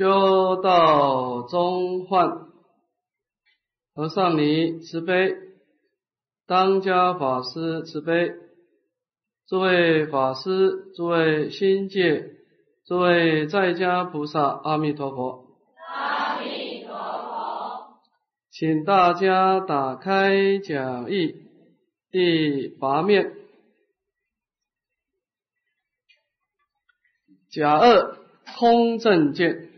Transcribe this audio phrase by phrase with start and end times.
[0.00, 2.46] 修道中患，
[3.94, 5.34] 和尚尼慈悲，
[6.46, 8.32] 当家法师慈悲，
[9.46, 12.30] 诸位法师，诸位心界，
[12.86, 15.44] 诸位在家菩萨，阿弥陀佛。
[15.94, 18.00] 阿弥陀佛。
[18.50, 21.34] 请大家打开讲义
[22.10, 23.34] 第八面，
[27.50, 28.16] 甲二
[28.56, 29.68] 空正见。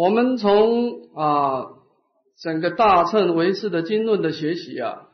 [0.00, 1.66] 我们从啊
[2.40, 5.10] 整个大乘唯识的经论的学习啊，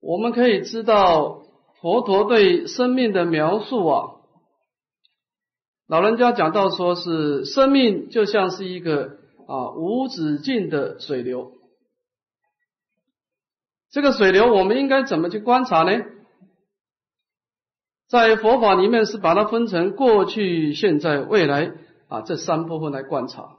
[0.00, 1.42] 我们可以知道
[1.80, 4.10] 佛陀对生命的描述啊，
[5.88, 9.16] 老人家讲到说是生命就像是一个
[9.48, 11.50] 啊无止境的水流，
[13.90, 16.04] 这个水流我们应该怎么去观察呢？
[18.06, 21.72] 在佛法里面是把它分成过去、现在、未来
[22.06, 23.56] 啊这三部分来观察。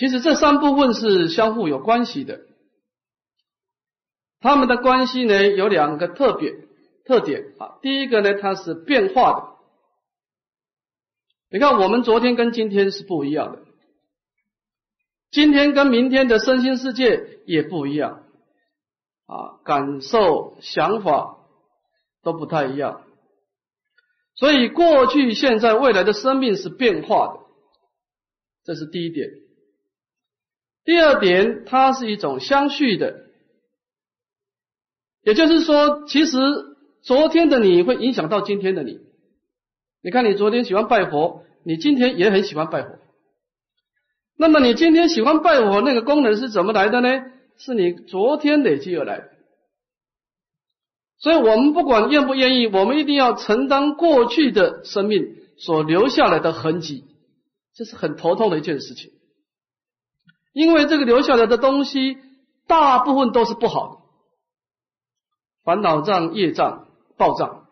[0.00, 2.40] 其实这三部分是相互有关系的，
[4.40, 6.54] 它们的关系呢有两个特别
[7.04, 7.76] 特点啊。
[7.82, 9.46] 第一个呢，它是变化的。
[11.50, 13.62] 你看，我们昨天跟今天是不一样的，
[15.30, 18.22] 今天跟明天的身心世界也不一样
[19.26, 21.36] 啊，感受、想法
[22.22, 23.02] 都不太一样。
[24.34, 27.40] 所以，过去、现在、未来的生命是变化的，
[28.64, 29.28] 这是第一点。
[30.84, 33.26] 第二点，它是一种相续的，
[35.22, 36.38] 也就是说，其实
[37.02, 38.98] 昨天的你会影响到今天的你。
[40.02, 42.98] 你看，你昨天喜欢拜佛，你今天也很喜欢拜佛。
[44.38, 47.08] 那么，你今天喜欢拜佛那个功能是怎么来的呢？
[47.58, 49.28] 是你昨天累积而来。
[51.18, 57.04] 所以，我们不管愿不愿意，我们一定要承担过去的生命所留下来的痕迹，
[57.74, 59.12] 这是很头痛的一件事情。
[60.52, 62.18] 因为这个留下来的东西，
[62.66, 63.96] 大部分都是不好的，
[65.64, 67.66] 烦恼障、业障、暴障。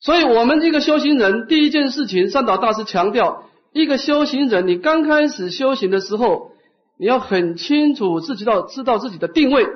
[0.00, 6.52] 所以，我们这个修行人，第一件事情，三岛大师强调，一个修行人，你刚开始修行的时候，
[6.98, 9.66] 你要很清楚自己到知道自己的定位，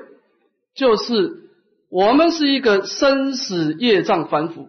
[0.74, 1.48] 就是
[1.88, 4.68] 我们是一个生死业障反腐，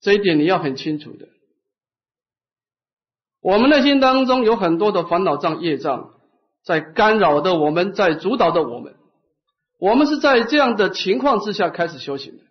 [0.00, 1.26] 这一点你要很清楚的。
[3.40, 6.14] 我们内心当中有很多的烦恼障、业障
[6.64, 8.96] 在干扰的我们，在主导的我们。
[9.78, 12.42] 我们是在这样的情况之下开始修行的。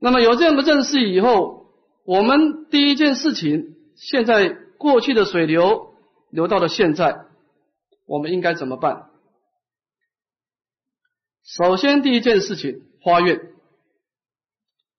[0.00, 1.66] 那么有这样的认识以后，
[2.04, 5.94] 我们第一件事情，现在过去的水流
[6.30, 7.26] 流到了现在，
[8.06, 9.10] 我们应该怎么办？
[11.42, 13.52] 首先第一件事情，发愿，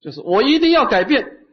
[0.01, 1.44] 就是我一定要改变。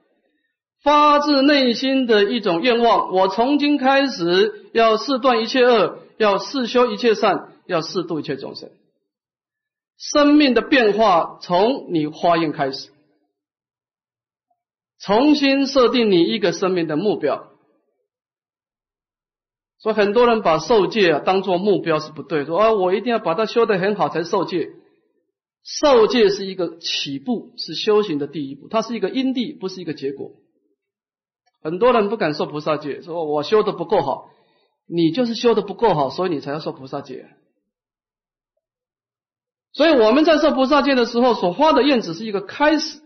[0.82, 8.70] 发自内心的一种愿望，我从今开始要誓断一切恶，要誓修一切善，要誓度一切众生。
[9.96, 12.90] 生命的变化从你发愿开始，
[14.98, 17.48] 重新设定你一个生命的目标。
[19.78, 24.70] 所以很多人把受戒啊当做目标是不对，说啊我一定要把它修得很好才受戒。
[25.64, 30.32] 受戒是一个起步，是修行的第一步，它是一个因地，不是一个结果。
[31.62, 34.30] 很多人不敢受菩萨戒，说我修的不够好，
[34.86, 37.28] 你就是修的不够好，所以你才要受菩萨戒。
[39.72, 43.00] 所以我们在受菩萨戒的时候所发的愿只是一个开始，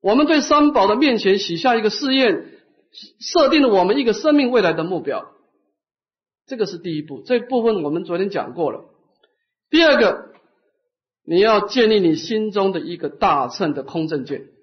[0.00, 2.46] 我们对三宝的面前许下一个誓愿，
[3.18, 5.32] 设定了我们一个生命未来的目标，
[6.46, 7.22] 这个是第一步。
[7.22, 8.84] 这部分我们昨天讲过了。
[9.70, 10.34] 第二个，
[11.24, 14.53] 你要建立你心中的一个大乘的空正见。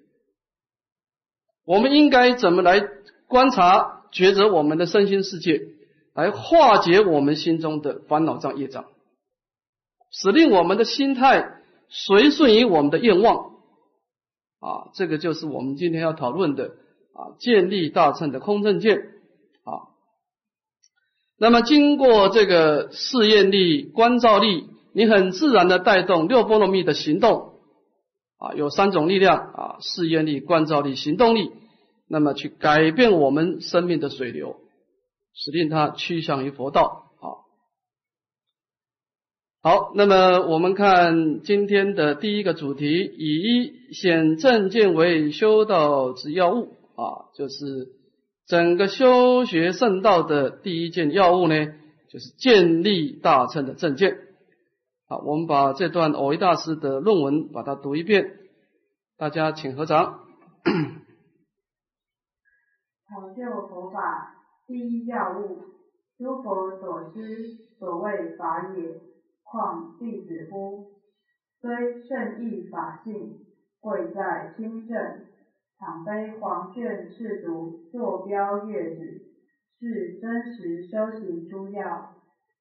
[1.64, 2.80] 我们应该怎么来
[3.28, 5.60] 观察、抉择我们的身心世界，
[6.14, 8.86] 来化解我们心中的烦恼障、业障，
[10.10, 13.52] 使令我们的心态随顺于我们的愿望。
[14.60, 16.72] 啊，这个就是我们今天要讨论的
[17.14, 18.98] 啊，建立大乘的空正见。
[19.64, 19.90] 啊，
[21.38, 27.51] 那么经过这个试验力、观照力，你很自然的带动六波罗蜜的行动。
[28.42, 31.52] 啊，有三种力量啊，试验力、观照力、行动力，
[32.08, 34.56] 那么去改变我们生命的水流，
[35.32, 37.12] 使令它趋向于佛道。
[37.20, 37.26] 啊，
[39.62, 47.92] 好，那么我们看今天的第一个主题，以显正见为修道之要务啊，就是
[48.48, 51.66] 整个修学圣道的第一件要务呢，
[52.10, 54.18] 就是建立大乘的正见。
[55.12, 58.38] 好，我们把这段偶一大师的论文把它读一遍，
[59.18, 60.20] 大家请合掌。
[63.06, 64.34] 考究佛法
[64.66, 65.58] 第一要务，
[66.16, 69.02] 诸佛所施所谓法也，
[69.42, 70.92] 况弟子乎？
[71.60, 73.40] 虽圣义法性，
[73.80, 74.96] 贵在亲正，
[75.78, 79.26] 倘非黄卷赤读，坐标阅纸，
[79.78, 82.14] 是真实修行诸要，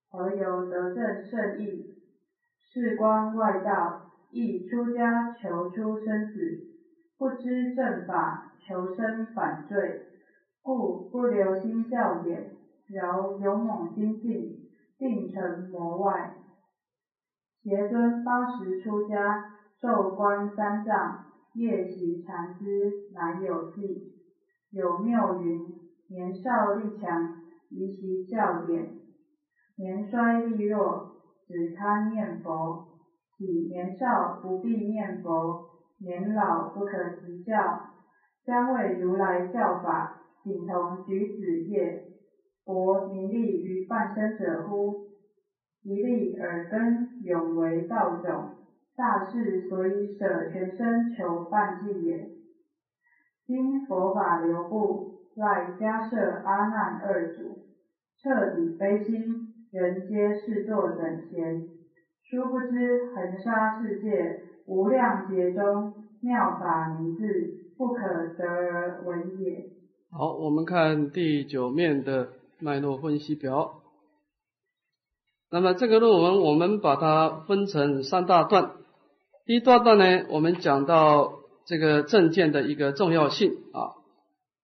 [0.10, 1.91] 何由得证圣义？
[2.74, 6.40] 事关外道，亦出家求出生死，
[7.18, 10.04] 不知正法，求生反罪。
[10.62, 12.50] 故不留心教典，
[12.88, 16.34] 饶勇猛精进，定成魔外。
[17.62, 19.52] 邪尊当时出家，
[19.82, 21.26] 受观三藏，
[21.56, 24.14] 夜习禅师，乃有记。
[24.72, 25.60] 有谬云：
[26.08, 28.86] 年少力强，宜习教典；
[29.76, 31.11] 年衰力弱，
[31.52, 32.88] 只堪念佛。
[33.38, 35.66] 以年少不必念佛，
[36.00, 37.82] 年老不可执教，
[38.46, 40.18] 将为如来教法。
[40.44, 42.04] 仅同举子业，
[42.64, 44.96] 博名利于半生者乎？
[45.84, 48.48] 一利耳根永为道种，
[48.96, 52.32] 大事所以舍全身求半计也。
[53.46, 57.60] 今佛法流布，赖迦设阿难二祖，
[58.18, 61.70] 彻底悲心，人皆视作等闲。
[62.30, 68.02] 殊不知恒沙世界无量劫中，妙法明智，不可
[68.38, 69.70] 得而闻也。
[70.12, 72.28] 好，我们看第九面的
[72.60, 73.82] 脉络分析表。
[75.50, 78.72] 那么这个论文我们把它分成三大段。
[79.46, 81.32] 第一大段呢，我们讲到
[81.66, 83.96] 这个证件的一个重要性啊。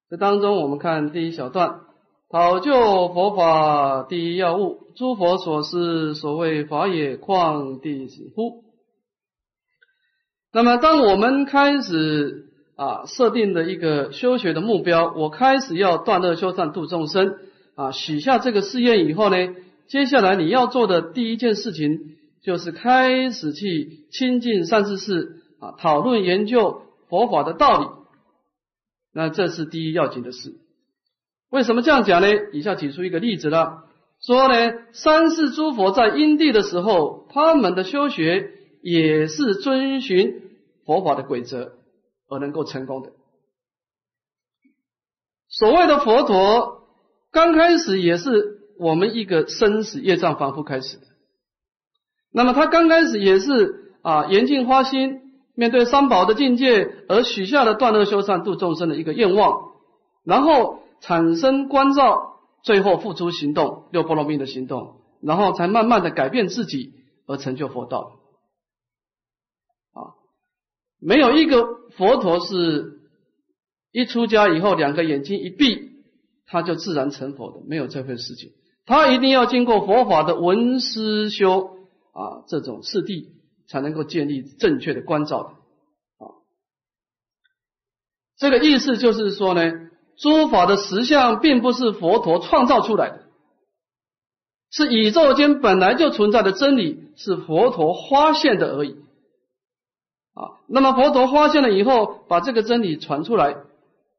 [0.10, 1.82] 这当中我们看第一小段，
[2.30, 8.64] 讨究佛法第一要务，诸佛所示所谓法也，况弟子乎？
[10.52, 12.46] 那么当我们开始。
[12.78, 17.40] 啊，设定的一个修学的目标，我开始要断恶修善度众生
[17.74, 19.36] 啊，许下这个誓愿以后呢，
[19.88, 27.88] 接下来你要做的第一件事情就是开始去亲近善知识啊，讨论研究佛法的道理。
[29.12, 30.54] 那这是第一要紧的事。
[31.50, 32.28] 为什么这样讲呢？
[32.54, 33.84] 以下举出一个例子了，
[34.22, 38.52] 说呢，三世诸佛在因地的时候，他们的修学
[38.82, 40.42] 也是遵循
[40.86, 41.74] 佛法的规则。
[42.30, 43.14] 而能够成功的，
[45.48, 46.82] 所谓的佛陀，
[47.32, 51.04] 刚开始也是我们一个生死业障反复开始的。
[52.34, 55.22] 那么他刚开始也是啊，严净花心，
[55.56, 59.70] 面对三宝的境界而许下了断恶修善度众生的一个愿望，
[60.26, 66.94] 然后产生关照，最后付诸行动，六波罗蜜的行动，然后才慢慢的改变自己
[67.26, 68.20] 而成就佛道。
[69.94, 70.14] 啊
[71.00, 71.64] 没有一个
[71.96, 73.00] 佛陀是
[73.92, 75.92] 一出家以后两个眼睛一闭
[76.48, 78.52] 他就自然成佛的，没有这份事情。
[78.86, 81.78] 他一定要经过佛法的闻思修
[82.14, 83.34] 啊这种次第，
[83.68, 85.50] 才能够建立正确的关照的
[86.26, 86.34] 啊。
[88.38, 89.87] 这个意思就是说呢，
[90.18, 93.24] 诸法的实相并不是佛陀创造出来的，
[94.72, 98.98] 是宇宙间本来就存在的真理，是佛陀发现的而已。
[100.34, 103.58] 啊，那么佛陀发现了以后，把这个真理传出来，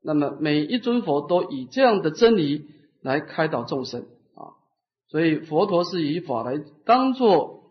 [0.02, 2.66] 那么每一尊佛都以这样的真理
[3.02, 4.58] 来开导众生啊，
[5.08, 7.62] 所以佛陀是以法来当做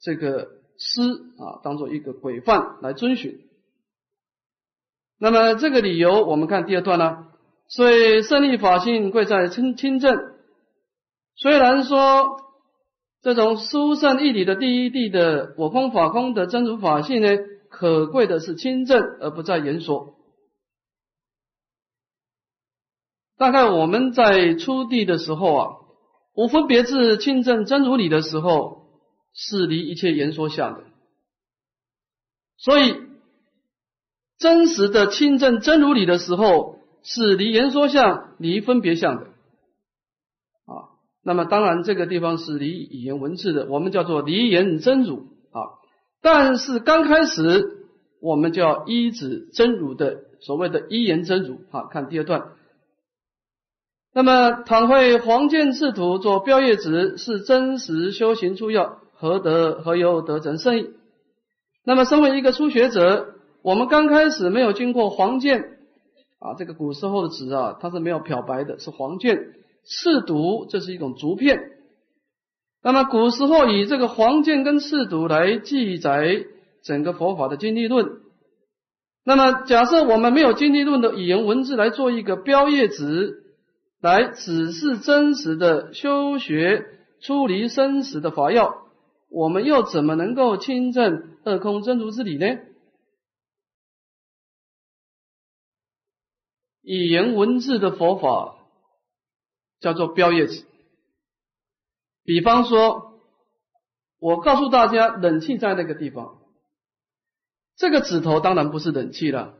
[0.00, 0.48] 这个
[0.78, 1.02] 师
[1.38, 3.40] 啊，当做一个规范来遵循。
[5.18, 7.28] 那么这个理由，我们看第二段呢，
[7.74, 10.14] 所以胜利法性贵在清清正。
[11.34, 12.36] 虽然说
[13.22, 17.28] 这种殊胜义理的第一地的我空法空的真如法性呢。
[17.74, 20.14] 可贵的是清正，而不在言说。
[23.38, 25.68] 大概我们在初地的时候啊，
[26.34, 28.88] 无分别智清正真如理的时候，
[29.32, 30.84] 是离一切言说相的。
[32.58, 32.94] 所以，
[34.36, 39.22] 真实的清正真如理的时候，是离言说相、离分别相的。
[40.66, 40.94] 啊，
[41.24, 45.78] 那么当然这个地方是离语言文字的，我们叫做离言真如啊。
[46.20, 47.86] 但是刚开始，
[48.20, 52.52] 我们叫依止真如的所谓的一言真如，啊看第二段。
[54.14, 60.90] 那么，倘会黄剑赤土做标业子，是真实修行出要，何得何由得成圣意？
[61.82, 65.78] 那么，身为一个初学者，我们刚开始没有经过黄剑
[66.42, 69.52] 啊，这个古时候的纸啊，它是没有漂白的，是黄卷
[69.84, 71.60] 赤土，这是一种竹片。
[72.82, 76.44] 那么古时候以这个黄卷跟赤毒来记载
[76.82, 78.20] 整个佛法的经历论。
[79.24, 83.44] 那么假设我们没有经历论的语言文字来做一个标业纸，
[84.00, 86.84] 来指示真实的修学
[87.20, 88.88] 出离生死的法要，
[89.30, 92.58] 我们又怎么能够亲证二空真如之理呢？
[96.82, 98.56] 语言文字的佛法
[99.80, 100.64] 叫做标业纸。
[102.24, 103.20] 比方说，
[104.18, 106.38] 我告诉大家，冷气在那个地方，
[107.76, 109.54] 这个指头当然不是冷气了，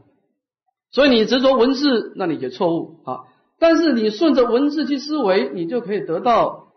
[0.91, 3.25] 所以你执着文字，那你也错误啊。
[3.59, 6.73] 但是你顺着文字去思维，你就可以得到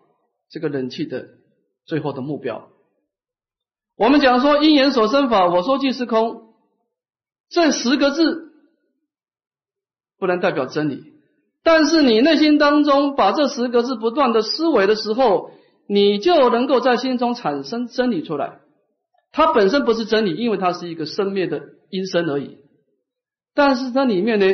[0.50, 1.28] 这个冷气的
[1.86, 2.70] 最后的目标。
[3.96, 6.54] 我们讲说因缘所生法，我说即是空，
[7.50, 8.45] 这十个字
[10.20, 11.14] 不能代表真理，
[11.64, 15.52] 但是你内心当中把这十个字不断的思维的时候。
[15.88, 18.58] 你就能够在心中产生真理出来，
[19.32, 22.58] 它本身不是真理，因为它是一个生灭的因身而已。
[23.54, 24.48] 但是它里面呢，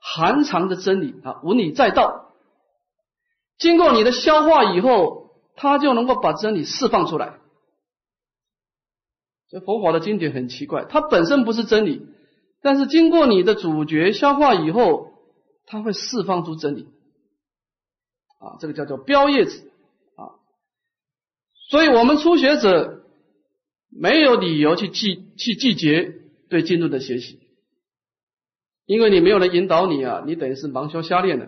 [0.00, 2.32] 含藏着真理啊，无理在道。
[3.58, 7.34] 经过你的消化以后，它就能够把真理释放出来。
[9.50, 12.06] 这佛法的经典很奇怪，它本身不是真理，
[12.60, 15.12] 但是经过你的主角消化以后，
[15.66, 16.86] 它会释放出真理。
[18.40, 19.70] 啊，这个叫做标叶子。
[20.16, 20.38] 啊
[21.70, 23.04] 所以，我们初学者
[23.90, 26.14] 没有理由去拒去拒绝
[26.48, 27.40] 对经论的学习，
[28.86, 31.46] 因为你没有人引导你啊，你等于是盲修瞎练的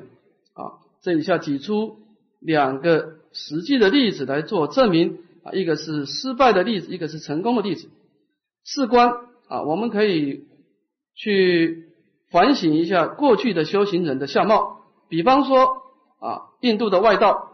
[0.53, 0.85] 啊。
[1.01, 1.97] 这以下举出
[2.39, 7.89] 两个实际的例子来做证明啊，一个是失败的例子，一个是成功的例子。
[8.63, 9.11] 事关
[9.49, 10.45] 啊，我们可以
[11.23, 11.93] 去
[12.31, 14.79] 反省一下过去的修行人的相貌，
[15.11, 15.67] 比方说
[16.19, 17.49] 啊，印度的外道。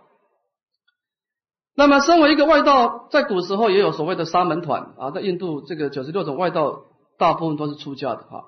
[1.75, 6.85] 那么，身为一个外道，在古时候也有所谓的沙门团啊，在印度这个九十六种外道，
[7.19, 8.45] 大部分都是出家的啊，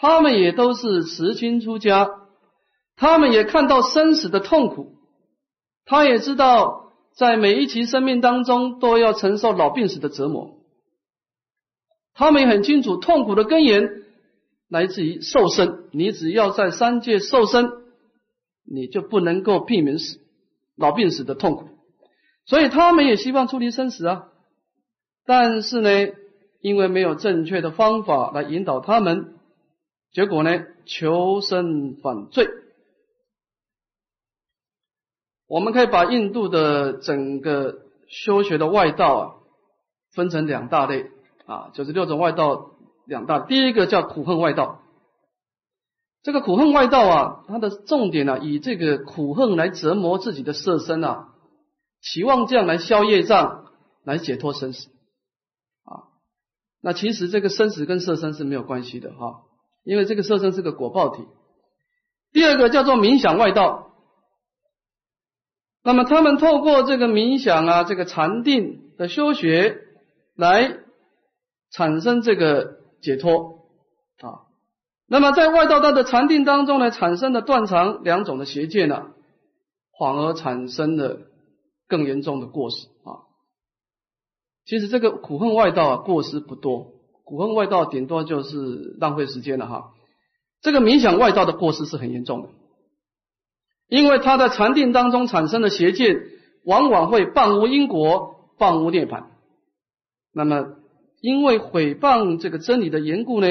[0.00, 2.08] 他们也都是持经出家，
[2.96, 4.94] 他们也看到生死的痛苦，
[5.84, 10.56] 他也知道在每一期生命当中都要承受老病死的折磨，
[12.14, 14.01] 他们也很清楚痛苦的根源
[14.72, 17.70] 来自于受身，你只要在三界受身，
[18.64, 20.18] 你就不能够避免死
[20.76, 21.68] 老病死的痛苦。
[22.46, 24.28] 所以他们也希望出离生死啊，
[25.26, 25.90] 但是呢，
[26.62, 29.34] 因为没有正确的方法来引导他们，
[30.10, 32.48] 结果呢，求生反罪。
[35.46, 39.34] 我们可以把印度的整个修学的外道啊，
[40.14, 41.10] 分成两大类
[41.44, 42.71] 啊，就是六种外道
[43.12, 43.40] 两大。
[43.40, 44.80] 第一个叫苦恨外道，
[46.22, 51.28] 这个苦恨外道啊，它的重点呢，以这个苦恨来折磨自己的色身啊。
[52.00, 53.66] 期望这样来消业障，
[54.02, 54.88] 来解脱生死
[55.84, 56.10] 啊。
[56.80, 59.42] 那其实这个生死跟色身是没有关系的哈，
[59.84, 61.22] 因为这个色身是个果报体。
[62.32, 63.92] 第二个叫做冥想外道，
[65.84, 69.78] 那么他们透过这个冥想啊，这个禅定的修学，
[70.34, 70.78] 来
[71.70, 73.66] 产生这个解脱
[74.22, 74.48] 啊。
[75.06, 79.08] 那么在外道道的禅定当中呢，产生的断肠两种的邪见呢，
[79.98, 81.28] 反而产生了。
[81.88, 83.28] 更严重的过失啊！
[84.64, 89.92] 其实这个苦恨外道啊，过失不多，苦恨外道顶多就是浪费时间了哈。
[90.62, 92.48] 这个冥想外道的过失是很严重的，
[93.88, 96.16] 因为他在禅定当中产生的邪见，
[96.64, 99.24] 往往会谤无因果，谤无涅槃。
[100.32, 100.76] 那么
[101.22, 103.46] 因为毁谤这个真理的缘故呢，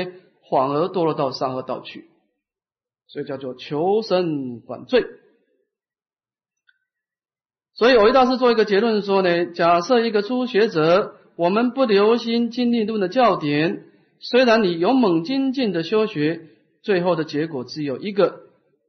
[0.49, 2.09] 反而堕落到三恶道去，
[3.07, 5.05] 所以叫做求生反罪。
[7.73, 13.85] 所以，韦大师做一个结论说呢：假设一个初学者，我们不留心经历论的教典，
[14.19, 16.49] 虽然你勇猛精进的修学，
[16.83, 18.41] 最后的结果只有一个，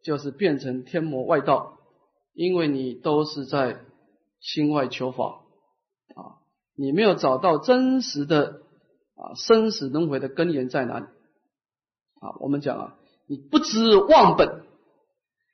[0.03, 1.79] 就是变成天魔外道，
[2.35, 3.79] 因为你都是在
[4.41, 5.41] 心外求法。
[6.17, 6.43] 啊，
[6.77, 8.61] 你没有找到真实的
[9.23, 11.07] 啊生死轮回的根源在哪里
[12.21, 12.35] 啊？
[12.41, 14.65] 我们讲啊，你不知忘本，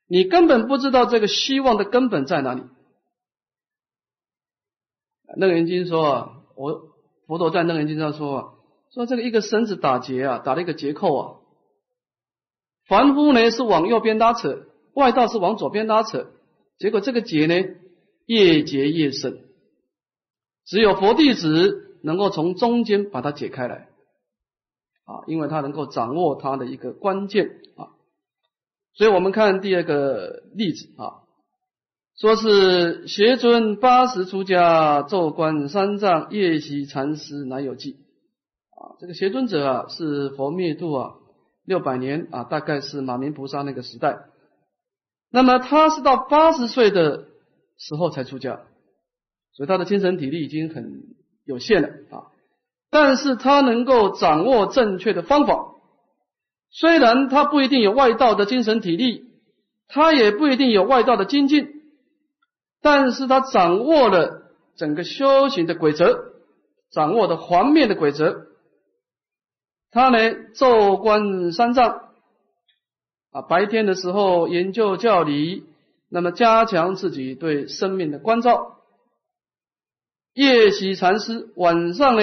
[0.06, 2.62] 你根本不知道这个希望的根本在哪里。
[5.36, 6.94] 楞严经说啊，我
[7.26, 8.58] 佛陀在楞严经上说，
[8.90, 11.36] 说这个一个绳子打结啊，打了一个结扣啊，
[12.86, 16.30] 凡夫呢是往右边拉扯，外道是往左边拉扯，
[16.78, 17.54] 结果这个结呢
[18.24, 19.44] 越结越深，
[20.64, 23.86] 只有佛弟子能够从中间把它解开来
[25.04, 27.92] 啊，因为他能够掌握它的一个关键啊，
[28.94, 31.22] 所以我们看第二个例子啊，
[32.16, 37.96] 说是邪尊八十出家，坐观三藏，夜习禅师，难有记。
[38.70, 41.14] 啊，这个邪尊者啊，是佛灭度啊
[41.64, 44.24] 六百年啊，大概是马明菩萨那个时代。
[45.30, 47.26] 那么他是到八十岁的
[47.76, 48.60] 时候才出家，
[49.52, 51.02] 所以他的精神体力已经很
[51.48, 52.28] 有限的啊。
[52.90, 55.74] 但是他能够掌握正确的方法，
[56.70, 59.24] 虽然他不一定有外道的精神体力，
[59.88, 61.82] 他也不一定有外道的精进，
[62.82, 64.42] 但是他掌握了
[64.76, 66.32] 整个修行的规则，
[66.90, 68.46] 掌握的环面的规则。
[69.90, 70.18] 他呢，
[70.54, 72.10] 昼观三藏，
[73.32, 75.64] 啊，白天的时候研究教理，
[76.10, 78.77] 那么加强自己对生命的关照；
[80.38, 82.22] 夜习禅师，晚上呢，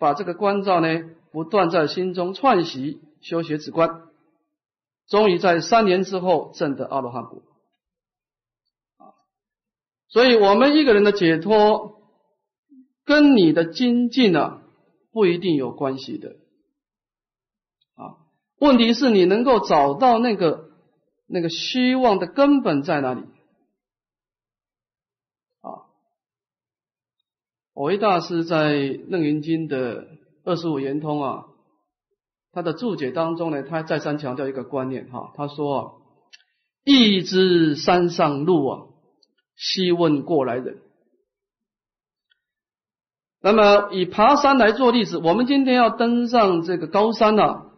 [0.00, 0.88] 把这个关照呢，
[1.30, 4.08] 不断在心中串习，修学止观，
[5.06, 7.42] 终于在三年之后证得阿罗汉果。
[8.96, 9.14] 啊，
[10.08, 12.02] 所以我们一个人的解脱，
[13.04, 14.60] 跟你的精进啊，
[15.12, 16.30] 不一定有关系的。
[17.94, 18.18] 啊
[18.58, 20.70] 问题是你能够找到那个
[21.26, 23.20] 那个希望的根本在哪里？
[25.60, 25.86] 啊，
[27.74, 28.72] 我维大师在
[29.08, 30.06] 《楞严经》的
[30.44, 31.46] 二十五圆通啊，
[32.52, 35.92] 他的注解当中呢，他再三强调一个观念哈，他说啊，
[36.84, 38.82] 一知山上路啊，
[39.56, 40.82] 希问过来人。
[43.40, 47.72] 那么以爬山来做例子，我们今天要登上这个高山呢？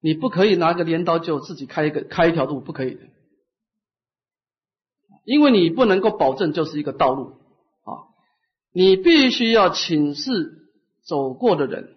[0.00, 3.02] 你不可以拿个镰刀就自己开一个开一条路，不可以的，
[5.24, 7.36] 因为你不能够保证就是一个道路，
[8.72, 10.68] 你必须要请示
[11.02, 11.96] 走过的人，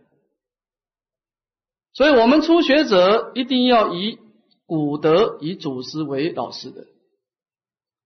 [1.94, 4.20] 所以我们初学者一定要以
[4.66, 6.88] 古德、以祖师为老师的，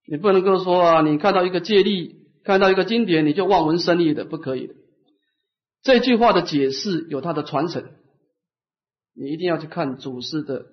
[0.06, 4.76] 你不能够说啊，你看到一个戒律，看到一个经典，你就望文生义的，不可以的。
[5.82, 7.96] 这句话的解释有它的传承。
[9.14, 10.66] 你一定要去看祖师的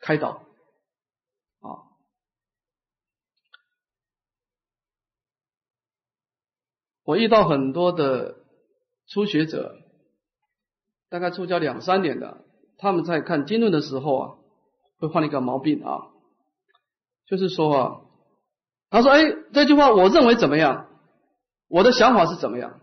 [0.00, 0.46] 开导
[1.60, 1.84] 啊！
[7.08, 8.34] 我遇到很多的
[9.06, 9.76] 初学者，
[11.08, 12.44] 大概出家两三年的，
[12.76, 14.34] 他们在看经论的时候啊，
[14.98, 16.02] 会犯一个毛病啊，
[17.26, 18.00] 就是说啊，
[18.90, 19.22] 他说：“哎，
[19.54, 20.86] 这句话我认为怎么样？
[21.68, 22.78] 我的想法是怎么样？”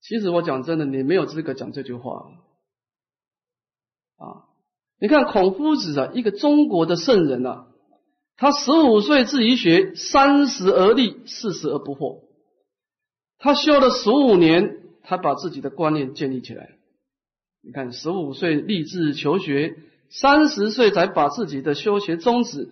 [0.00, 2.30] 其实我讲真的，你没有资格讲这句话。
[4.16, 4.48] 啊，
[4.98, 7.66] 你看孔夫子啊，一个中国的圣人啊，
[8.38, 12.26] 他十五岁自己学，三十而立，四十而不惑。
[13.38, 16.76] 他修了十五年，他把自己的观念建立起来。
[17.60, 19.76] 你看，十五岁立志求学，
[20.10, 22.70] 三十岁才把自己的修学宗旨、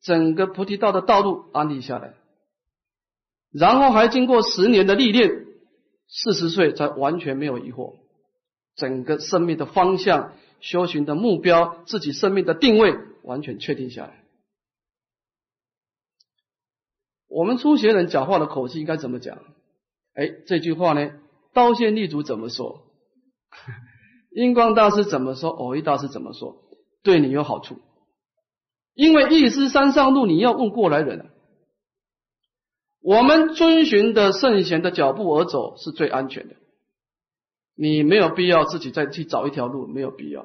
[0.00, 2.14] 整个菩提道的道路安立下来，
[3.52, 5.46] 然后还经过十年的历练，
[6.08, 7.94] 四十岁才完全没有疑惑，
[8.74, 10.32] 整个生命的方向。
[10.58, 14.24] 修行的目标，自己生命的定位完全确定下来。
[17.28, 19.38] 我们初学人讲话的口气应该怎么讲？
[20.16, 21.12] 哎，这句话呢，
[21.52, 22.82] 刀仙立足怎么说？
[24.34, 25.50] 印光大师怎么说？
[25.50, 26.64] 偶一大师怎么说？
[27.02, 27.78] 对你有好处，
[28.94, 31.30] 因为一师山上路，你要问过来人。
[33.00, 36.56] 我们遵循的圣贤的脚步而走是最安全的。
[37.76, 40.42] 你没有必要自己再去找一条路，没有必要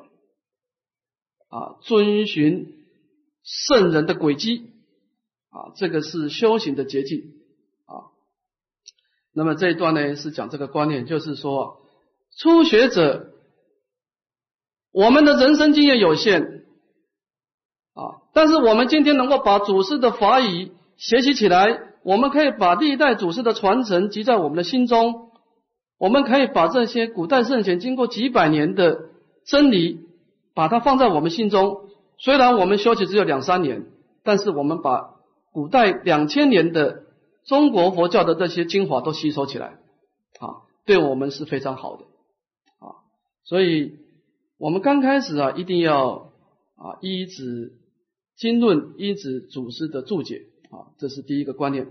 [1.47, 1.79] 啊！
[1.81, 2.85] 遵循
[3.41, 4.69] 圣人的轨迹
[5.49, 7.40] 啊，这个是修行的捷径。
[9.33, 11.77] 那么这一段呢，是讲这个观念，就是说
[12.37, 13.27] 初学者，
[14.91, 16.63] 我们的人生经验有限
[17.93, 25.29] 啊，但是我们今天能够把祖师的法语学习起来，我们可以把历代祖师的传承集在我们的心中。
[25.97, 28.97] 我们可以把这些古代圣贤经过几百年的
[29.45, 29.99] 真理，
[30.55, 31.89] 把它放在我们心中。
[32.17, 33.85] 虽然我们修习只有两三年，
[34.23, 35.11] 但是我们把
[35.51, 37.03] 古代两千年的
[37.45, 39.79] 中国佛教的这些精华都吸收起来，
[40.39, 42.03] 啊，对我们是非常好的，
[42.79, 43.01] 啊，
[43.43, 43.97] 所以
[44.57, 46.31] 我们刚开始啊，一定要
[46.75, 47.73] 啊依止
[48.35, 51.87] 经论，依止祖师的注解，啊，这是第一个观念。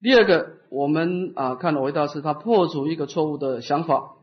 [0.00, 4.16] 第二个，我们啊看了维大师，他破除一个错误的想法。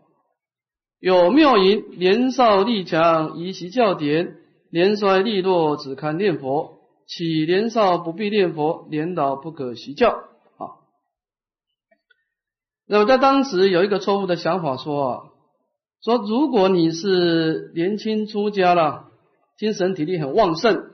[1.00, 4.34] 有妙言：年少力强，宜习教典；
[4.70, 6.79] 年衰力弱，只看念佛。
[7.10, 10.10] 岂年少不必念佛，年老不可习教。
[10.12, 10.86] 啊，
[12.86, 15.24] 那么在当时有一个错误的想法，说啊，
[16.04, 19.10] 说如果你是年轻出家了，
[19.58, 20.92] 精神体力很旺盛，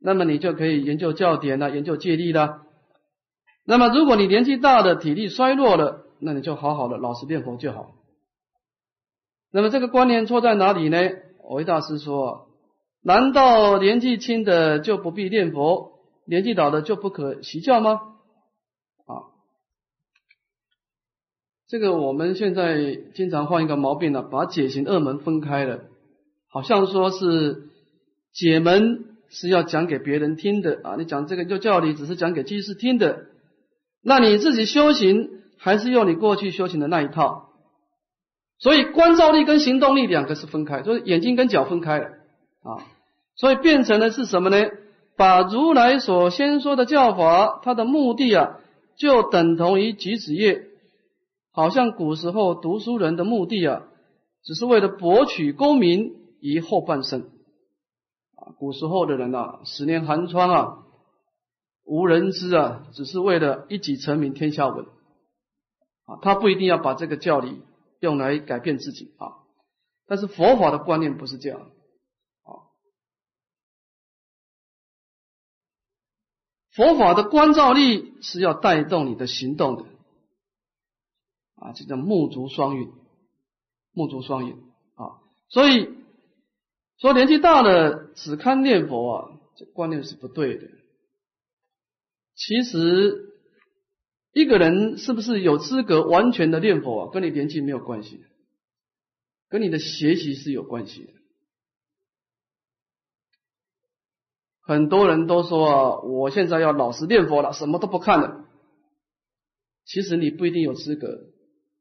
[0.00, 2.62] 那么你就可以研究教典了，研究戒律了。
[3.64, 7.92] 那么如果你年纪大了，体力衰弱了，那你就好好的老实念佛就好。
[9.52, 10.98] 那么这个观念错在哪里呢？
[11.48, 12.49] 维大师说：
[13.02, 15.92] 难道年纪轻的就不必念佛，
[16.26, 18.00] 年纪老的就不可习教吗？
[19.06, 19.32] 啊，
[21.66, 25.80] 这个我们现在经常犯一个毛病了，把解行二门分开了，
[26.48, 27.70] 好像说是
[28.34, 33.26] 解门是要讲给别人听的啊，你讲这个就教理只是讲给居士听的，
[34.02, 37.48] 那你自己修行还是用你过去修行的那一套。
[38.58, 42.19] 所以观照力跟行动力两个是分开，就是眼睛跟脚分开了。
[42.62, 42.84] 啊，
[43.36, 44.56] 所以变成的是什么呢？
[45.16, 48.58] 把如来所先说的教法，它的目的啊，
[48.96, 50.66] 就等同于举子业，
[51.52, 53.82] 好像古时候读书人的目的啊，
[54.42, 57.30] 只是为了博取功名于后半生
[58.36, 58.52] 啊。
[58.58, 60.78] 古时候的人呐，十年寒窗啊，
[61.84, 64.84] 无人知啊，只是为了一己成名天下闻
[66.06, 67.62] 啊，他不一定要把这个教理。
[68.00, 69.44] 用来改变自己啊，
[70.06, 71.60] 但是佛法的观念不是这样
[76.72, 79.84] 佛法的观照力是要带动你的行动的
[81.56, 82.90] 啊，这叫目足双运，
[83.92, 84.54] 目足双运
[84.94, 85.20] 啊。
[85.48, 85.88] 所以
[86.98, 90.66] 说年纪大了只看念佛啊，这观念是不对的。
[92.34, 93.26] 其实。
[94.32, 97.10] 一个人是不是有资格完全的念佛啊？
[97.12, 98.20] 跟你年纪没有关系，
[99.48, 101.12] 跟你的学习是有关系的。
[104.62, 108.46] 很多人都说啊，我现在要老实念佛了，什么都不看了。
[109.84, 111.08] 其实你不一定有资格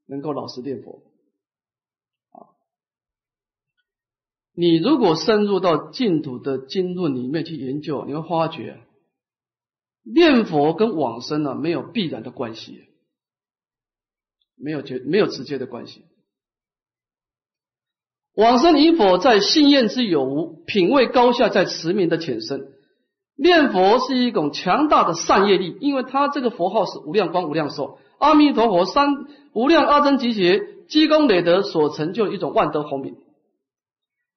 [0.08, 1.04] 能够老实念佛
[2.32, 2.50] 啊。
[4.54, 8.82] 你如果深入到净土的经论里面去研究，你会发觉。
[10.02, 12.88] 念佛跟往生呢没有必然的关系，
[14.56, 16.04] 没有绝没有直接的关系。
[18.40, 22.70] 往生与否在信愿之有无，品位高下在持名的浅深。
[23.36, 33.18] 念佛是一种强大的善业力，因为它这个佛号是无量光无量寿，阿弥陀佛三无量阿僧祇劫积功累德所成就一种万德洪名。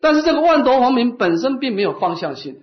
[0.00, 2.60] 但是这个万德洪名本身并没有方向性。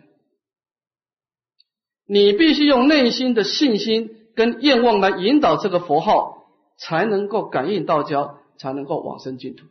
[2.06, 6.48] 你必须用内心的信心跟愿望来引导这个佛号，
[6.78, 9.64] 才能够感应道交，才能够往生净土。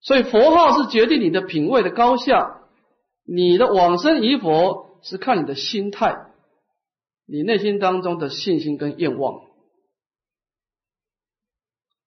[0.00, 2.62] 所以佛号是决定你的品位的高下，
[3.24, 6.32] 你的往生与佛是看你的心态，
[7.26, 9.42] 你内心当中的信心跟愿望。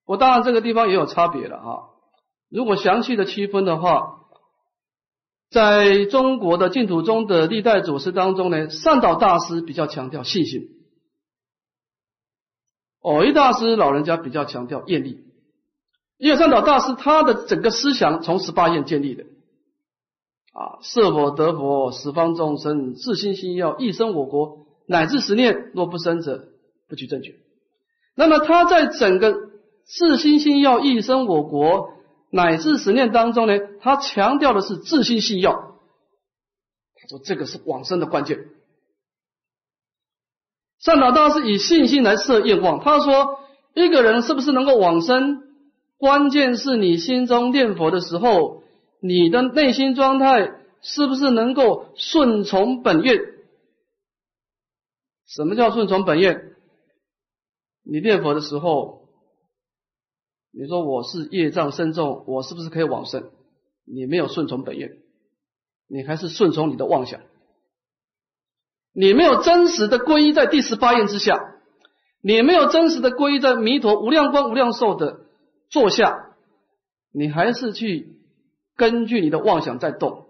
[0.05, 1.89] 我当然这个地方也有差别了啊，
[2.49, 4.19] 如果详细的区分的话。
[5.49, 10.67] 在中国的净土中的历代祖师当中呢，善导大师比较强调信心，
[13.01, 15.22] 偶一大师老人家比较强调愿力。
[16.23, 19.25] 因为善导大师他的整个思想从十八愿建立的，
[20.53, 26.47] 啊，设佛得佛，十方众生自心心要一生我国，乃至十念若不生者，
[26.87, 27.35] 不取正觉。
[28.15, 29.35] 那么他在整个
[29.83, 31.89] 自心心要一生我国。
[32.31, 35.51] 乃至十念当中呢，他强调的是自信信要。
[35.51, 38.45] 他说这个是往生的关键。
[40.79, 42.79] 善导大师以信心来设愿望。
[42.79, 43.39] 他说，
[43.75, 45.42] 一个人是不是能够往生，
[46.03, 48.61] 关键是你心中念佛的时候，
[48.99, 53.17] 你的内心状态是不是能够顺从本愿？
[55.25, 56.57] 什么叫顺从本愿？
[57.85, 59.07] 你念佛的时候。
[60.51, 63.31] 你说我是业障深重，我是不是可以往生？
[63.85, 64.97] 你没有顺从本愿，
[65.87, 67.21] 你还是顺从你的妄想。
[68.91, 71.39] 你没有真实的皈依在第十八愿之下，
[72.21, 75.21] 你没有真实的皈依在弥陀无量光无量寿的
[75.73, 76.35] 坐下，
[77.11, 78.15] 你还是去
[78.75, 80.27] 根据你的妄想在动。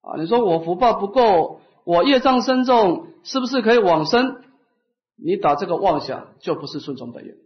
[0.00, 4.44] 啊，你说我福报不够，我业障深重，是不是可以往生？
[5.16, 7.36] 你打这个妄想就不是顺从本愿。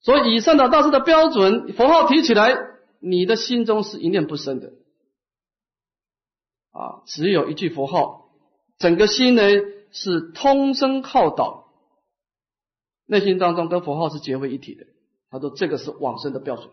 [0.00, 2.56] 所以，以上的大师的标准，佛号提起来，
[3.00, 4.72] 你的心中是一念不生的
[6.72, 8.30] 啊，只有一句佛号，
[8.78, 9.42] 整个心呢
[9.90, 11.68] 是通声靠导，
[13.04, 14.86] 内心当中跟佛号是结为一体的。
[15.34, 16.70] 他说这个是往生的标准。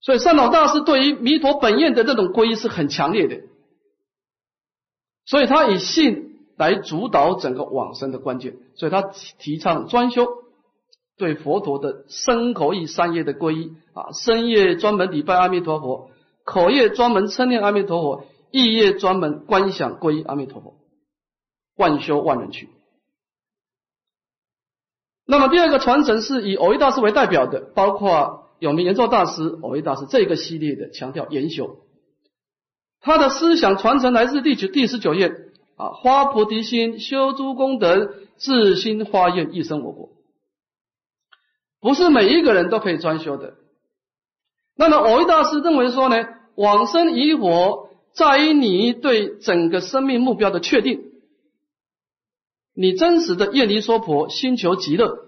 [0.00, 3.42] 所以，善导大师对于弥陀本愿的这种皈依是很强烈的，
[5.24, 6.26] 所以他以信。
[6.58, 10.26] 来主导整个往生的关键，所以他提倡专修，
[11.16, 16.10] 对佛陀的身口意三业的皈依啊，深夜专门礼拜阿弥陀佛，
[16.42, 20.74] 口业专门称念阿弥陀佛，意业专门观想皈依阿弥陀佛，
[21.76, 22.68] 万修万人去。
[25.30, 31.80] 那么第二个传承是以藕益大师为代表的，包括有名圆照大师、藕益大师这个系列的强调研修。
[33.02, 35.30] 他的思想传承来自第九第十九页
[35.76, 40.08] 啊，花菩提心，修诸功德，自心化愿，一生我国。
[41.82, 43.56] 不是每一个人都可以专修的。
[44.76, 46.16] 那么藕益大师认为说呢，
[46.54, 51.07] 往生以火在于你对整个生命目标的确定。
[52.80, 55.18] 你真实的愿离娑婆，心求极乐。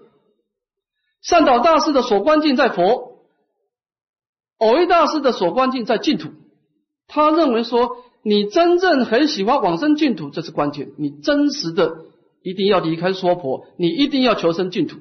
[1.21, 3.25] 善导大师的所观境在佛，
[4.57, 6.29] 偶益大师的所观境在净土。
[7.07, 10.93] 他认为说，你真正很喜欢往生净土，这是关键。
[10.97, 12.05] 你真实的
[12.41, 14.99] 一定要离开娑婆，你一定要求生净土。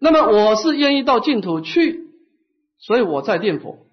[0.00, 2.12] 那么我是愿意到净土去，
[2.78, 3.86] 所以我在念佛。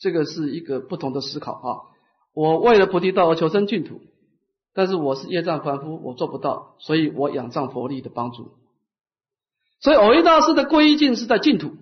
[0.00, 1.68] 这个是一个不同的思考啊！
[2.34, 4.00] 我为了菩提道而求生净土。
[4.74, 8.52] 但是我是业障凡夫，我做不到，所以我仰仗佛力的帮助。
[9.80, 11.72] 所以藕益大师的皈依境是在净土，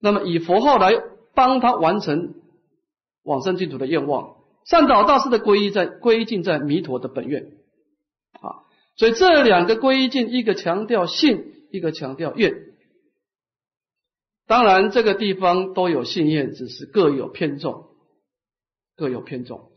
[0.00, 0.92] 那么以佛号来
[1.34, 2.34] 帮他完成
[3.22, 4.36] 往生净土的愿望。
[4.64, 7.52] 善导大师的皈依在皈依境在弥陀的本愿
[8.40, 8.64] 啊，
[8.96, 12.54] 所以这两个皈依境，一个强调信，一个强调愿。
[14.46, 17.90] 当然这个地方都有信愿，只是各有偏重，
[18.96, 19.70] 各有偏重。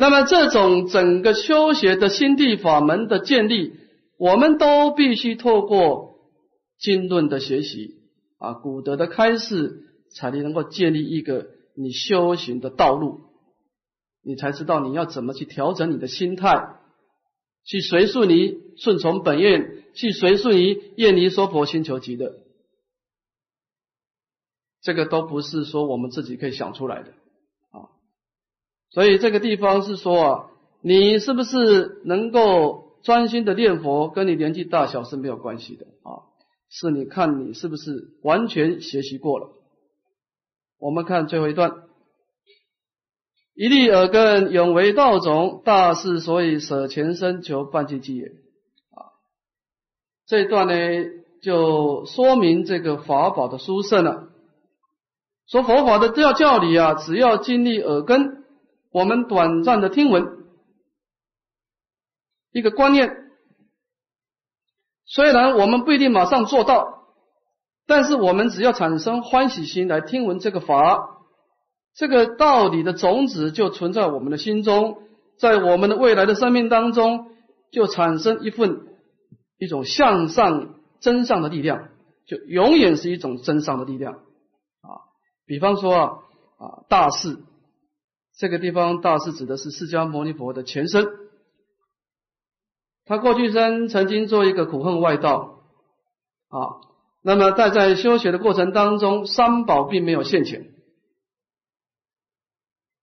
[0.00, 3.74] 那么，这种整个修学的心地法门的建立，
[4.16, 6.14] 我们都必须透过
[6.78, 7.96] 经论的学习
[8.38, 13.22] 啊，古德的开示，才能够建立一个你修行的道路，
[14.22, 16.76] 你才知道你要怎么去调整你的心态，
[17.64, 22.38] 去随顺你顺从本愿，去随顺于愿离娑婆心求极乐，
[24.80, 27.14] 这个都不是说我们自己可以想出来的。
[28.90, 30.44] 所以这个地方是说啊，
[30.80, 36.24] 你是不是能够专心的念佛，跟你年纪大小是没有关系的啊，
[36.70, 39.50] 是你看你是不是完全学习过了。
[40.78, 41.82] 我们看最后一段，
[43.54, 49.12] 一粒耳根永为道种，大事所以舍前身求半计计也啊。
[50.26, 50.72] 这一段呢，
[51.42, 54.28] 就说明这个法宝的殊胜了。
[55.46, 58.37] 说佛法的教教理啊，只要经历耳根。
[58.90, 60.46] 我们短暂的听闻
[62.50, 63.14] 一个观念，
[65.04, 67.04] 虽然我们不一定马上做到，
[67.86, 71.18] 但是我们只要产生欢喜心来听闻这个法，
[71.94, 75.02] 这个道理的种子就存在我们的心中，
[75.38, 77.32] 在我们的未来的生命当中，
[77.70, 78.86] 就产生一份
[79.58, 81.90] 一种向上增上的力量，
[82.26, 85.04] 就永远是一种增上的力量啊。
[85.44, 86.04] 比方说啊
[86.56, 87.44] 啊大事。
[88.38, 91.04] 这个地方大是指的是释迦牟尼佛的前身，
[93.04, 95.64] 他过去生曾经做一个苦恨外道
[96.48, 96.78] 啊，
[97.20, 100.72] 那么但在修学的过程当中，三宝并没有现前，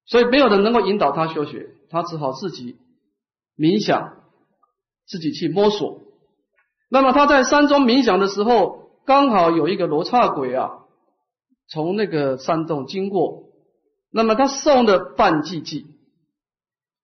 [0.06, 2.78] 所以没有人能够引导他修学，他只好自己
[3.58, 4.24] 冥想，
[5.06, 6.00] 自己去摸索。
[6.88, 10.86] 那么他在山中冥想的时候，刚好有一个罗刹鬼啊，
[11.68, 13.44] 从那个山洞经过。
[14.16, 15.88] 那么他送的半寂寂，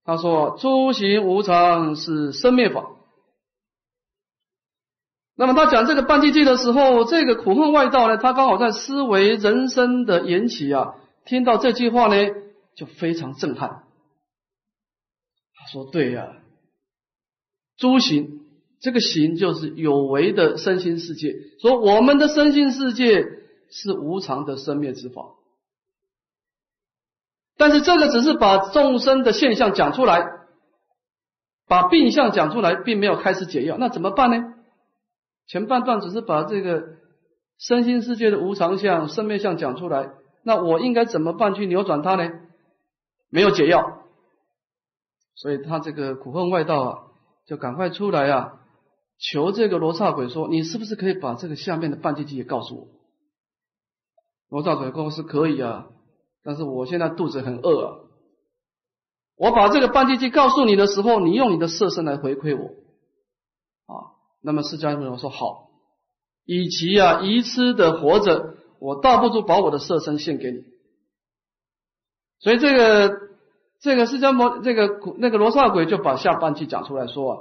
[0.05, 2.89] 他说诸行无常是生灭法。
[5.35, 10.95] 那么他讲这个半寂寂的时候，这个苦恨外道呢，他刚好在思维人生的缘起啊，
[11.25, 12.15] 听到这句话呢，
[12.77, 13.83] 就非常震撼。
[15.53, 16.37] 他说：“对呀，
[17.75, 18.39] 诸行
[18.79, 23.25] 这个行就是有为的身心世界，说我们的身心世界
[23.69, 25.35] 是无常的生灭之法。”
[27.61, 30.25] 但是这个只是把众生的现象讲出来，
[31.67, 33.77] 把病相讲出来，并没有开始解药。
[33.77, 34.55] 那怎么办呢？
[35.45, 36.81] 前半段只是把这个
[37.59, 40.09] 身心世界的无常相、生灭相讲出来，
[40.43, 42.31] 那我应该怎么办去扭转它呢？
[43.29, 44.07] 没有解药，
[45.35, 46.97] 所以他这个苦恨外道啊，
[47.45, 48.53] 就赶快出来啊，
[49.19, 52.87] 求这个罗刹鬼说：“你是不是可以把这个下面的半句偈也告诉我？”
[54.49, 55.89] 罗刹鬼说：“是可以啊。”
[56.43, 57.97] 但是我现在肚子很饿啊！
[59.35, 62.65] 我把这个半句偈告诉你的时候，你用你的色身来回馈我
[63.91, 64.13] 啊。
[64.41, 65.69] 那么释迦牟尼说好，
[66.45, 70.63] 与其啊愚痴的活着，我倒不如把我的色身献给你。
[72.39, 73.17] 所以这个
[73.79, 77.39] 这个释迦牟这个那个罗刹鬼就把下半句讲出来说啊：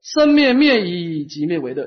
[0.00, 1.86] 生灭灭以即灭为乐。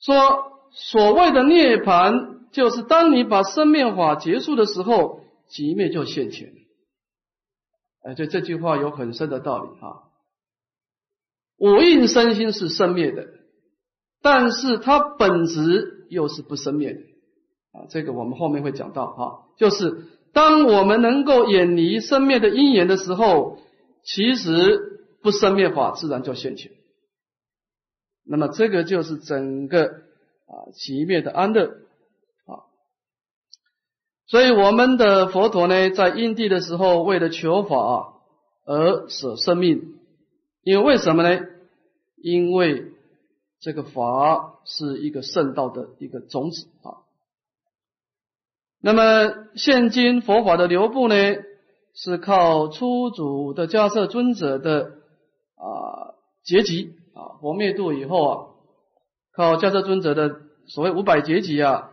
[0.00, 6.52] 说所谓的涅槃，就是当你把生灭法结束的时候，即灭就现前。
[8.02, 10.08] 哎，这这句话有很深的道理啊。
[11.58, 13.26] 五蕴身心是生灭的，
[14.22, 17.00] 但是它本质又是不生灭的
[17.72, 17.86] 啊。
[17.90, 19.20] 这个我们后面会讲到啊，
[19.58, 23.58] 就是当我们能够远离生灭的因缘的时候，
[24.02, 26.72] 其实不生灭法自然就现前。
[28.24, 31.76] 那么这个就是整个啊极灭的安乐。
[34.30, 38.14] 所以我们的佛陀呢，在因地的时候，为了求法
[38.64, 39.96] 而舍生命。
[40.62, 41.40] 因为为什么呢？
[42.22, 42.92] 因为
[43.58, 47.02] 这个法是一个圣道的一个种子啊。
[48.80, 51.14] 那么现今佛法的流布呢，
[51.94, 54.92] 是靠初祖的迦摄尊者的
[55.56, 56.14] 啊
[56.44, 58.46] 结集啊，佛灭度以后啊，
[59.32, 60.36] 靠迦摄尊者的
[60.68, 61.90] 所谓五百结集啊，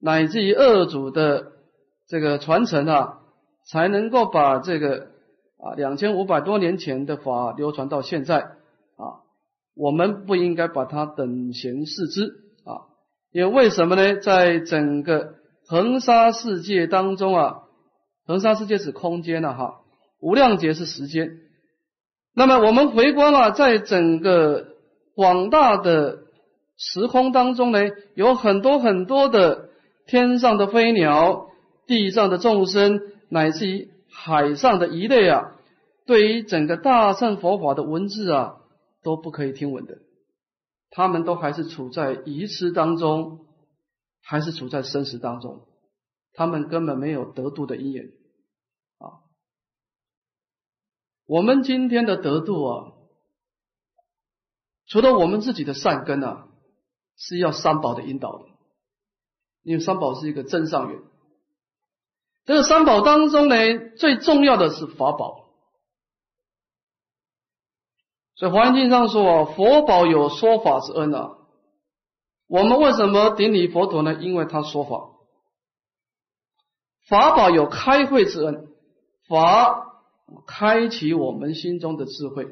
[0.00, 1.52] 乃至于二祖的
[2.10, 3.20] 这个传承啊，
[3.64, 5.08] 才能够把这个。
[5.62, 9.20] 啊，两千五百多年前的法流传到现在啊，
[9.76, 12.32] 我们不应该把它等闲视之
[12.64, 12.88] 啊，
[13.30, 14.16] 因为为什么呢？
[14.22, 15.34] 在整个
[15.68, 17.64] 恒沙世界当中啊，
[18.26, 19.82] 恒沙世界是空间了哈，
[20.18, 21.28] 无量劫是时间。
[22.34, 24.64] 那么我们回观啊，在整个
[25.14, 26.20] 广大的
[26.78, 27.80] 时空当中呢，
[28.14, 29.68] 有很多很多的
[30.06, 31.48] 天上的飞鸟，
[31.90, 33.90] 地上的众生，乃至于。
[34.12, 35.52] 海上的一类啊，
[36.04, 38.56] 对于整个大乘佛法的文字啊，
[39.04, 39.98] 都不可以听闻的。
[40.90, 43.46] 他们都还是处在愚痴当中，
[44.20, 45.64] 还是处在生死当中，
[46.32, 48.06] 他们根本没有得度的因缘
[48.98, 49.22] 啊。
[51.26, 52.92] 我们今天的得度啊，
[54.88, 56.48] 除了我们自己的善根啊，
[57.16, 58.46] 是要三宝的引导的，
[59.62, 61.00] 因为三宝是一个真上缘。
[62.50, 63.54] 这个三宝当中呢，
[63.96, 65.44] 最重要的是法宝。
[68.34, 71.36] 所以《华严经》上说啊：“佛宝有说法之恩啊。”
[72.50, 74.14] 我们为什么顶礼佛陀呢？
[74.14, 75.12] 因为他说法。
[77.06, 78.66] 法宝有开慧之恩，
[79.28, 79.86] 法
[80.44, 82.48] 开启我们心中的智慧。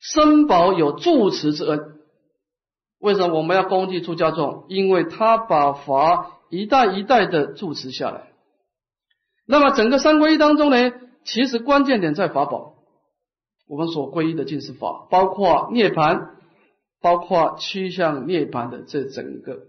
[0.00, 2.00] 身宝有住持之恩。
[3.00, 4.64] 为什么我们要恭敬出家众？
[4.70, 8.32] 因为他把法一代一代的住持下来。
[9.46, 10.92] 那么整个三皈依当中呢，
[11.24, 12.74] 其实关键点在法宝。
[13.68, 16.30] 我们所皈依的尽是法，包括涅槃，
[17.00, 19.66] 包括趋向涅槃的这整个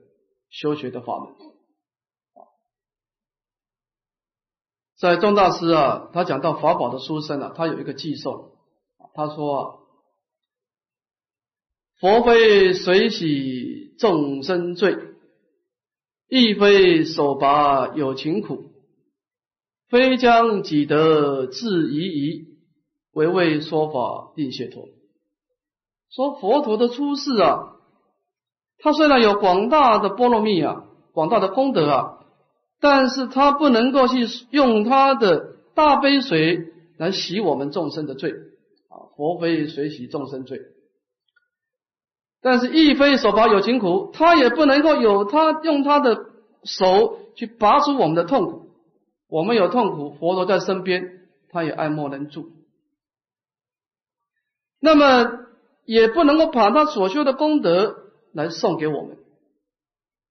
[0.49, 1.33] 修学的法门。
[4.99, 8.51] 在宗大师啊，他讲到法宝的殊胜啊，他有一个寄送，
[9.13, 9.75] 他说啊，
[11.99, 14.95] 佛非水洗众生罪，
[16.27, 18.76] 亦非手拔有情苦。
[19.89, 22.45] 非将己得自疑疑，
[23.13, 24.89] 唯为说法定解脱。
[26.10, 27.76] 说佛陀的出世啊，
[28.80, 32.19] 他虽然有广大的波罗蜜啊，广大的功德啊，
[32.80, 38.32] 但是他不能够去用他的大悲水来洗我们众生的罪
[38.89, 39.08] 啊。
[39.15, 40.60] 佛非水洗众生罪，
[42.41, 46.26] 但是亦非手拔有情苦，他也不能够有他用他的
[46.63, 48.66] 手去拔出我们的痛苦。
[49.27, 52.51] 我们有痛苦，佛陀在身边，他也爱莫能助。
[54.79, 55.47] 那么
[55.85, 59.17] 也不能够把他所修的功德来送给我们。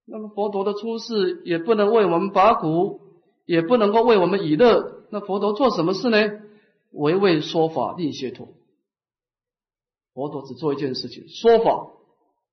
[0.06, 3.00] 那么佛陀的出世也不能为我们拔苦，
[3.44, 5.02] 也不能够为我们以乐。
[5.10, 6.40] 那佛陀做什么事呢？
[6.92, 8.48] 唯为说法令解脱。
[10.14, 11.90] 佛陀只做一件事情：说法，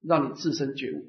[0.02, 1.06] 让你自身觉悟。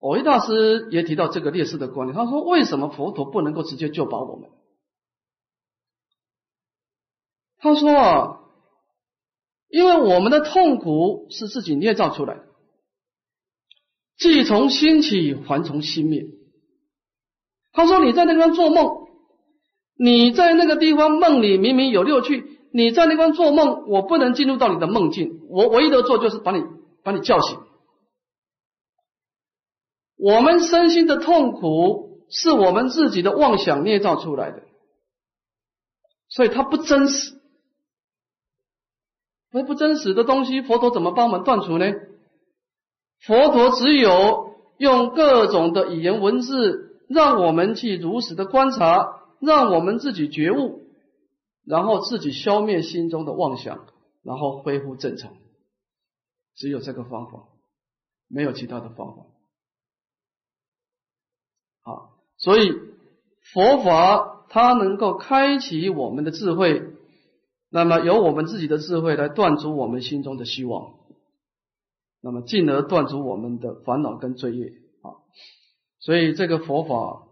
[0.00, 4.48] 藕益大师也提到这个劣势的观念，他说：“为什么佛陀不能够直接救拔我们？”
[7.58, 8.40] 他说：“啊，
[9.68, 12.44] 因为我们的痛苦是自己捏造出来的，
[14.16, 16.24] 既从心起，还从心灭。”
[17.72, 19.06] 他说：“你在那个地方做梦，
[19.98, 26.64] 你在那个地方梦里明明有六趣，你在那方做梦，我不能进入到你的梦境，我唯一的做就是把你
[27.04, 27.58] 把你叫醒。”
[30.20, 34.62] 我们身心的痛苦是我们自己的妄想捏造出来的，
[36.28, 37.40] 所以它不真实。
[39.50, 41.86] 那不真实的东西，佛陀怎么帮我们断除呢？
[43.20, 50.82] 佛陀只有用各种的语言文字，让我们去如实的观察，让我们自己觉悟，
[51.64, 53.86] 然后自己消灭心中的妄想，
[54.22, 55.32] 然后恢复正常。
[56.54, 57.48] 只有这个方法。
[58.32, 59.26] 没有其他的方法。
[61.90, 62.72] 啊，所以
[63.52, 66.82] 佛法它能够开启我们的智慧，
[67.68, 70.94] 那么由我们自己的智慧来断除我们心中的希望，
[72.20, 74.66] 那么进而断除我们的烦恼跟罪业
[75.02, 75.18] 啊。
[75.98, 77.26] 所以这个佛法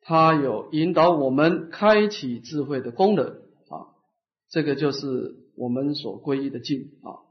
[0.00, 3.26] 它有引导我们开启智慧的功能
[3.68, 3.94] 啊，
[4.48, 7.22] 这个就是我们所皈依的境啊。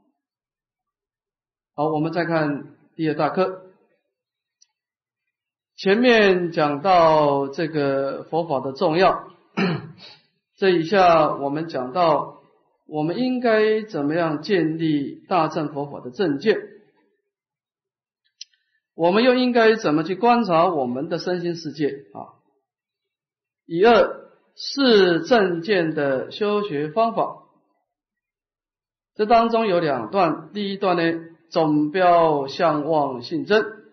[1.74, 3.63] 好，我们再看第二大课。
[5.76, 9.28] 前面讲到这个佛法的重要，
[10.56, 12.42] 这一下我们讲到
[12.86, 16.56] 我们应该怎么样建立大乘佛法的正见，
[18.94, 22.38] 我们又应该怎么去观察我们的身心世界啊？
[23.66, 27.46] 以二是正见的修学方法，
[29.16, 31.02] 这当中有两段，第一段呢，
[31.50, 33.83] 总标相望性真。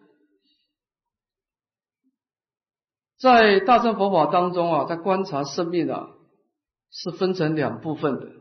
[3.22, 6.10] 在大乘佛法当中啊，在观察生命啊，
[6.90, 8.32] 是分成两部分的，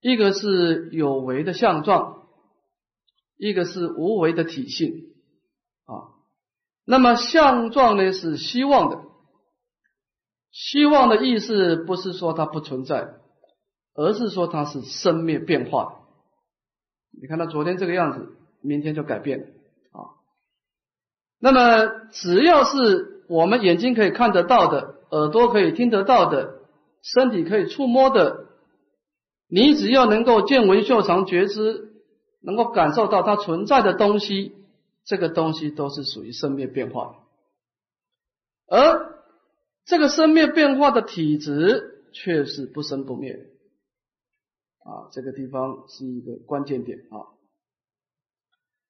[0.00, 2.28] 一个是有为的相状，
[3.36, 4.92] 一个是无为的体性
[5.86, 6.14] 啊。
[6.84, 9.02] 那么相状呢是希望的，
[10.52, 13.16] 希望的意思不是说它不存在，
[13.94, 16.04] 而是说它是生灭变化。
[17.20, 19.46] 你看它昨天这个样子，明天就改变了
[19.90, 20.14] 啊。
[21.40, 26.62] 那么只要是我们眼睛可以看得到的，耳朵可以听得到的，
[27.02, 28.46] 身体可以触摸的，
[29.48, 31.92] 你只要能够见闻嗅尝觉知，
[32.40, 34.56] 能够感受到它存在的东西，
[35.04, 37.14] 这个东西都是属于生灭变化。
[38.66, 39.22] 而
[39.84, 43.34] 这个生灭变化的体质却是不生不灭
[44.84, 47.28] 啊，这个地方是一个关键点啊。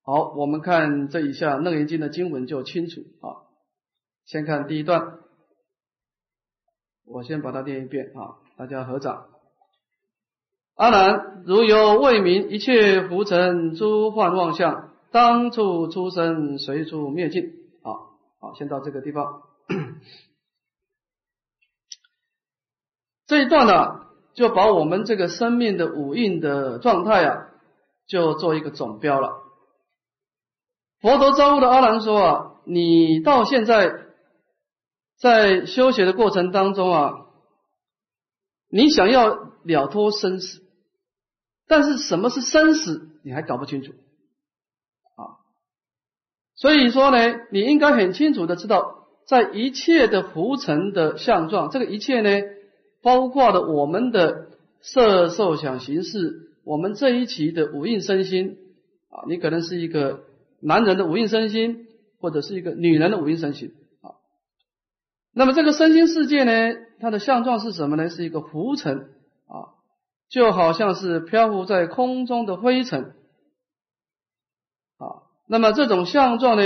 [0.03, 3.47] 好，我们看这一下《楞严经》的经文就清楚啊。
[4.29, 5.20] 先看第一段，
[7.07, 9.26] 我先把它念一遍啊，大家合掌。
[10.74, 17.55] 阿难，如有未明一切浮尘诸幻妄相，当处出生，随处灭尽。
[17.83, 19.45] 好，好，先到这个地方。
[23.24, 27.49] 这一段呢，就把我们这个生命的五蕴的状态啊，
[28.07, 29.43] 就做一个总标了。
[31.01, 34.07] 佛陀招呼的阿难说啊，你到现在。
[35.18, 37.26] 在修学的过程当中啊，
[38.70, 40.62] 你想要了脱生死，
[41.66, 43.92] 但是什么是生死，你还搞不清楚
[45.16, 45.42] 啊。
[46.54, 52.46] 所以说呢，你应该很清楚的知道，在一切的浮尘的相状，这个一切呢，
[53.02, 54.50] 包括了我们的
[54.80, 58.56] 色受想行识，我们这一期的五蕴身心
[59.08, 60.20] 啊，你可能是一个
[60.60, 61.88] 男人的五蕴身心，
[62.20, 63.74] 或者是一个女人的五蕴身心。
[65.33, 66.53] 那么这个身心世界呢，
[67.01, 68.09] 它的相状是什么呢？
[68.11, 69.11] 是一个浮尘
[69.47, 69.79] 啊，
[70.29, 73.14] 就好像是漂浮在空中的灰尘
[74.97, 75.22] 啊。
[75.47, 76.62] 那么这种相状呢，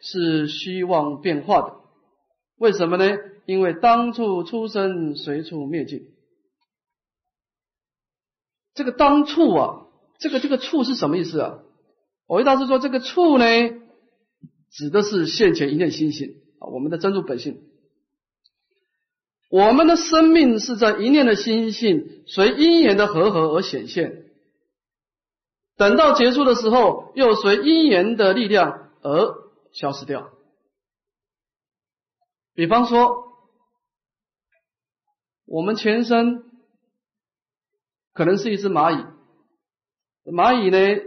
[0.00, 1.74] 是虚妄变化的。
[2.56, 3.16] 为什么呢？
[3.46, 6.14] 因为当处出生，随处灭尽。
[8.72, 9.86] 这个当处啊，
[10.18, 11.58] 这个这个处是什么意思啊？
[12.26, 13.44] 我回答是说，这个处呢，
[14.70, 17.60] 指的是现前一念心性啊，我们的真如本性。
[19.54, 24.24] 我们的生命是在一念的心性随因缘的和合而显现，
[25.76, 29.32] 等到结束的时候，又随因缘的力量而
[29.72, 30.30] 消失掉。
[32.52, 33.28] 比方说，
[35.46, 36.42] 我们前身
[38.12, 39.04] 可能是一只蚂蚁，
[40.24, 41.00] 蚂蚁呢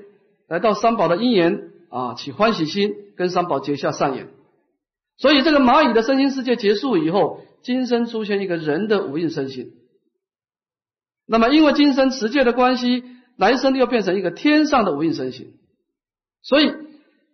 [0.48, 4.30] 来到三宝的因缘啊，起欢喜心，跟三宝结下善缘，
[5.18, 7.42] 所以这个蚂蚁的身心世界结束以后。
[7.68, 9.74] 今生出现一个人的无印身心，
[11.26, 13.04] 那么因为今生持戒的关系，
[13.36, 15.54] 来生又变成一个天上的无印身心，
[16.42, 16.74] 所以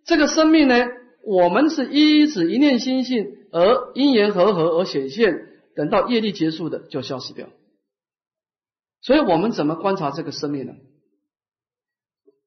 [0.04, 0.74] 这个生命呢，
[1.22, 7.48] 我们是依止一念心性而因缘和合而显现，等到业力结束的就消失掉。
[9.02, 10.72] 所以我们怎么观察这个生命呢？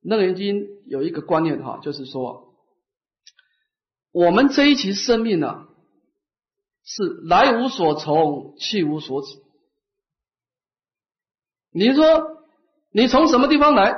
[0.02, 2.54] 楞严经有一个观念哈，就是说，
[4.12, 5.70] 我们这一期生命呢。
[6.90, 9.28] 是来无所从，去无所止。
[11.70, 12.06] 你说
[12.92, 13.94] 你从什么地方来？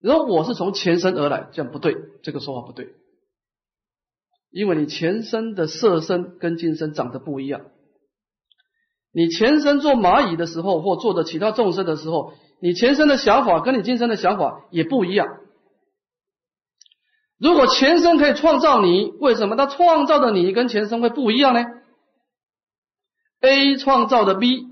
[0.00, 2.94] 你说我是从前身而来，这样不对，这个说法不对。
[4.50, 7.66] 因为你前身的色身跟今生长得不一样。
[9.10, 15.40] 你前身做蚂蚁的时候，或做的其他众生的时候，你前身的想法跟你今生的想法也不一样。
[17.38, 21.64] 如果前生可以创造你，为什么他创造的你跟前生会不一样呢
[23.40, 24.68] ？A 创造的 B，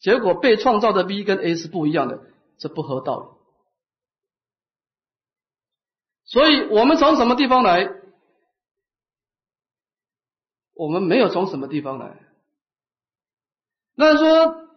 [0.00, 2.22] 结果被创造的 B 跟 A 是不一样的，
[2.56, 3.26] 这不合道理。
[6.24, 7.90] 所以我们从什么地方来？
[10.74, 12.18] 我们没有从什么地方来。
[13.94, 14.68] 那说，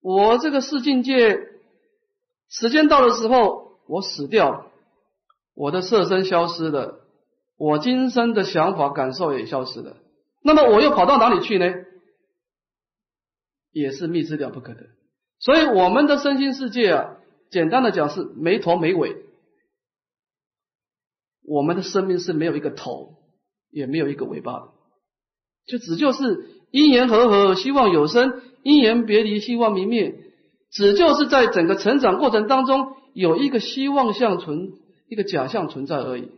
[0.00, 1.38] 我这个世境界，
[2.48, 4.70] 时间到的时候，我死掉了。
[5.58, 7.00] 我的色身消失了，
[7.56, 9.96] 我今生的想法感受也消失了。
[10.40, 11.66] 那么我又跑到哪里去呢？
[13.72, 14.86] 也是密之了不可得。
[15.40, 17.16] 所以我们的身心世界啊，
[17.50, 19.16] 简单的讲是没头没尾。
[21.42, 23.16] 我们的生命是没有一个头，
[23.68, 24.68] 也没有一个尾巴的，
[25.66, 30.20] 就只就是因缘和合，希望有生；因缘别离，希望明灭。
[30.70, 34.74] 只就是在整个成长过程当中，有一个希望相存。
[35.08, 36.30] 一个假象存在而已。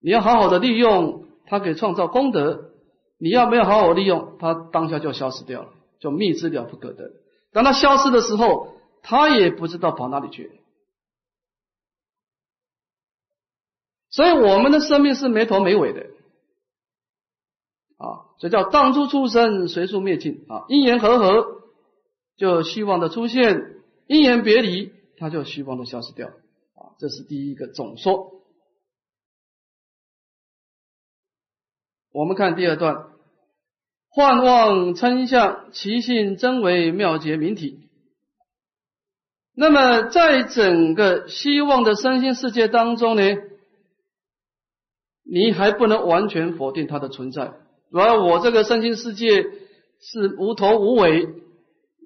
[0.00, 2.70] 你要好好的利用它，可以创造功德；
[3.18, 7.12] 你要没有好好利用它，当下就消失掉了，就灭之了不可得。
[7.52, 10.50] 当它消失的时候，它也不知道跑哪里去。
[14.10, 16.00] 所以我们的生命是没头没尾的
[17.96, 20.64] 啊，这叫当初出生，随处灭尽啊。
[20.68, 21.62] 因缘和合，
[22.36, 26.30] 就希望的出现；因缘别离，它就希望的消失掉。
[27.02, 28.44] 这是第一个总说。
[32.12, 33.08] 我们看第二段，
[34.08, 37.90] 幻妄称相，其性真为妙觉明体。
[39.52, 43.22] 那么，在整个希望的身心世界当中呢，
[45.24, 47.52] 你还不能完全否定它的存在。
[47.90, 49.42] 而我这个身心世界
[49.98, 51.26] 是无头无尾、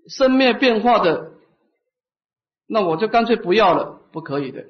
[0.08, 1.32] 生灭变化的，
[2.66, 4.64] 那我就干脆不要了，不可以的。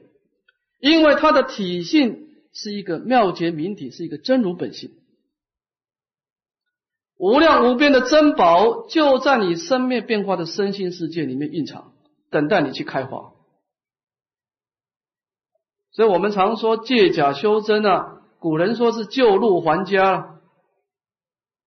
[0.87, 4.93] 因为它的体性是一个妙觉明体，是一个真如本性，
[7.19, 11.93] 无量无边的珍宝就在你生灭变化的身心世界里面蕴藏，
[12.31, 13.33] 等待你去开花。
[15.91, 20.39] 所以我们常说借假修真啊，古人说是旧路还家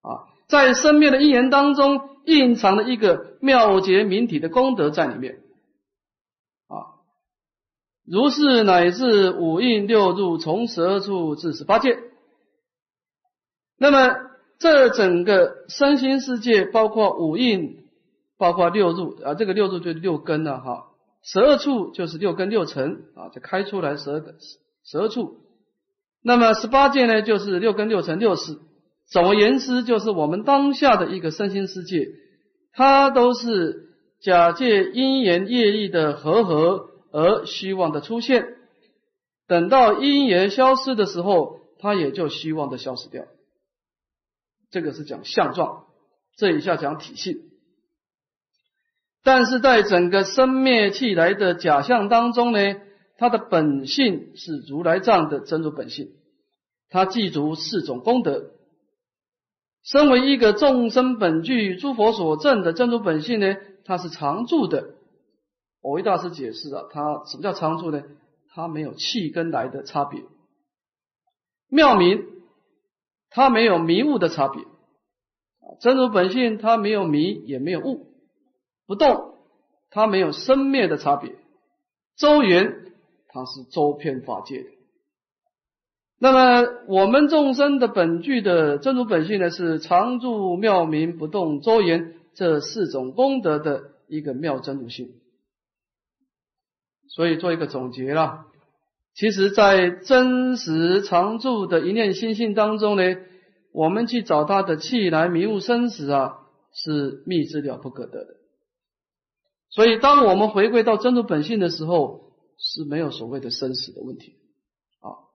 [0.01, 5.41] 啊，在生灭的因缘当中蕴藏了一个妙觉明体的功德在里面。
[8.11, 11.99] 如是乃至五蕴六入，从十二处至十八界。
[13.77, 14.15] 那么
[14.57, 17.85] 这整个身心世界，包括五蕴，
[18.39, 20.87] 包括六入啊，这个六入就是六根了哈。
[21.21, 24.33] 十二处就是六根六尘啊，就开出来十二个
[24.83, 25.37] 十二处。
[26.23, 28.57] 那么十八界呢，就是六根六尘六识。
[29.07, 32.07] 总而言之，就是我们当下的一个身心世界，
[32.73, 33.89] 它都是
[34.19, 36.88] 假借因缘业力的和合。
[37.11, 38.55] 而希望的出现，
[39.47, 43.25] 等到因缘消失的时候，它也就希望的消失掉。
[44.69, 45.85] 这个是讲相状，
[46.35, 47.37] 这一下讲体性。
[49.23, 52.59] 但是在整个生灭气来的假象当中呢，
[53.17, 56.11] 它的本性是如来藏的真如本性，
[56.89, 58.51] 它记住四种功德。
[59.83, 63.55] 身为一个众生本具诸佛所证的真如本性呢，
[63.85, 64.95] 它是常住的。
[65.81, 68.03] 我为大师解释啊，它什么叫常住呢？
[68.49, 70.23] 它没有气跟来的差别。
[71.69, 72.25] 妙明，
[73.29, 74.63] 它没有迷雾的差别。
[75.79, 78.07] 真如本性，它没有迷也没有悟，
[78.87, 79.35] 不动，
[79.91, 81.35] 它没有生灭的差别。
[82.17, 82.91] 周圆，
[83.27, 84.69] 它是周遍法界的。
[86.17, 95.13] 那么我们众生的本具的真如本性呢，是常住、妙明、不动、周圆这四种功德的一个妙真如性。
[97.09, 98.45] 所以做一个总结了，
[99.15, 103.03] 其实，在真实常住的一念心性当中呢，
[103.73, 106.37] 我们去找他的气来迷雾生死啊，
[106.71, 108.35] 是密之了不可得的。
[109.71, 114.35] 所以，当我们回归到真如本性的时候，是没有所谓的生死的问题
[115.01, 115.25] 啊。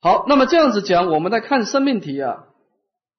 [0.00, 2.46] 好，那么这样子讲，我们在看生命题啊，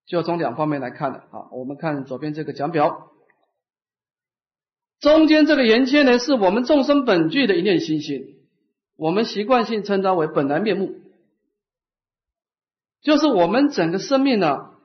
[0.07, 1.47] 就要从两方面来看了啊。
[1.51, 3.11] 我们看左边这个讲表。
[5.01, 8.35] 中间这个圆圈呢，是我们众生本具的一念心性，
[8.95, 10.93] 我们习惯性称它为本来面目，
[13.01, 14.75] 就是我们整个生命呢，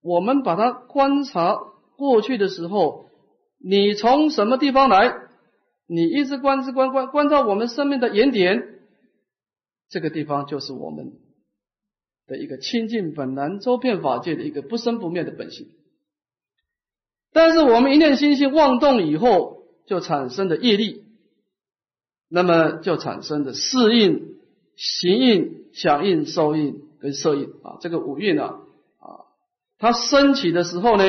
[0.00, 1.54] 我们把它观察
[1.98, 3.10] 过去的时候，
[3.58, 5.14] 你从什么地方来，
[5.86, 8.80] 你一直观之观观观照我们生命的原点，
[9.90, 11.12] 这个地方就是我们
[12.26, 15.68] 的一个清净本来周遍法界的一个不生不灭的本性。
[17.32, 21.04] 但是我们一念心性妄动以后，就产生的业力，
[22.28, 24.36] 那么就产生的适应
[24.76, 28.60] 行印、响应、受印跟色印啊，这个五蕴啊
[28.98, 29.30] 啊，
[29.78, 31.04] 它升起的时候呢，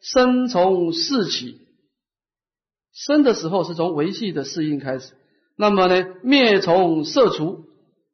[0.00, 1.58] 生从四起，
[2.92, 5.14] 生的时候是从维系的四印开始，
[5.56, 7.64] 那么呢，灭从色除，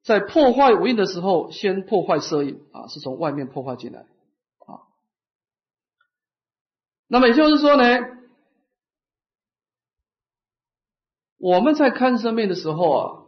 [0.03, 4.07] 在破坏五蕴的时候，先破坏色印啊，是从外面破坏进来。
[7.07, 7.85] 那么也就是说呢，
[11.39, 13.21] 我们在看生命的时候啊。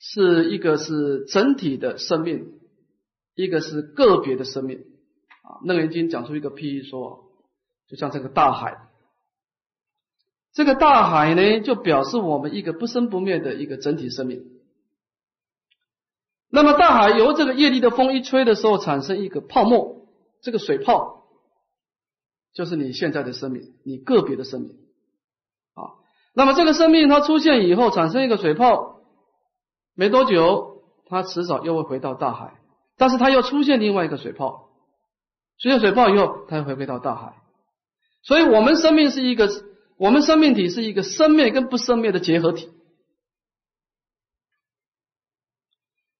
[0.00, 2.60] 是一个是整体的生命，
[3.34, 4.78] 一个是个别的生命
[5.42, 5.60] 啊。
[5.64, 7.30] 楞严经讲出一个譬喻说，
[7.88, 8.88] 就像这个大海，
[10.52, 14.46] 这个大海呢，就表示我们一个不生不灭的一个整体生命。
[16.48, 19.97] 那么大海由这个业力的风一吹的时候，产生一个泡沫，
[20.42, 21.24] 这个水泡
[22.52, 24.70] 就是你现在的生命，你个别的生命
[25.74, 25.98] 啊。
[26.34, 28.96] 那么这个生命它出现以后，产生一个水泡。
[29.94, 32.60] 没多久，它迟早又会回到大海，
[32.96, 34.70] 但是它又出现另外一个水泡，
[35.58, 37.34] 出现水泡以后，它又回归到大海。
[38.22, 39.48] 所以，我们生命是一个，
[39.96, 42.70] 我们生命体是一个生灭跟不生灭的结合体。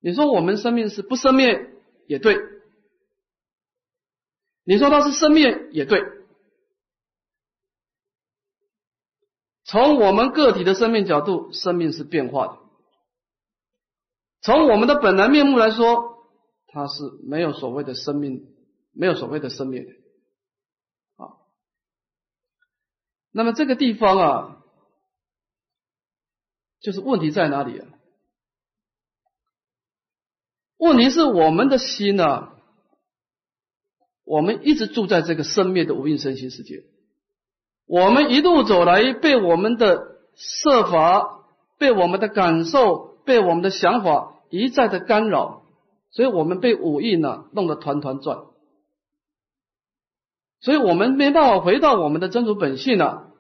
[0.00, 1.70] 你说我们生命是不生灭
[2.08, 2.36] 也对，
[4.68, 6.02] 你说它是生灭也对。
[9.64, 12.58] 从我们个体的生命角度，生命是变化的。
[14.42, 16.28] 从我们的本来面目来说，
[16.66, 18.46] 它是没有所谓的生命，
[18.92, 19.90] 没有所谓的生灭的
[21.24, 21.32] 啊。
[23.30, 24.62] 那么这个地方啊，
[26.80, 27.88] 就是问题在哪里啊？
[30.76, 32.52] 问题是我们的心呢，
[34.28, 36.84] 我们一直住在这个生灭的无印身心世界，
[37.86, 41.44] 我们一路走来，被我们的设法，
[41.78, 43.08] 被我们的感受。
[43.28, 45.64] 被我们的想法一再的干扰，
[46.10, 48.46] 所以我们被五蕴呢弄得团团转，
[50.62, 53.34] 所以我们没办法回到我们的真主本性了，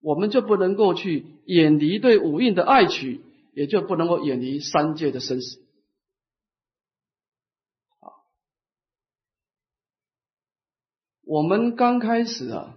[0.00, 3.20] 我们就不能够去远离对五蕴的爱取，
[3.52, 5.63] 也就不能够远离三界的生死。
[11.26, 12.74] 我们刚开始啊，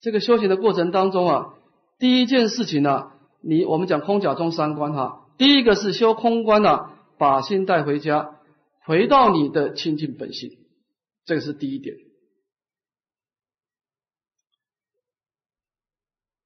[0.00, 1.54] 这个修行的过程当中啊，
[1.98, 3.12] 第一件事情呢。
[3.42, 8.38] 你我们讲空假中三观哈，第一个是修空观呢，把心带回家，
[8.84, 10.58] 回到你的清净本性，
[11.24, 11.96] 这个是第一点。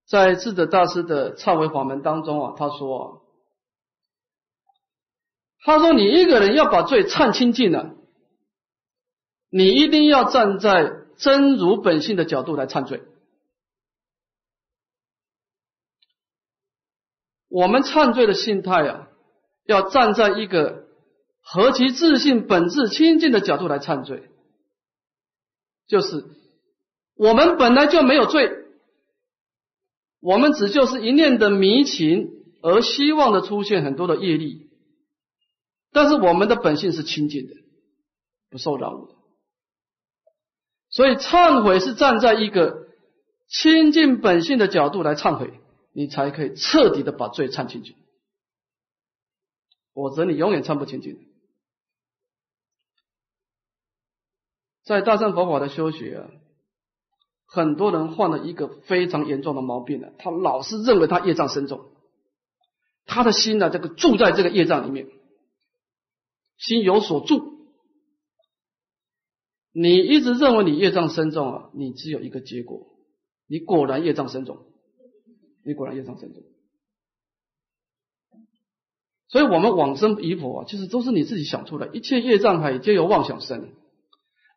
[0.06, 3.24] 在智者大师的忏悔法门当中啊，他说，
[5.64, 7.96] 他说你一个人要把罪忏清净了，
[9.56, 13.04] 你一定要站在真如本性的角度来忏罪。
[17.48, 19.08] 我们忏罪的心态啊，
[19.64, 20.88] 要站在一个
[21.40, 24.28] 何其自信本质清净的角度来忏罪，
[25.86, 26.24] 就是
[27.14, 28.50] 我们本来就没有罪，
[30.18, 32.28] 我们只就是一念的迷情
[32.60, 34.68] 而希望的出现很多的业力，
[35.92, 37.54] 但是我们的本性是清净的，
[38.50, 39.13] 不受扰物的，
[40.94, 42.86] 所以忏悔是站在一个
[43.48, 45.60] 清净本性的角度来忏悔。
[45.96, 47.94] 你才可以彻底的把罪忏清净，
[49.92, 51.16] 否则你永远忏不清净。
[54.82, 56.30] 在大乘佛法的修学啊，
[57.46, 61.92] 很多人患了一个非常严重的毛病呢，他老是认为他业障深重，
[63.06, 65.06] 他的心呢这个住在这个业障里面，
[66.56, 67.53] 心有所住。
[69.74, 72.86] 你一直认为你业障深重啊，你只有一个结果，
[73.48, 74.58] 你果然业障深重。
[75.66, 76.42] 你果然业障深重，
[79.28, 83.70] 所以我们往生以佛啊，其实都是你自己想出来，一切业障海皆由妄想生。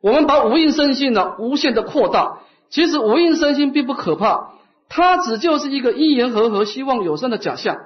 [0.01, 4.59] 我们把无印身心呢无限的扩大，其实无印身心并不可怕，
[4.89, 7.77] 它只就是一个因缘和合、希望有生的假象。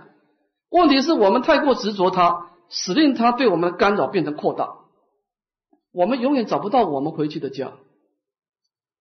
[0.71, 4.67] 问题是我们太过执着它，使令它对我们的干扰变成扩大，
[5.91, 7.73] 我们永远找不到我们回去的家，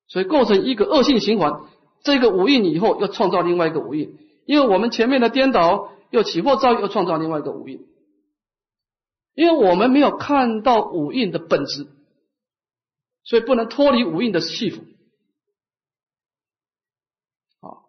[0.09, 1.63] 所以构成一个恶性循环。
[2.03, 7.87] 这个五蕴以后又创造另外一个五蕴，因为我们前面的颠倒又起惑造又创造另外一个五蕴，
[9.35, 11.87] 因为我们没有看到五蕴的本质，
[13.23, 14.81] 所以不能脱离五蕴的系缚。
[17.61, 17.85] 啊，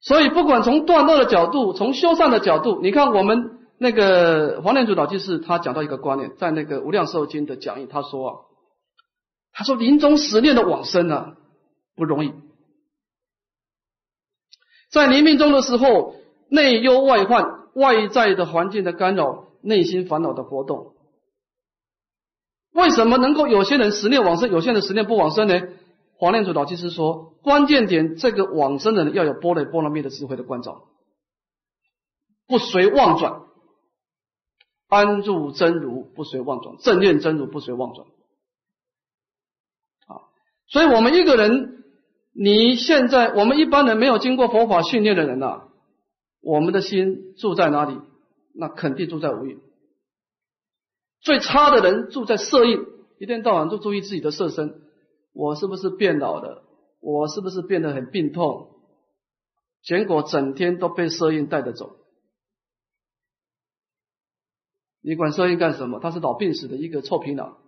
[0.00, 8.36] 所以不管从断恶的角度，从修善的角度，你看我们那个黄念祖老居士他讲到一个观念，在那个无量寿经的讲义，他说啊，
[9.52, 11.36] 他说临终十念的往生啊。
[11.98, 12.34] 不容易，
[14.90, 16.14] 在临命中的时候，
[16.50, 20.92] 内忧外患、外在的环境的干扰、内心烦恼的活动，
[22.74, 25.58] 为什么能够有些人十念往生，有些人十念不往生呢？
[26.18, 30.82] 黄念祖老居士说，关键点这个往生的人要有波雷波罗蜜的智慧的关照，
[32.46, 33.45] 不随妄转，
[34.88, 38.06] 安住真如，不随妄转，正念真如，不随妄转。
[40.06, 40.22] 啊，
[40.68, 41.74] 所以我们一个人。
[42.38, 45.68] 你现在，我们一般人没有经过佛法训练的人呐，
[46.42, 47.98] 我们的心住在哪里？
[48.54, 49.58] 那肯定住在无印。
[51.22, 52.78] 最差的人住在色印，
[53.18, 54.82] 一天到晚都注意自己的色身，
[55.32, 56.62] 我是不是变老了？
[57.00, 58.68] 我是不是变得很病痛？
[59.82, 61.96] 结果整天都被色印带着走。
[65.06, 66.00] 你管色印干什么？
[66.00, 67.58] 他是老病死的一个臭皮囊。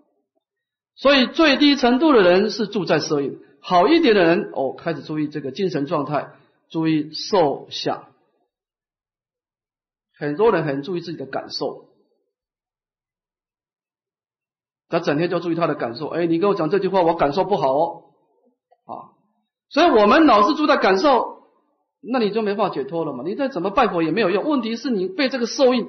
[0.96, 3.38] 所以最低程度的人是住在色印。
[3.60, 6.32] 好一点的人哦，开始注意这个精神状态，
[6.68, 8.06] 注意受想。
[10.16, 11.84] 很多人很注意自己的感受，
[14.88, 16.08] 他整天就注意他的感受。
[16.08, 18.02] 哎，你跟我讲这句话，我感受不好哦，
[18.84, 19.14] 啊，
[19.68, 21.44] 所以我们老是住在感受，
[22.00, 23.22] 那你就没法解脱了嘛。
[23.24, 24.44] 你再怎么拜佛也没有用。
[24.44, 25.88] 问题是你被这个受印，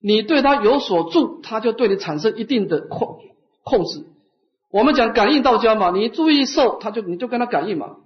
[0.00, 3.18] 你对他有所助，他就对你产生一定的控
[3.62, 4.06] 控制。
[4.70, 7.96] 我们讲感应道交嘛，你注意受，他就你就跟他感应嘛。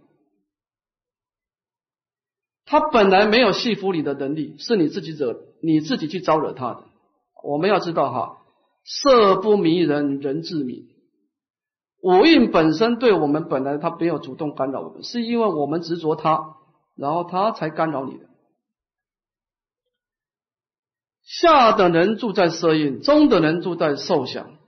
[2.66, 6.84] 他本来没有戏服你的能力，是你自己惹，你自己去招惹他的。
[7.42, 8.38] 我们要知道哈，
[8.84, 10.86] 色不迷人，人自迷。
[12.02, 16.56] 五蕴本身对我们本来他没有主动干扰我们，是因为我们执着他，
[16.96, 18.24] 然后他才干扰你的。
[21.24, 24.58] 下等人住在色印，中等人住在受想。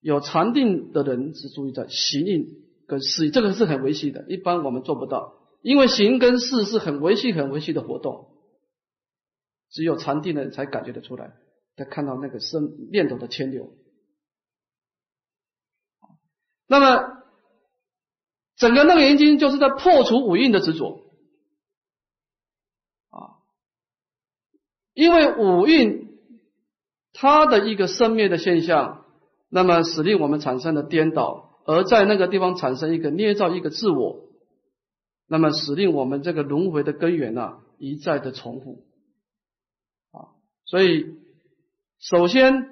[0.00, 2.46] 有禅定的人只注意在行印
[2.86, 8.28] 跟事，这个是很维系的，一般我们做不到，因为行跟事是很维系、很维系的活动，
[9.70, 11.32] 只有禅定的人才感觉得出来，
[11.76, 13.72] 才看到那个生念头的牵流。
[16.68, 17.22] 那么，
[18.56, 21.07] 整个《楞严经》就是在破除五蕴的执着
[24.98, 26.08] 因为五蕴
[27.12, 29.04] 它的一个生灭的现象。
[29.50, 34.28] 那么使令我们产生了颠倒，而在那个地方产生一个捏造一个自我，
[35.26, 38.84] 那么使令我们这个轮回的根源呢一再的重复
[40.12, 40.36] 啊。
[40.66, 41.06] 所以
[41.98, 42.68] 首先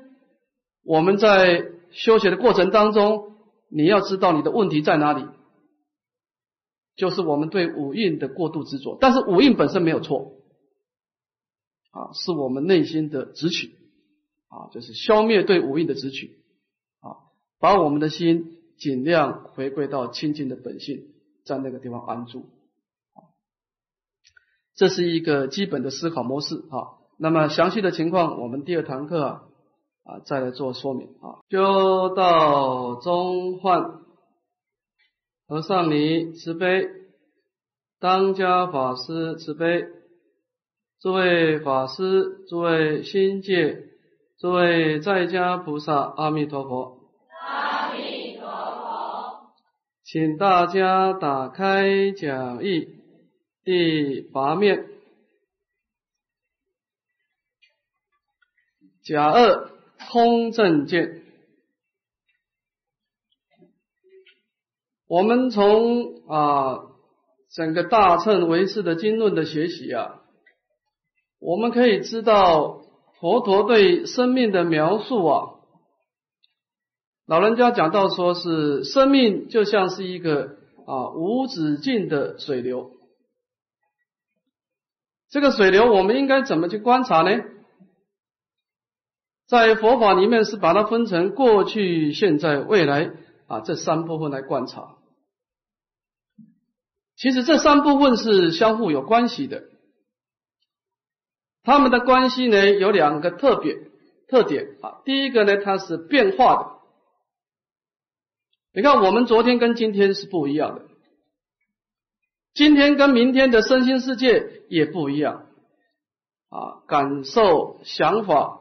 [0.85, 3.37] 我们在修学的过程当中，
[3.71, 5.25] 你要知道你的问题在哪里，
[6.95, 8.99] 就是我们对五蕴的过度执着。
[9.01, 10.35] 但是五蕴本身没有错
[11.97, 13.69] 啊，是我们内心的执取
[14.49, 16.37] 啊，就是消灭对五蕴的执取。
[17.01, 17.25] 啊
[17.59, 22.51] 把我们的心尽量回归到清净的本性，在那个地方安住，
[24.75, 27.01] 这是一个基本的思考模式啊。
[27.19, 29.43] 那么详细的情况，我们第二堂课啊
[30.05, 31.41] 啊再来做说明啊。
[31.49, 34.03] 修道中患，
[35.49, 36.87] 和尚你慈悲，
[37.99, 39.87] 当家法师慈悲，
[41.01, 43.85] 诸位法师，诸位心界，
[44.39, 46.99] 诸位在家菩萨，阿弥陀佛。
[47.31, 49.53] 阿弥陀佛
[50.03, 52.89] 请大家打开讲义
[53.63, 54.87] 第八面，
[59.05, 59.71] 甲二
[60.11, 61.23] 通正见。
[65.09, 66.81] 我们从啊
[67.53, 70.23] 整个大乘唯识的经论的学习啊，
[71.39, 72.83] 我们可以知道
[73.21, 75.51] 佛陀对生命的描述啊。
[77.27, 80.57] 老人家讲到说是生命就像是一个
[80.87, 82.93] 啊无止境的水流，
[85.29, 87.43] 这个水流我们应该怎么去观察呢？
[89.49, 93.13] 在佛法里面是把它分成过去、现在、未来
[93.47, 94.97] 啊这三部分来观察。
[97.17, 99.63] 其实这三部分是相互有关系的，
[101.67, 103.77] 他们的关系呢有两个特别
[104.29, 106.77] 特点啊，第一个呢它是变化的。
[108.73, 110.83] 你看，我们昨天跟今天是不一样的，
[112.55, 115.47] 今天跟明天的身心世界也不一样，
[116.51, 118.61] 啊，感受、想法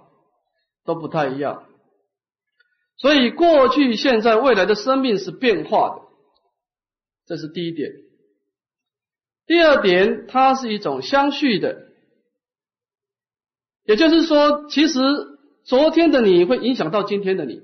[0.84, 1.66] 都不太一样，
[2.98, 6.02] 所以过去、现在、未来的生命是变化的，
[7.28, 7.92] 这是第一点。
[9.46, 11.85] 第二点，它是一种相续的，
[13.86, 15.00] 也就是说，其实
[15.64, 17.62] 昨天的你会影响到今天的你。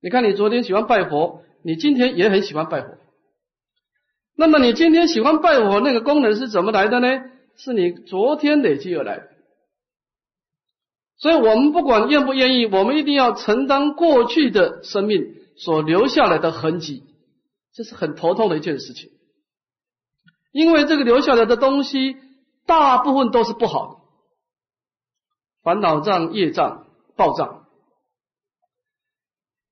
[0.00, 2.98] 你看，你昨天喜欢拜佛，你今天也很喜欢拜佛。
[4.36, 7.08] 那么你今天喜欢拜佛那个功能是怎么来的呢？
[7.54, 9.28] 是你昨天累积而来的。
[11.18, 17.04] 所以我们不管愿不愿意，我们一定要承担过去的生命所留下来的痕迹，
[17.72, 19.10] 这是很头痛的一件事情。
[20.50, 22.16] 因为这个留下来的东西，
[22.66, 24.01] 大部分都是不好的，
[25.62, 26.86] 烦恼障、业障、
[27.16, 27.64] 暴障。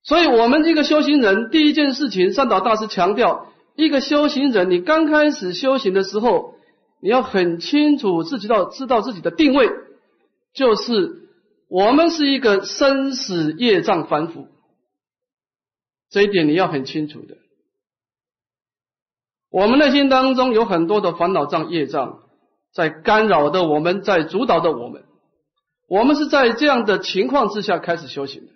[0.03, 3.47] 所以，我们这个修行人，第一件事情，善导大师强调。
[3.77, 6.55] 一个修行人，你刚开始修行的时候，
[7.01, 9.71] 你要很清楚自己到知道自己的定位，
[10.53, 11.29] 就是
[11.69, 14.49] 我们是一个生死业障凡夫，
[16.11, 17.37] 这一点你要很清楚的。
[19.51, 22.21] 我们内心当中有很多的烦恼障、业障
[22.73, 25.05] 在干扰的我们，在主导的我们，
[25.91, 28.53] 我们是在这样的情况之下开始修行的。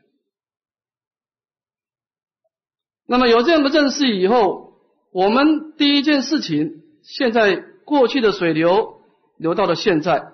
[3.06, 4.62] 那么有这样的认识以后。
[5.16, 7.54] 我们第一件事情，现在
[7.84, 9.00] 过去的水流
[9.38, 10.32] 流到了现在，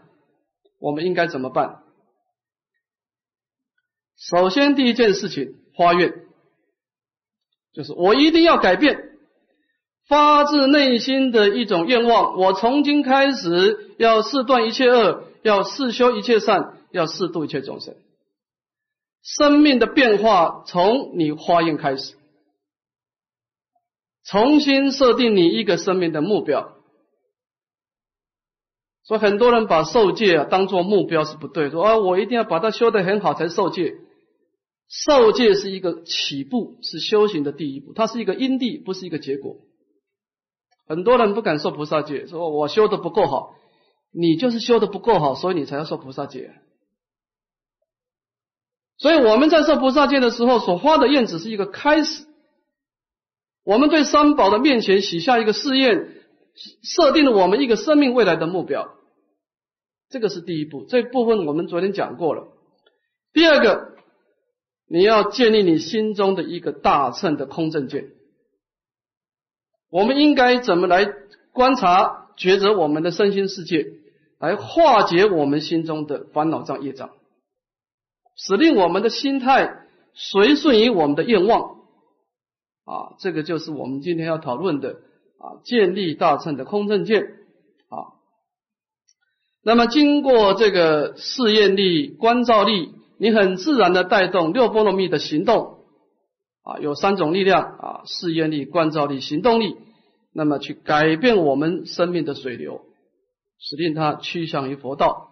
[0.78, 1.82] 我们应该怎么办？
[4.16, 6.14] 首先，第一件事情，发愿，
[7.74, 9.18] 就是我一定要改变，
[10.08, 12.38] 发自内心的一种愿望。
[12.38, 17.94] 我从今开始要试断一切恶，要试修一切善，要适度一切众生。
[19.22, 22.14] 生命的变化从你发愿开始。
[24.24, 26.76] 重新设定你一个生命的目标，
[29.02, 33.94] 所以很多人把受戒啊当做目标是不对，说啊我一定要把它修得很好才受戒。
[34.88, 39.56] 受戒是一个起步，是修行的第一步，它是一个因地，不是一个结果。
[40.86, 43.54] 很多人不敢受菩萨戒，说我修的不够好，
[44.12, 46.54] 你就是修的不够好，所以你才要受菩萨戒。
[49.00, 52.26] 所以我们在设菩萨戒的时候所发的愿只是一个开始。
[53.64, 56.08] 我们对三宝的面前许下一个誓愿，
[56.82, 58.94] 设定了我们一个生命未来的目标，
[60.10, 60.84] 这个是第一步。
[60.84, 62.48] 这部分我们昨天讲过了。
[63.32, 63.92] 第二个，
[64.86, 68.10] 你要建立你心中的一个大乘的空正见。
[69.88, 71.06] 我们应该怎么来
[71.52, 73.86] 观察、抉择我们的身心世界，
[74.38, 77.10] 来化解我们心中的烦恼障、业障，
[78.36, 81.80] 使令我们的心态随顺于我们的愿望。
[82.84, 85.00] 啊，这个就是我们今天要讨论的
[85.38, 87.22] 啊，建立大乘的空正见
[87.88, 88.18] 啊。
[89.62, 95.84] 那么经过这个试验力、观照力，你很自然的带动六波罗蜜的行动
[96.62, 99.76] 啊，有三种力量啊：试验力、观照力、行动力。
[100.32, 102.82] 那么去改变我们生命的水流，
[103.58, 105.29] 使令它趋向于佛道。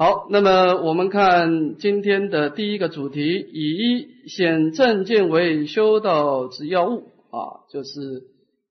[0.00, 8.22] 好，那么我们看今天的第一个主题，以显正见为修道之要务啊，就是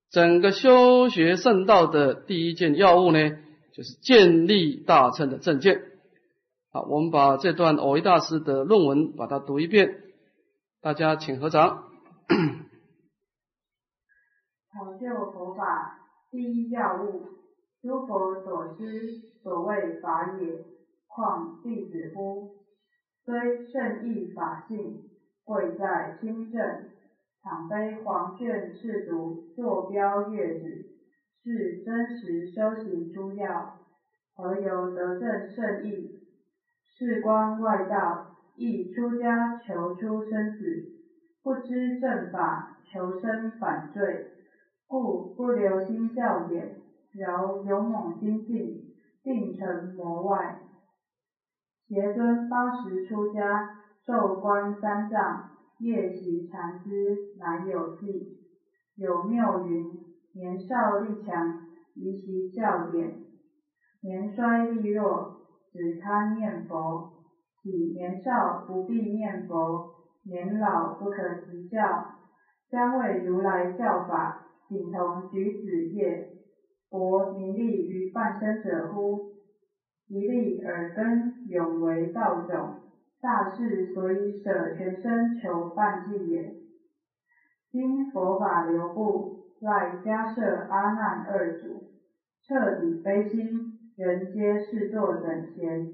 [0.09, 3.29] 整个修学圣道的第一件要务呢，
[3.73, 5.83] 就是建立大乘的正见。
[6.71, 9.97] 好，我们把这段偶一大师的论文把它读一遍，
[10.81, 11.83] 大家请合掌。
[14.73, 15.99] 成就佛法
[16.31, 17.21] 第一要务，
[17.83, 20.78] 诸佛所知所谓法也。
[21.09, 22.45] 况弟子乎？
[23.25, 25.01] 虽圣义法性，
[25.43, 26.85] 贵在亲正。
[27.41, 30.85] 倘非黄卷赤读，坐标阅纸，
[31.43, 33.73] 是真实修行诸要，
[34.35, 36.11] 何由得正圣义？
[36.85, 38.21] 事关外道，
[38.55, 40.83] 亦出家求出生死，
[41.41, 44.21] 不知正法，求生反罪，
[44.87, 46.69] 故不留心教典，
[47.11, 48.77] 饶勇猛精进，
[49.23, 50.53] 定成魔外。
[51.89, 58.37] 邪尊当时出家，受观三藏，夜习禅师，乃有记。
[58.95, 59.97] 有谬云：
[60.35, 63.09] 年少力强，宜习教典；
[64.03, 65.39] 年衰力弱，
[65.73, 67.09] 只堪念佛。
[67.63, 69.89] 喜年少不必念佛，
[70.25, 72.05] 年老不可习教。
[72.69, 76.29] 将为如来教法，仅同举子业，
[76.91, 79.28] 博名利于半生者乎？
[80.09, 82.77] 一粒耳根永为道种，
[83.21, 86.55] 大事所以舍全身求半计也。
[87.71, 91.91] 今佛法流布，赖迦设阿难二祖，
[92.41, 93.47] 彻底悲心，
[93.95, 95.93] 人皆视作等闲。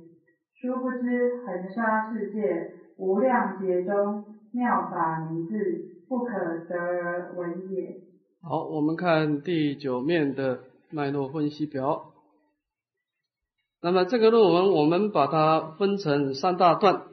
[0.54, 6.34] 殊不知恒沙世界无量劫中，妙法明智，不可
[6.70, 8.00] 得而闻也。
[8.42, 10.60] 好，我们看第九面的
[10.90, 12.15] 脉络分析表。
[13.86, 17.04] 那么这个论文我们把它分成三大段。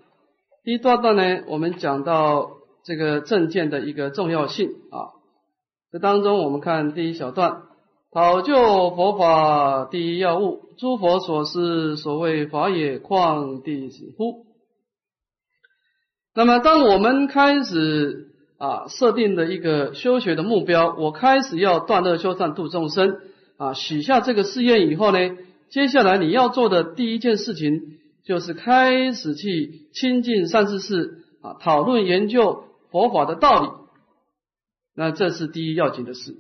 [0.65, 2.53] 第一大段呢，我们讲到
[2.83, 5.13] 这个证件的一个重要性啊。
[5.91, 7.65] 这当中我们看第一小段，
[8.11, 8.55] 讨救
[8.93, 14.47] 佛法第一要务，诸佛所思所谓法也，况弟子乎？
[16.35, 23.19] 那么当我们开始啊设定的一个修学的目标，我开始要断恶修善度众生
[23.59, 25.19] 啊，许下这个誓愿以后呢，
[25.73, 33.71] 接下来你要做的第一件事情就是开始去亲近善知识啊，讨论研究佛法的道理。
[34.95, 36.37] 那这是第一要紧的事。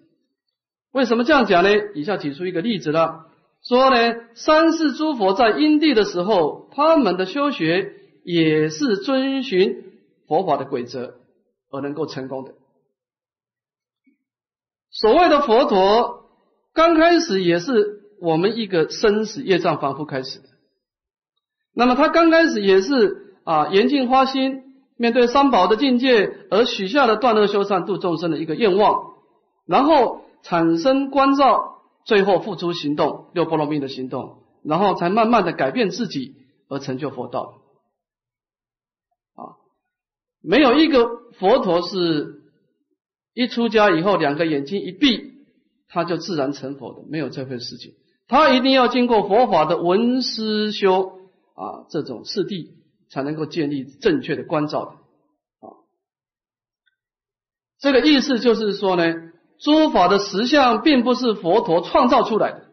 [0.92, 1.70] 为什么这样讲呢？
[1.94, 3.30] 以下举出一个例子了，
[3.62, 9.82] 说呢，三世诸佛在因地的时候，他们的修学也是遵循
[10.28, 11.14] 佛法的规则
[11.70, 12.52] 而能够成功的。
[14.90, 16.28] 所谓的佛陀，
[16.74, 20.44] 刚开始也是我们一个生死业障反复开始的。
[21.74, 24.62] 那么他刚开始也是啊，严净花心。
[24.98, 29.14] 面对三宝的境界而许下了断恶修善度众生的一个愿望，
[29.66, 36.36] 然后产生关照，最后付出行动六波罗蜜的行动，然后才慢慢的改变自己
[36.68, 37.62] 而成就佛道。
[39.34, 39.58] 啊，
[40.40, 42.42] 没有一个佛陀是
[43.34, 45.32] 一出家以后两个眼睛一闭
[45.88, 47.94] 他就自然成佛的，没有这回事情。
[48.28, 51.18] 他一定要经过佛法的闻思修
[51.54, 52.80] 啊这种次第。
[53.12, 54.90] 才能够建立正确的关照的
[55.68, 55.84] 啊，
[57.78, 59.04] 这个意思就是说呢，
[59.58, 62.68] 诸法的实相并不是佛陀创造出来的，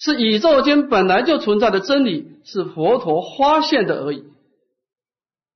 [0.00, 4.24] 是宇宙间本来就存在的真理，是佛陀发现的而已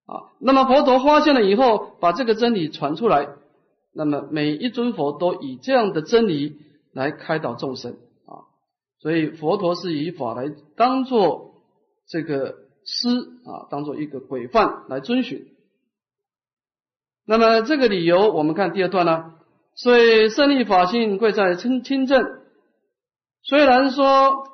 [0.06, 0.30] 啊。
[0.38, 3.26] 那么佛陀发现了以后，把这个真理传出来，
[3.92, 6.60] 那么每一尊佛都以这样的真理
[6.92, 7.96] 来开导众生，
[9.02, 11.62] 所以佛陀是以法来当做
[12.06, 12.62] 这个。
[12.84, 13.06] 师
[13.46, 15.46] 啊，当做一个规范来遵循。
[17.24, 19.34] 那么这个理由，我们看第二段呢。
[19.76, 22.40] 所以胜利法性贵在清清正。
[23.44, 24.48] 虽然说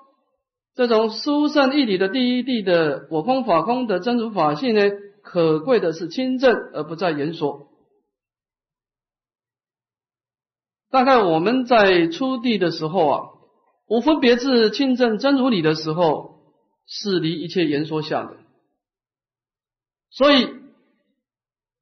[0.75, 4.83] 这种殊胜义理的第一地的我空法空的真如法性呢，
[5.23, 7.71] 可贵的是清正，而不在言说。
[10.91, 13.29] 大概我们在初地的时候啊，
[13.89, 16.37] 无分别智清正真如理的时候。
[16.91, 18.39] 是离一切言说相的，
[20.09, 20.49] 所以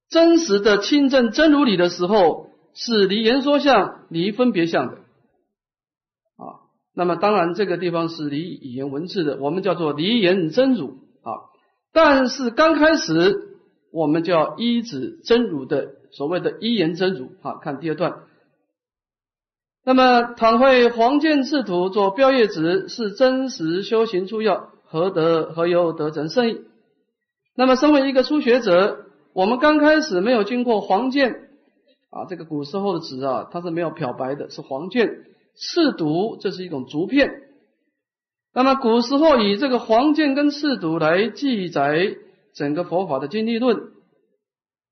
[0.09, 6.67] 真实的清正真如理的时候，是离言说相、离分别相的啊。
[6.93, 10.89] 那么当然这个地方是离语言文字的，我们叫做离言真如
[11.23, 11.31] 啊。
[11.93, 13.61] 但是刚开始
[13.93, 17.59] 我们叫依止真如的所谓的依言真如啊。
[17.63, 18.25] 看第二段，
[19.87, 24.71] 那么倘会黄剑赤土做标业子，是真实修行出要。
[24.89, 26.61] 何得何由得成圣意？
[27.55, 31.31] 那么，身为一个初学者，我们刚开始没有经过黄剑
[32.11, 35.09] 啊，这个古时候的纸啊，它是没有漂白的，是黄剑。
[35.55, 37.31] 赤毒这是一种竹片。
[38.53, 42.17] 那么，古时候以这个黄剑跟赤毒来记载
[42.55, 43.79] 整个佛法的经历论。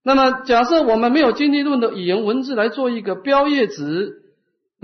[0.04, 4.22] 那么，假设我们没有经历论的语言文字来做一个标页纸，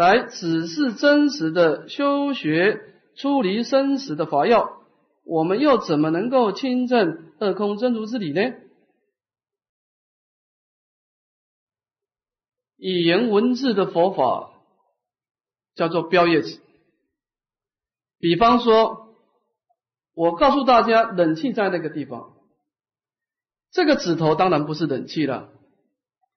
[0.01, 2.80] 来只是真实的修学
[3.16, 4.80] 出离生死的法要。
[5.24, 8.40] 我们又怎么能够亲证二空真如之理呢？
[12.78, 14.55] 语言文字的佛法
[15.74, 16.61] 叫做标业子。
[18.18, 19.14] 比方说，
[20.14, 22.32] 我告诉大家，冷气在那个地方，
[23.70, 25.51] 这个指头当然不是冷气了，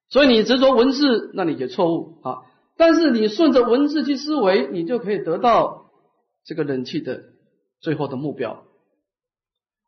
[0.10, 2.44] 所以你执着文字，那你就错误啊。
[2.78, 5.92] 但是你顺着文字去思维，你就可以得到
[6.44, 7.22] 这个冷气的
[7.80, 8.64] 最后的目标。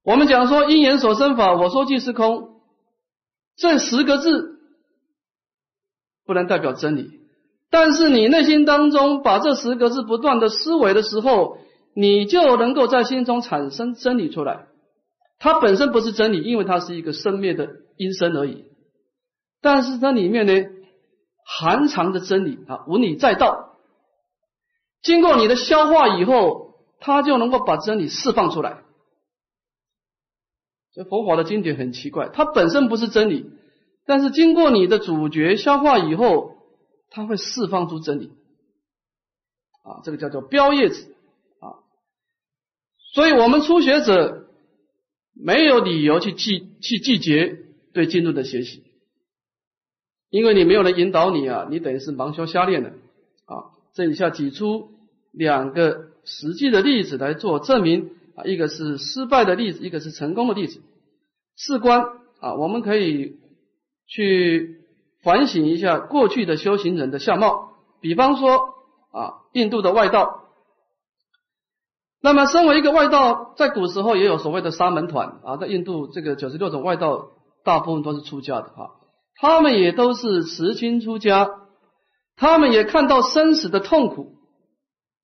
[0.03, 2.61] 我们讲说因缘所生法，我说即是空，
[3.55, 4.59] 这十个字
[6.25, 7.21] 不能代表真理，
[7.71, 11.57] 但是你内心当中把这十个字不断的思维的时候，
[11.95, 14.67] 你就能够在心中产生真理出来。
[15.39, 17.67] 它本身不是真理，因为它是一个生灭的
[17.97, 18.65] 因身而已，
[19.59, 20.53] 但是它里面呢
[21.47, 23.77] 含藏的真理啊，无理在道，
[25.03, 28.83] 经过你的消化以后，它就能够把真理释放出来。
[30.91, 33.51] 这佛法的经典很奇怪，它本身不是真理，
[34.05, 36.55] 但是经过你的主角消化以后，
[37.11, 38.31] 它会释放出真理。
[39.83, 41.15] 啊，这个叫做标叶子
[41.59, 41.83] 啊。
[43.13, 44.47] 所以我们初学者
[45.33, 47.59] 没有理由去拒去拒绝
[47.93, 48.84] 对经论的学习，
[50.29, 53.71] 因为你没有人引导你啊，你等于是盲修瞎练的啊。
[53.93, 54.89] 这以下举出
[55.31, 58.11] 两个实际的例子来做证明。
[58.35, 60.81] 啊，一个是失败的例子，一个是成功的例子。
[61.55, 62.01] 事关
[62.41, 63.37] 啊，我们可以
[64.07, 64.81] 去
[65.23, 67.71] 反省一下过去的修行人的相貌。
[68.01, 68.75] 比方说
[69.13, 70.41] 啊，印度的外道。
[72.21, 77.29] 那么，身为一个外道，在古时候也有所谓的沙门团啊，在印度这个九十六种外道，
[77.63, 78.95] 大部分都是出家的哈，
[79.37, 81.49] 他们也都是持亲出家，
[82.35, 84.33] 他们也看到生死的痛苦，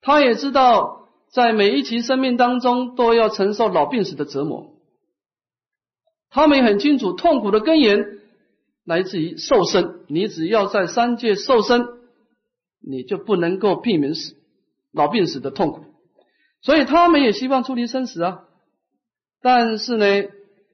[0.01, 4.73] 他也知道在每一期生命当中都要承受老病死的折磨，
[6.29, 8.05] 他们也很清楚痛苦的根源
[8.83, 11.87] 来自于受生，你只要在三界受生，
[12.81, 14.35] 你就不能够避免死
[14.91, 15.85] 老病死的痛苦。
[16.61, 18.43] 所以他们也希望出离生死啊，
[19.41, 20.05] 但是呢，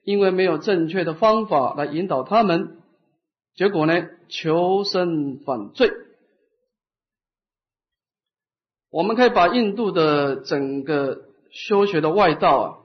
[0.02, 2.77] 因为没有正确的方法来引导他们，
[3.58, 3.92] 结果呢，
[4.28, 5.90] 求生反罪。
[8.88, 12.78] 我们可以把印度的整个修学的外道啊，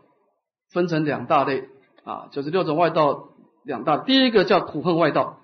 [0.71, 1.69] 分成两大类
[2.03, 3.97] 啊，九十六种外道两大。
[3.97, 5.41] 第一个叫苦恨外道，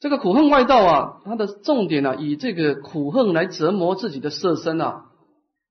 [0.00, 5.10] 这个苦恨外道啊，它的重点呢，以这个苦恨来折磨自己的色身啊。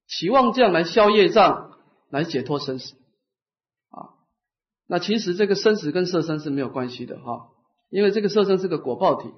[0.07, 1.71] 期望这样来消业障，
[2.11, 2.93] 来解脱生死
[3.89, 4.13] 啊。
[4.85, 7.47] 那其实这个生死跟色身是没有关系的哈，
[7.91, 9.29] 因为这个色身是个果报体。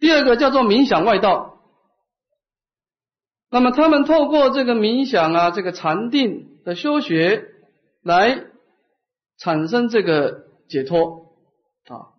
[0.00, 1.60] 第二个叫做冥想外道，
[3.48, 7.44] 那么他们透过这个冥想啊，这个禅定的修学，
[8.02, 8.46] 来
[9.38, 11.36] 产生这个解脱
[11.84, 12.18] 啊。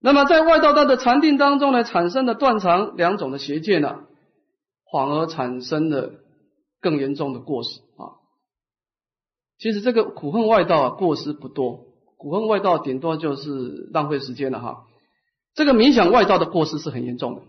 [0.00, 4.04] 那么在外道道的禅定当中呢，产生的断肠两种的邪见呢，
[4.90, 6.12] 反而产生了。
[6.80, 8.22] 更严重的过失啊！
[9.58, 11.87] 其实这个苦恨外道啊，过失不多，
[12.18, 14.84] 古恨外道顶多就是浪费时间了哈。
[15.54, 17.42] 这个冥想外道的过失是很严重的，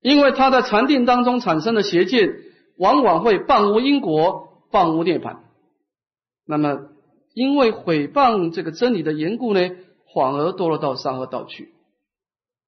[0.00, 2.34] 因为他在禅定当中产生的邪见，
[2.76, 5.38] 往往会谤无因果，谤无涅槃。
[6.44, 6.90] 那么
[7.32, 9.60] 因为毁谤这个真理的缘故呢，
[10.14, 11.72] 反而堕落到三恶道去，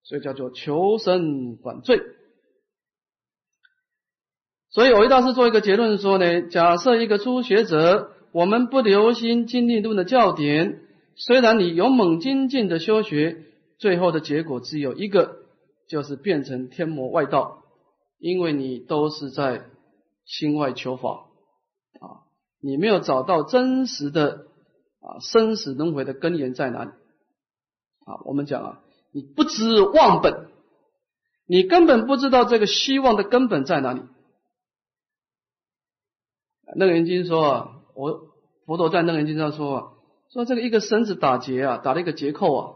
[0.03, 2.01] 所以叫做求生反罪。
[4.73, 10.81] 所以，我一大师做一个结论说呢：假设一个初学者，我们不留心经历论的教典，
[11.17, 13.45] 虽然你勇猛精进的修学，
[13.79, 15.37] 最后的结果只有一个，
[15.89, 17.65] 就是变成天魔外道，
[18.19, 19.65] 因为你都是在
[20.25, 21.27] 心外求法
[21.99, 22.23] 啊，
[22.61, 24.47] 你没有找到真实的
[25.01, 28.23] 啊生死轮回的根源在哪里啊？
[28.25, 28.81] 我们讲啊，
[29.13, 30.49] 你不知忘本，
[31.47, 34.03] 你根本不知道这个希望的根本在哪里。
[36.77, 38.33] 楞严经说啊，我
[38.65, 39.93] 佛陀在楞严经上说啊，
[40.31, 42.75] 说这个一个绳子打结啊，打了一个结扣啊，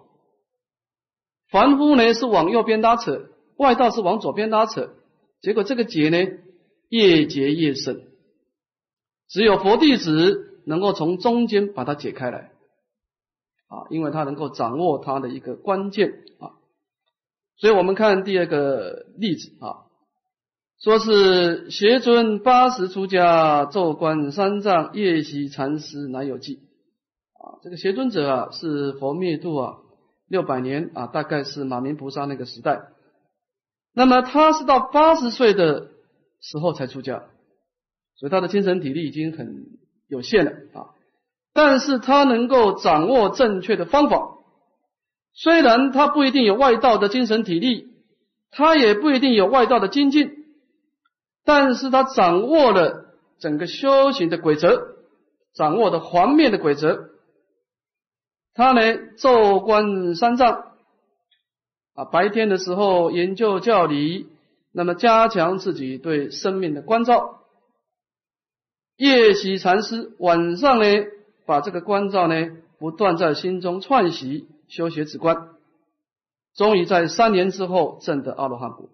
[1.48, 4.90] 凡夫呢是往右边拉扯，外道是往左边拉扯，
[5.40, 6.18] 结果这个结呢
[6.90, 8.02] 越结越深，
[9.28, 12.52] 只有佛弟子能够从中间把它解开来
[13.68, 16.52] 啊，因为他能够掌握它的一个关键啊，
[17.56, 19.83] 所以我们看第二个例子啊。
[20.82, 26.60] 说是邪尊八十出家，坐观三藏，夜习禅师，乃有记。
[27.40, 29.76] 啊，这个邪尊者啊，是佛灭度啊
[30.28, 32.82] 六百年啊，大概是马明菩萨那个时代。
[33.94, 35.88] 那么他是到八十岁的
[36.40, 37.24] 时候才出家，
[38.16, 39.64] 所以他的精神体力已经很
[40.08, 40.90] 有限了啊。
[41.54, 44.38] 但是他能够掌握正确的方法，
[45.32, 47.94] 虽然他不一定有外道的精神体力，
[48.50, 50.43] 他也不一定有外道的精进。
[51.44, 54.96] 但是他掌握了整个修行的规则，
[55.52, 57.10] 掌握的环面的规则，
[58.54, 58.80] 他呢
[59.18, 60.72] 昼观三藏
[61.94, 64.28] 啊，白天的时候研究教理，
[64.72, 67.40] 那么加强自己对生命的关照；
[68.96, 70.86] 夜习禅师，晚上呢
[71.46, 72.34] 把这个关照呢
[72.78, 75.50] 不断在心中串习，修学止观，
[76.54, 78.88] 终于在三年之后证得阿罗汉果。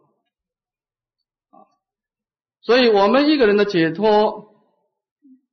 [2.63, 4.55] 所以，我们一个人的解脱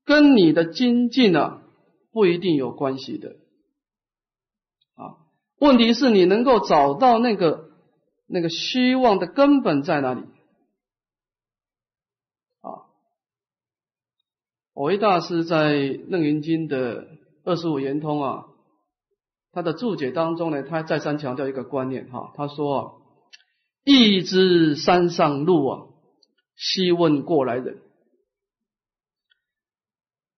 [0.04, 1.62] 跟你的精进啊，
[2.12, 3.30] 不一定有关系的
[4.96, 5.16] 啊。
[5.58, 7.70] 问题是你能够找到那个
[8.28, 10.22] 那个希望的根本在哪里
[12.60, 12.92] 啊？
[14.74, 15.76] 维大师在
[16.10, 17.08] 《楞严经》的
[17.46, 18.48] 二十五圆通啊，
[19.54, 22.92] 他的注解当中呢，他再三强调一个观念哈，他说啊，
[23.86, 25.87] 一知山上路啊。
[26.58, 27.78] 细问过来人。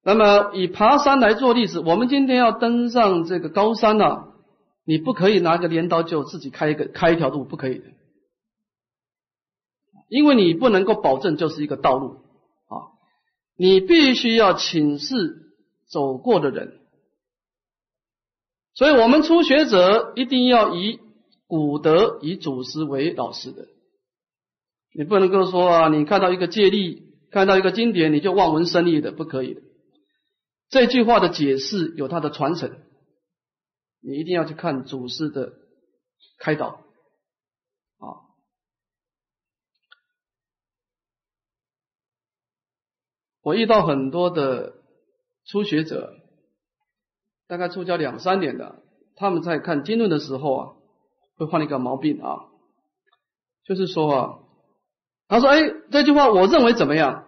[0.04, 4.34] 那么以爬山来做例子，我们今天要登上这个高山呢，
[4.86, 7.86] 你不可以拿个镰刀就自己开一个开一条路，不可以的，
[10.08, 12.22] 因为你不能够保证就是一个道路
[12.68, 12.94] 啊，
[13.56, 15.54] 你必须要请示
[15.88, 16.80] 走过的人。
[18.74, 21.00] 所以我们初学者一定要以
[21.46, 23.68] 古德以祖师为老师的。
[25.00, 29.62] 你不能够说啊，你看到一个戒律，看到一个经典，你就望文生义的，不可以的。
[30.68, 32.82] 这句话的解释有它的传承，
[34.02, 35.54] 你一定要去看祖师的
[36.38, 36.84] 开导
[38.00, 38.28] 啊。
[43.42, 44.84] 我遇到很多的
[45.46, 46.14] 初学者，
[47.48, 48.84] 大概出家两三年的，
[49.16, 50.74] 他们在看经论的时候啊，
[51.38, 52.50] 会犯一个毛病啊，
[53.64, 54.40] 就是说啊，
[55.30, 55.62] 他说：“哎，
[55.92, 57.26] 这句话我认为怎么样？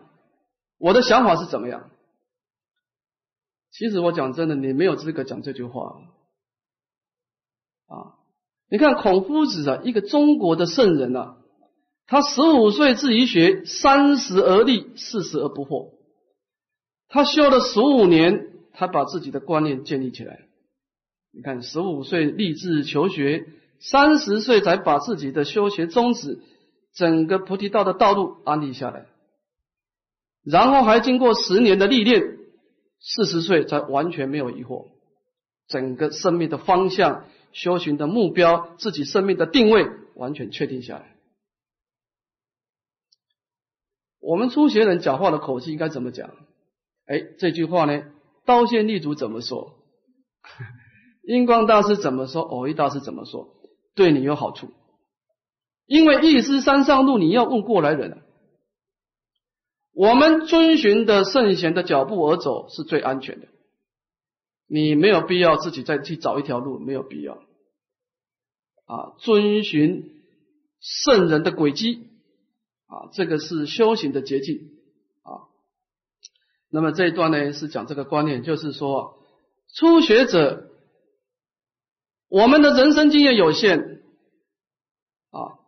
[0.77, 1.89] 我的想法是怎么样？”
[3.71, 6.01] 其实我讲真的，你没有资格讲这句话
[7.87, 8.19] 啊！
[8.69, 11.37] 你看孔夫子啊，一个中国的圣人啊，
[12.07, 15.93] 他十五岁自己学，三十而立，四十而不惑。
[17.07, 20.47] 他修了十五年，他把自己的观念建立起来。
[21.31, 23.45] 你看，十五岁立志求学，
[23.79, 26.39] 三十岁才把自己的修学宗旨、
[26.93, 29.05] 整个菩提道的道路安立下来，
[30.43, 32.37] 然后还经过十年的历练，
[32.99, 34.87] 四十岁才完全没有疑惑，
[35.67, 41.15] 整个生命的方向、修行的目标、自己生命的定位完全确定下来。
[44.19, 46.29] 我们初学人讲话的口气应该怎么讲？
[47.05, 48.03] 哎，这句话呢，
[48.45, 49.77] 刀剑立足怎么说？
[51.23, 52.41] 印光大师怎么说？
[52.41, 53.55] 偶一大师怎么说？
[53.95, 54.71] 对你有好处，
[55.91, 58.21] 因为一师山上路，你要问过来人。
[59.91, 63.47] 我们遵循的圣贤的脚步而走是最安全的，
[64.67, 67.33] 你没有必要自己再去找一条路，没有必要。
[68.85, 70.23] 啊，遵循
[70.79, 72.07] 圣人的轨迹，
[72.87, 74.69] 啊，这个是修行的捷径
[75.23, 75.51] 啊。
[76.69, 79.17] 那么这一段呢，是讲这个观念，就是说，
[79.75, 80.69] 初学者，
[82.29, 83.90] 我们的人生经验有限，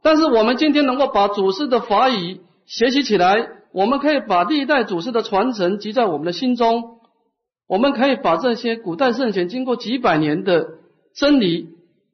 [0.03, 6.99] 但是我们今天能够把祖师的法语学习起来，我们可以把历代祖师的传承记在我们的心中，
[7.67, 10.67] 我们可以把这些古代圣贤经过几百年的
[11.15, 11.69] 真理，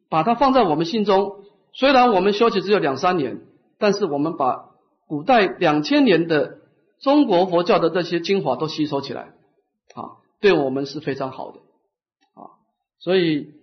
[0.09, 1.43] 把它放在我们心中。
[1.73, 3.41] 虽然我们修习只有两三年，
[3.77, 4.69] 但是我们把
[5.07, 6.57] 古代两千年的。
[7.01, 9.21] 中国佛教的这些精华都吸收起来，
[9.95, 11.59] 啊，对我们是非常好的，
[12.33, 12.59] 啊，
[12.99, 13.53] 所以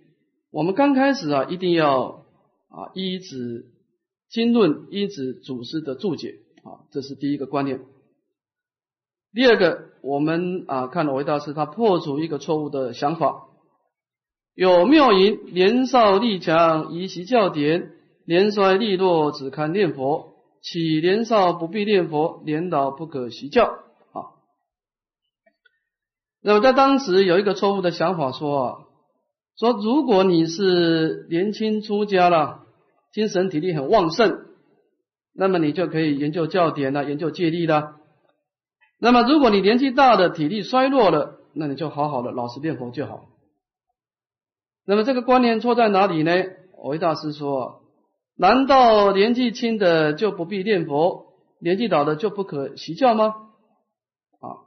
[0.49, 2.23] 我们刚开始啊，一定要
[2.69, 3.67] 啊依止
[4.29, 7.81] 经论，依止祖师的注解，啊，这是第一个观念。
[9.33, 13.47] 第二个，我们啊看了韦大师，他破除一个错误的想法，
[14.53, 17.91] 有妙言：年少力强，宜习教典；
[18.25, 20.35] 年衰力弱，只看念佛。
[20.59, 23.63] 岂年少不必念佛，年老不可习教
[24.11, 24.35] 啊。
[26.41, 28.79] 那么在当时有一个错误的想法，说啊，
[29.55, 32.65] 说如果你是年轻出家了，
[33.11, 34.45] 精神体力很旺盛，
[35.33, 37.95] 那么你就可以研究教典了，研究戒律了。
[38.99, 43.29] 那么如果你年纪大的，体力衰弱了，那你就好好的老实念佛就好。
[44.85, 46.31] 那么这个观念错在哪里呢？
[46.83, 47.83] 维大师说。
[48.39, 53.33] 难道年纪轻的就不必念佛，年纪老的就不可习教吗？
[54.39, 54.61] 啊，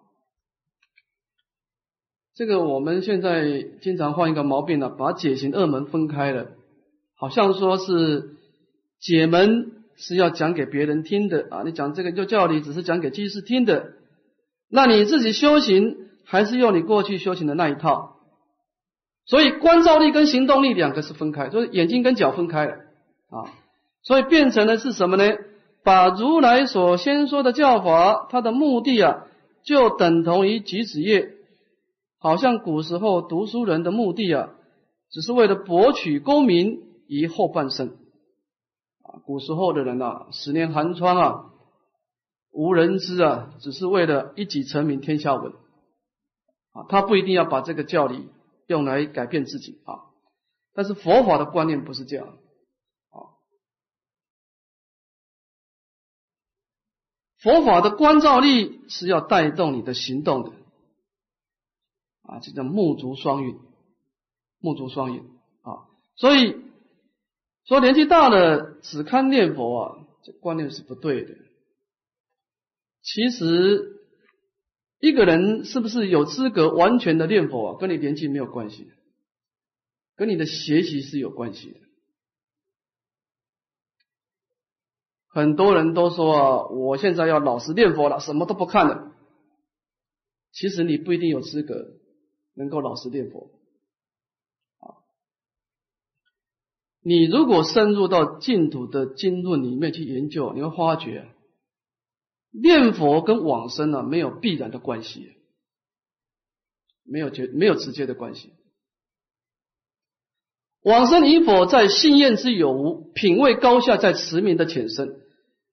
[2.34, 6.48] 这个我们现在经常犯一个毛病了，把解行二门分开了，
[7.20, 8.30] 好像说是
[8.98, 13.92] 解门是要讲给别人听的啊，你讲这个就教理只是讲给居士听的，
[14.70, 18.16] 那你自己修行还是用你过去修行的那一套，
[19.26, 22.72] 所以观照力跟行动力两个是分开，就是眼睛跟脚分开了
[23.28, 23.52] 啊。
[24.02, 25.24] 所以变成的是什么呢？
[25.84, 29.26] 把如来所先说的教法，它的目的啊，
[29.62, 31.32] 就等同于举子业，
[32.18, 34.48] 好像古时候读书人的目的啊，
[35.10, 36.80] 只是为了博取功名
[37.18, 37.98] 于后半生
[39.02, 39.18] 啊。
[39.24, 41.50] 古时候的人啊，十年寒窗啊，
[42.50, 45.52] 无人知啊，只是为了一己成名天下闻
[46.72, 46.86] 啊。
[46.88, 48.28] 他不一定要把这个教理
[48.66, 50.06] 用来改变自己啊。
[50.72, 52.26] 但是佛法的观念不是这样
[53.10, 53.34] 啊。
[57.38, 60.52] 佛法的观照力是要带动你的行动的，
[62.22, 63.58] 啊，这叫目足双运，
[64.60, 65.24] 目足双运
[65.62, 65.88] 啊。
[66.14, 66.60] 所以
[67.70, 71.36] 说年纪大了只看念佛啊，这观念是不对的。
[73.01, 74.01] 其实
[74.98, 78.90] 一个人是不是有资格完全的念佛啊，跟你年纪没有关系，
[80.16, 81.78] 跟你的学习是有关系的。
[85.28, 89.14] 很多人都说啊，我现在要老实念佛了，什么都不看了。
[90.51, 91.86] 其实你不一定有资格
[92.55, 93.52] 能够老实念佛。
[94.80, 94.98] 啊，
[97.02, 101.28] 你如果深入到净土的经论里面去研究，你会发觉，
[102.52, 105.28] 念佛跟往生呢没有必然的关系，
[107.05, 108.52] 没有绝没有直接的关系。
[110.82, 115.20] 往生与否在信愿之有无，品位高下在持名的浅深。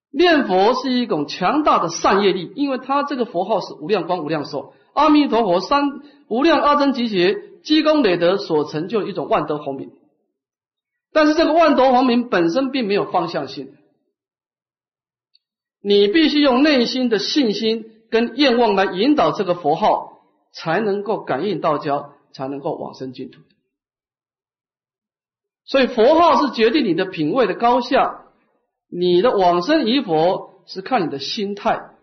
[0.10, 5.84] 念佛是一种强大的善业力，因为它这个佛号是无量光无量寿，阿弥陀佛三
[6.30, 9.92] 无量阿僧祇劫积功累德所成就一种万德洪名。
[11.18, 13.76] 但是这个万德洪名本身并没有方向性，
[15.82, 20.22] 你必须用内心的信心跟愿望来引导这个佛号，
[20.54, 23.42] 才能够感应道交，才能够往生净土。
[25.66, 28.26] 所以佛号是决定你的品位的高下。
[28.90, 31.96] 你的往生与否是看你的心态，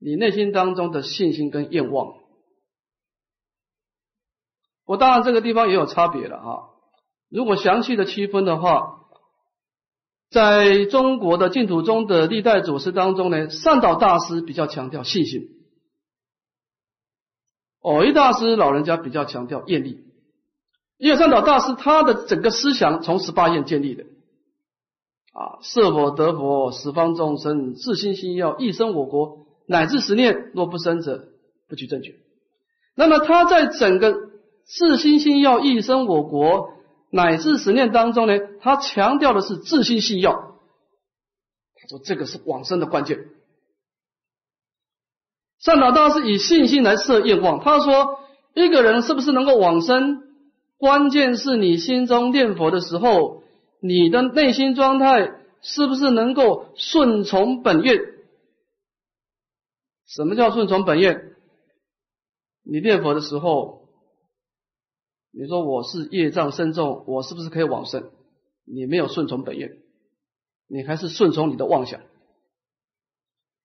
[0.00, 2.18] 你内心当中的信心跟愿望。
[4.84, 6.75] 我当然这个地方也有差别了啊。
[7.30, 9.00] 如果详细的区分的话，
[10.30, 15.48] 在中国的净土中的历代祖师当中呢，善导大师比较强调信心，
[17.80, 20.04] 偶一大师老人家比较强调愿力。
[20.98, 24.04] 因为善导大师他的整个思想从十八愿建立的。
[25.32, 31.28] 啊，设佛得佛，十方众生自心心要一生我国，乃至十念，若不生者，
[31.68, 32.14] 不取正觉。
[32.94, 34.14] 那么他在整个
[34.64, 36.70] 自心心要一生我国，
[37.10, 40.32] 乃至十念当中呢，他强调的是自心心要。
[40.32, 43.18] 他说这个是往生的关键。
[45.58, 48.20] 善导大师以信心来设愿望，他说
[48.54, 50.22] 一个人是不是能够往生，
[50.78, 53.44] 关键是你心中念佛的时候。
[53.78, 58.00] 你的内心状态是不是能够顺从本愿？
[60.06, 61.36] 什么叫顺从本愿？
[62.64, 63.85] 你念佛的时候，
[65.38, 68.10] 你说我是业障深重，我是不是可以往生？
[68.64, 69.76] 你没有顺从本愿，
[70.68, 72.00] 你还是顺从你的妄想。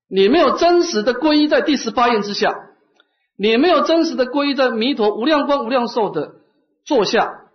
[0.07, 2.53] 你没有真实的皈依在第十八愿之下，
[3.37, 6.35] 你没有真实的皈依在弥陀无量光无量寿的
[6.83, 7.49] 座下，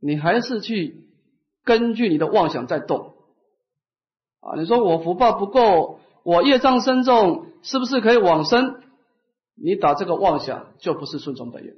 [0.00, 1.02] 你还是去。
[1.66, 3.14] 根据你的妄想在动
[4.40, 4.60] 啊！
[4.60, 8.82] 你说我福报不够，我业障深重，是不是可以往生？
[9.56, 11.74] 你打这个妄想就不是顺从本愿。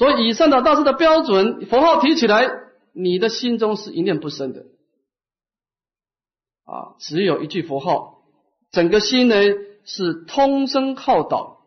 [0.00, 2.48] 所以以上的大师的标准，佛号提起来，
[2.94, 4.64] 你的心中是一念不生的
[6.64, 6.96] 啊！
[6.98, 8.22] 只有一句佛号，
[8.70, 9.34] 整个心呢
[9.84, 11.66] 是通声号导，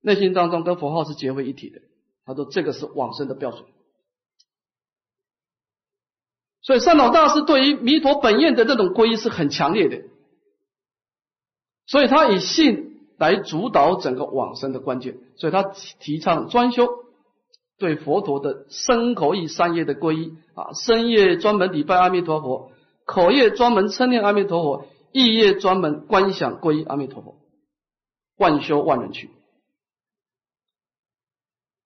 [0.00, 1.80] 内心当中跟佛号是结为一体的。
[2.24, 3.64] 他说这个是往生的标准。
[6.60, 10.04] 所以善导大师对于弥陀本愿的这种皈依是很强烈的，
[11.86, 12.91] 所以他以信
[13.22, 15.62] 来主导整个往生的关键，所以他
[16.00, 16.88] 提倡专修，
[17.78, 22.72] 对佛陀的身口意三业的皈依啊，身业专门礼拜阿弥陀佛，
[23.04, 27.36] 口业专门称念阿弥陀佛，意业专门观想皈依阿弥陀佛，
[28.36, 29.30] 万修万人去。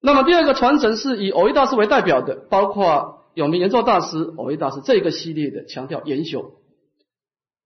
[0.00, 3.14] 那么第二个传承是以偶一大师为代表的，包括。
[3.36, 6.52] 有名延寿大师、偶一大师这个系列的强调研修，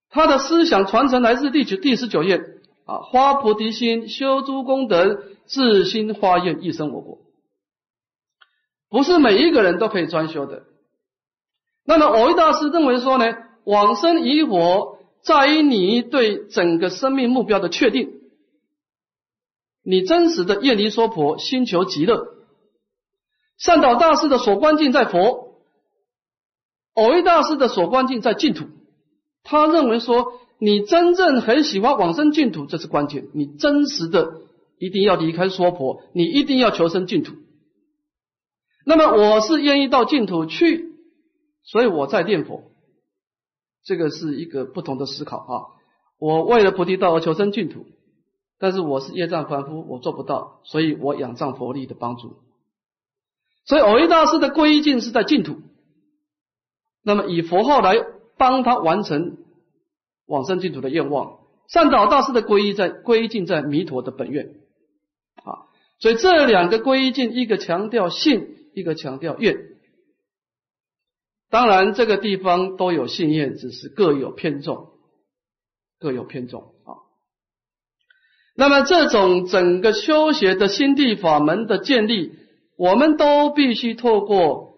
[0.08, 2.42] 他的思想传承来自第九第十九页
[2.84, 7.18] 啊，花菩提心，修诸功德，自心发愿，一生我国。
[8.88, 10.64] 不是每一个人都可以专修的。
[11.84, 18.20] 那么偶一大师认为说呢，往生与否在于你对整个生命目标的确定，
[19.82, 22.34] 你真实的愿离娑婆，心求极乐。
[23.56, 25.48] 善导大师的所观境在佛。
[26.94, 28.64] 偶一大师的所观境在净土，
[29.44, 33.28] 他认为说，你真正很喜欢往生净土，这是关键。
[33.32, 34.42] 你真实的
[34.78, 37.34] 一定要离开娑婆，你一定要求生净土。
[38.84, 40.92] 那么我是愿意到净土去，
[41.62, 42.62] 所以我在念佛。
[43.82, 45.52] 这个是一个不同的思考啊！
[46.18, 47.86] 我为了菩提道而求生净土，
[48.58, 52.36] 但是我是业障凡夫，我做不到，所以我仰仗佛力的帮助。
[53.64, 55.62] 所以偶一大师的皈依境是在净土。
[57.02, 57.96] 那么以佛号来
[58.36, 59.38] 帮他完成
[60.30, 64.46] 往生净土的愿望，善导大师的皈依在皈依在弥陀的本愿
[65.34, 65.66] 啊，
[65.98, 69.56] 所以这两个皈依境，一个强调信，一个强调愿。
[71.50, 74.90] 当然这个地方都有信愿，只是各有偏重，
[75.98, 76.94] 各有偏重啊。
[78.54, 82.30] 那么这种整个修学的心地法门的建立，
[82.76, 84.74] 我们都必须透过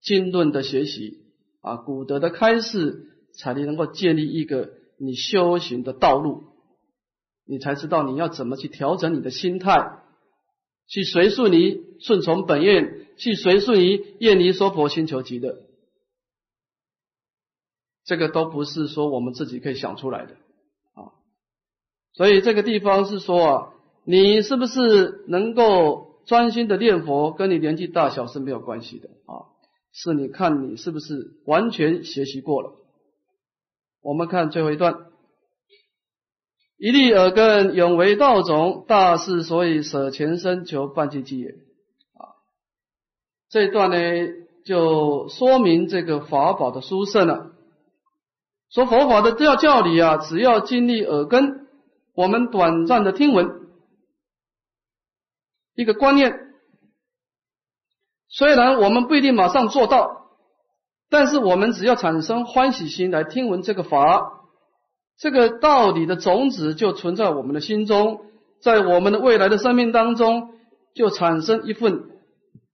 [0.00, 1.24] 经论的学习。
[1.62, 4.68] 啊，古德的开示，才能够建立一个
[4.98, 6.44] 你修行的道路，
[7.44, 9.98] 你才知道你要怎么去调整你的心态，
[10.86, 15.56] 去随顺你顺从本愿，去随顺于愿离娑婆星球极乐。
[18.04, 20.34] 这个都不是说我们自己可以想出来的
[20.92, 21.12] 啊。
[22.12, 23.72] 所以这个地方是说啊，
[24.04, 29.48] 你是不是能够专心的念佛，跟你年纪大小是没有关系的啊。
[29.92, 32.83] 是你看你是不是完全学习过了？
[34.04, 35.06] 我们看最后一段：
[36.76, 41.48] 一粒耳根永为道种，大事所以舍前身求半寂寂也。
[41.48, 42.36] 啊，
[43.48, 43.96] 这一段呢
[44.66, 47.52] 就说明这个法宝的殊胜了。
[48.70, 51.66] 说佛法的教教理啊，只要经历耳根，
[52.12, 53.68] 我们短暂的听闻
[55.74, 56.54] 一个观念。
[58.28, 60.23] 虽然我们不一定马上做到，
[61.14, 64.48] 但是我们只要产生欢喜心来听闻这个法，
[65.16, 68.26] 这个道理的种子就存在我们的心中，
[68.60, 70.58] 在我们的未来的生命当中，
[70.92, 72.10] 就产生一份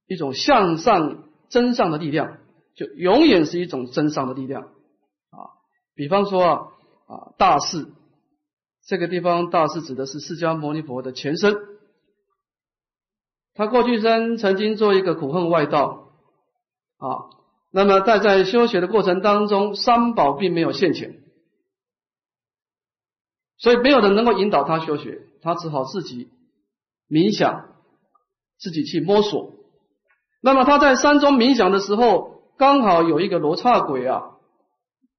[0.07, 2.39] 一种向上真上的力量，
[2.75, 5.53] 就永远是一种真上的力量啊。
[5.95, 6.57] 比方说啊
[7.09, 7.89] 啊大士，
[8.87, 11.55] 这个地方大士指的是释迦牟尼佛的前身。
[13.53, 16.09] 他过去生曾经做一个苦恨外道
[16.97, 17.37] 啊，
[17.71, 21.23] 那么在在修学的过程当中，三宝并没有现前，
[23.59, 26.31] 所以没有人能够引导他修学，他只好自己
[27.09, 27.77] 冥想，
[28.59, 29.53] 自己去摸索。
[30.43, 34.23] 那么他在山中冥想的时候，刚好有一个罗刹鬼啊，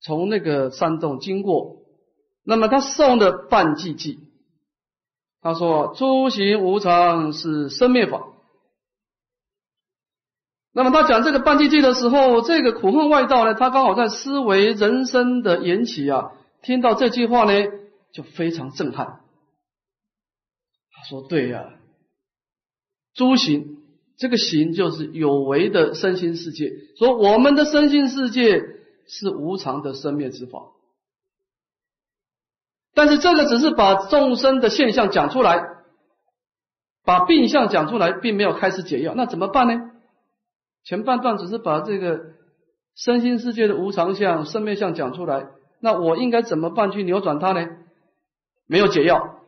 [0.01, 1.77] 从那个山洞经过，
[2.43, 4.17] 那么他送的半寂寂，
[5.41, 8.27] 他说：“诸行无常是生灭法。”
[10.73, 16.31] 那么他讲这个半寂寂的时候，这个苦恨外道呢，他刚好在思维人生的缘起啊，
[16.61, 17.51] 听到这句话呢，
[18.13, 19.19] 就非常震撼。
[20.93, 21.65] 他说：“对呀，
[23.13, 23.79] 诸行
[24.17, 28.61] 这个行就是有为的身心世界，说我们的身心世界
[29.07, 30.67] 是无常的生灭之法。
[32.93, 35.61] 但是这个只是把众生的现象讲出来，
[37.03, 39.73] 把病相讲出来，并没有开始解药，那怎么办呢？”
[40.83, 42.19] 前半段只是把这个
[42.95, 45.47] 身心世界的无常相、生灭相讲出来，
[45.79, 47.67] 那我应该怎么办去扭转它呢？
[48.67, 49.43] 没有解药，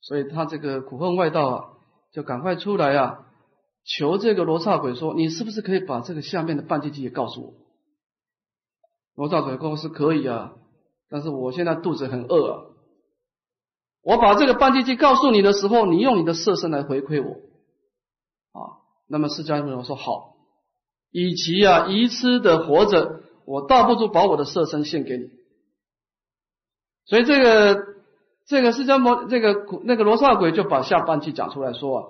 [0.00, 1.64] 所以他这个苦恨外道啊，
[2.12, 3.26] 就赶快出来啊，
[3.84, 7.54] 求这个罗刹鬼说：“你是不是可以把这个下面的半寂寂也告诉我？”
[9.14, 10.54] 罗刹鬼说：“是可以啊，
[11.08, 12.64] 但是我现在肚子很饿啊，
[14.02, 17.32] 我把这个半寂寂告诉你的时候，你用你的色身来回馈我
[18.58, 18.79] 啊。”
[19.10, 20.36] 那么释迦牟尼佛说好，
[21.10, 25.30] 与其啊愚痴的活着，我倒不如把我的色身献给你。
[27.06, 27.84] 所以这个
[28.46, 32.08] 这个释迦牟这个那个罗刹鬼就把下半句讲出来说啊，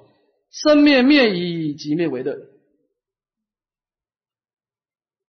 [0.50, 2.36] 生灭灭以即灭为乐。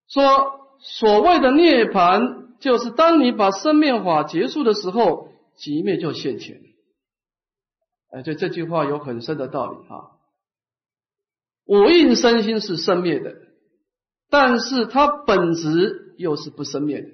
[0.10, 6.60] 说所谓的涅槃，就是当你把生灭法结束的时候，即灭就现前。
[8.11, 10.19] 哎，这这句话有很深的道理啊。
[11.72, 13.34] 五蕴身心是生灭的，
[14.30, 17.07] 但是它本质又是不生灭的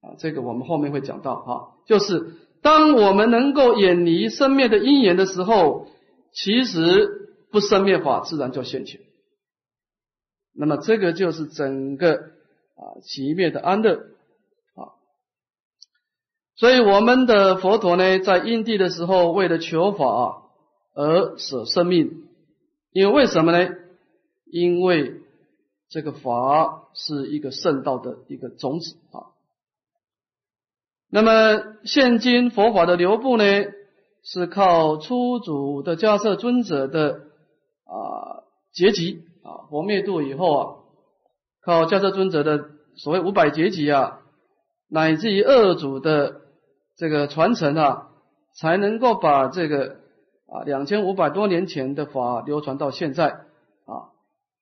[0.00, 0.16] 啊。
[0.18, 1.50] 这个我们后面会讲到啊，
[1.86, 2.32] 就是
[2.62, 5.88] 当我们能够远离生灭的因缘的时候，
[6.32, 8.98] 其实不生灭法自然就现前。
[10.54, 13.96] 那么这个就是整个啊极灭的安乐
[14.74, 14.96] 啊。
[16.56, 20.44] 所以我们的佛陀呢，在因地的时候，为了求法
[20.94, 22.22] 而舍生命。
[22.94, 23.74] 因为为什么呢？
[24.52, 25.22] 因为
[25.88, 29.32] 这个法是一个圣道的一个种子啊。
[31.08, 33.44] 那么现今佛法的流布呢，
[34.22, 37.22] 是靠初祖的迦摄尊者的
[37.84, 40.76] 啊结集啊，佛灭度以后啊，
[41.62, 44.20] 靠迦摄尊者的所谓五百结集啊，
[44.90, 46.42] 乃至于二祖的
[46.96, 48.10] 这个传承啊，
[48.54, 50.02] 才能够把这个。
[50.54, 53.46] 啊，两千五百多年前的法流传到现在，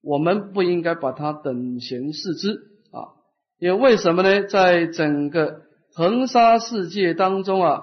[0.02, 2.52] 我们不应该把它等闲视之
[2.90, 3.20] 啊，
[3.58, 4.44] 因为为什么呢？
[4.44, 5.62] 在整个
[5.94, 7.82] 恒沙世界当中啊，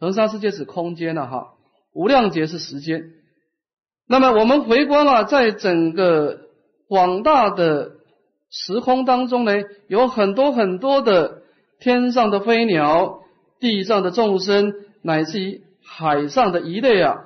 [0.00, 1.54] 恒沙世界是空间了哈，
[1.92, 3.02] 无量劫是时间。
[4.08, 6.38] 那么我们回观啊，在整个
[6.88, 7.92] 广大的
[8.50, 9.52] 时空当中呢，
[9.88, 11.42] 有很多很多的
[11.80, 13.20] 天上的飞鸟，
[13.60, 17.24] 地上的众生，乃至于海上的鱼类啊。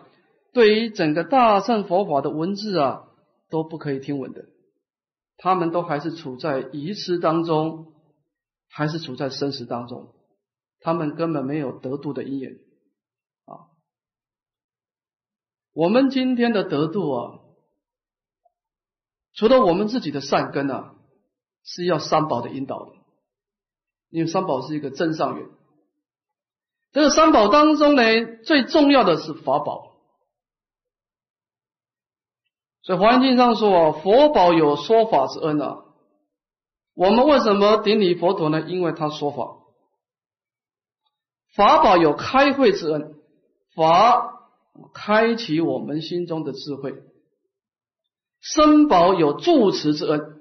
[0.52, 3.02] 对于整个大乘佛法的文字啊，
[3.50, 4.46] 都不可以听闻的，
[5.36, 7.92] 他们都还是处在愚痴当中，
[8.68, 10.14] 还是处在生死当中，
[10.78, 12.52] 他们根本没有得度的因缘
[13.46, 13.68] 啊。
[15.72, 17.40] 我们今天的得度啊，
[19.34, 20.94] 除了我们自己的善根啊，
[21.64, 22.92] 是要三宝的引导的，
[24.10, 25.48] 因为三宝是一个真上缘。
[26.92, 28.02] 这个三宝当中呢，
[28.44, 29.89] 最重要的是法宝。
[32.90, 35.84] 所以《华严经》上说：“佛宝有说法之恩啊。”
[36.96, 38.62] 我们为什么顶礼佛陀呢？
[38.62, 39.58] 因为他说法。
[41.54, 43.14] 法宝有开慧之恩，
[43.76, 44.32] 法
[44.92, 46.94] 开启我们心中的智慧。
[48.40, 50.40] 身宝有住持之恩，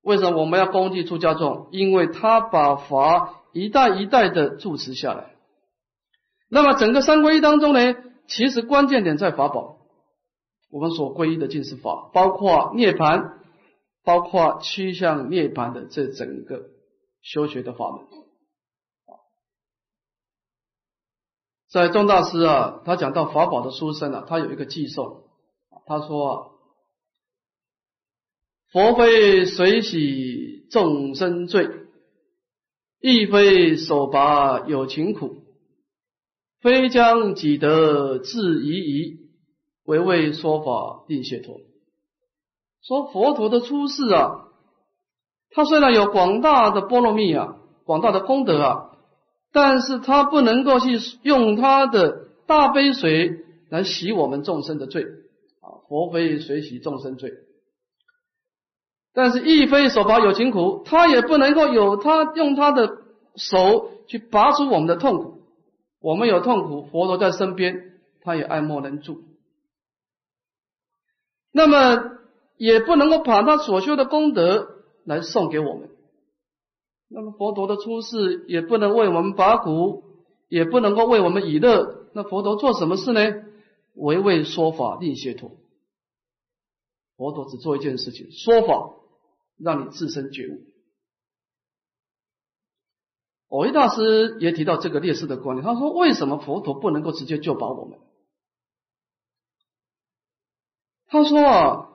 [0.00, 1.68] 为什么我们要恭敬出家众？
[1.70, 5.34] 因为他把法一代一代的住持下来。
[6.48, 7.94] 那么整个三皈依当中呢，
[8.26, 9.81] 其实关键点在法宝。
[10.72, 13.38] 我们所皈依的净世法，包括涅盘，
[14.04, 16.70] 包括趋向涅盘的这整个
[17.20, 18.06] 修学的法门。
[21.70, 25.24] 在宗大师啊，他讲到法宝的殊胜啊，他有一个寄送，
[25.86, 26.48] 他说：“啊
[28.72, 31.68] 佛非水洗众生罪，
[33.00, 35.44] 亦非手拔有情苦。”
[36.62, 39.21] 非将己得自疑疑，
[39.84, 41.60] 唯为说法令解脱。
[42.82, 44.48] 说佛陀的出世啊，
[45.50, 48.90] 他虽然有广大的波罗蜜啊，广大的功德啊，
[49.52, 55.04] 但是他不能够去用他的大悲水来洗我们众生的罪
[55.60, 55.82] 啊。
[55.88, 57.30] 佛非水洗众生罪，
[59.14, 62.98] 但是亦非手拔有情苦，他也不能够有他用他的
[63.36, 65.42] 手去拔出我们的痛苦。
[66.00, 69.22] 我们有痛苦，佛陀在身边，他也爱莫能助。
[71.52, 72.18] 那么
[72.56, 75.90] 也不能够把他所修的功德来送给我们。
[77.08, 80.02] 那么佛陀的出世也不能为我们拔苦，
[80.48, 82.06] 也不能够为我们以乐。
[82.14, 83.20] 那佛陀做什么事呢？
[83.94, 85.50] 唯为说法令解脱。
[87.18, 88.94] 佛陀只做一件事情：说法，
[89.58, 90.60] 让你自身觉悟。
[93.48, 97.98] 藕益大师也提到这个烈士的观念，他说：“为什么佛陀不能够直接救拔我们？”
[101.12, 101.88] 他说：“啊，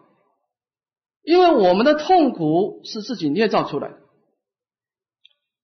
[1.23, 3.97] 因为我们的痛苦是自己捏造出来的，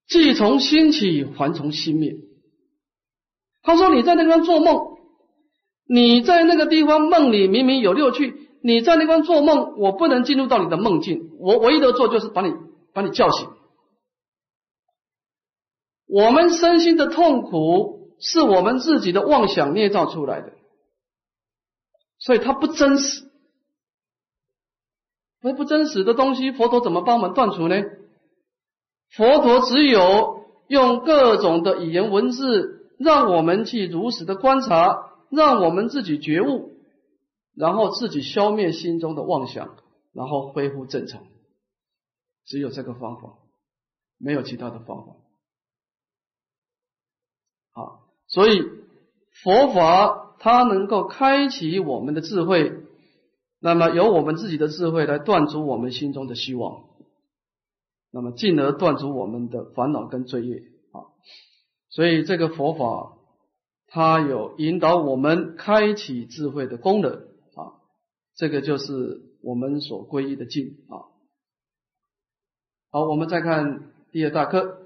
[0.08, 2.16] 既从心起，还从心灭。”
[3.62, 4.98] 他说：“你在那边做梦，
[5.88, 12.52] 你在那个地方梦里明明有六趣，你在那边做梦，我不能进入到你的梦境，我唯一的做就是把你
[12.92, 13.48] 把你叫醒。”
[16.10, 20.54] 我们身心的痛苦是我们自己的妄想捏造出来的，
[22.18, 23.32] 所以它不真实。
[25.44, 27.76] 那不真实的东西，佛陀怎么帮我们断除呢？
[29.10, 36.72] 佛陀只有用各种的语言文字，让我们去如实的观察，让我们自己觉悟，
[37.56, 39.76] 然后自己消灭心中的妄想，
[40.14, 41.22] 然后恢复正常。
[42.46, 43.34] 只有这个方法，
[44.18, 45.14] 没有其他的方法。
[47.74, 48.64] 好，所以
[49.44, 52.83] 佛法它能够开启我们的智慧，
[53.66, 56.84] 那么由我们自己的智慧来断除我们心中的希望，
[58.12, 60.58] 那么进而断除我们的烦恼跟罪业
[60.92, 61.08] 啊。
[61.90, 63.14] 所以这个佛法
[63.88, 67.14] 它有引导我们开启智慧的功能
[67.56, 67.80] 啊，
[68.36, 71.08] 这个就是我们所皈依的境啊。
[72.92, 74.80] 好，我们再看第二大课。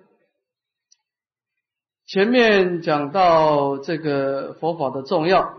[2.06, 5.58] 前面讲到这个佛法的重要，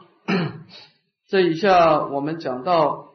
[1.27, 3.07] 这一下我们讲到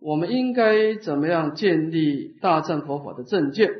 [0.00, 3.70] 我们应该怎么样建立大乘佛法的正见，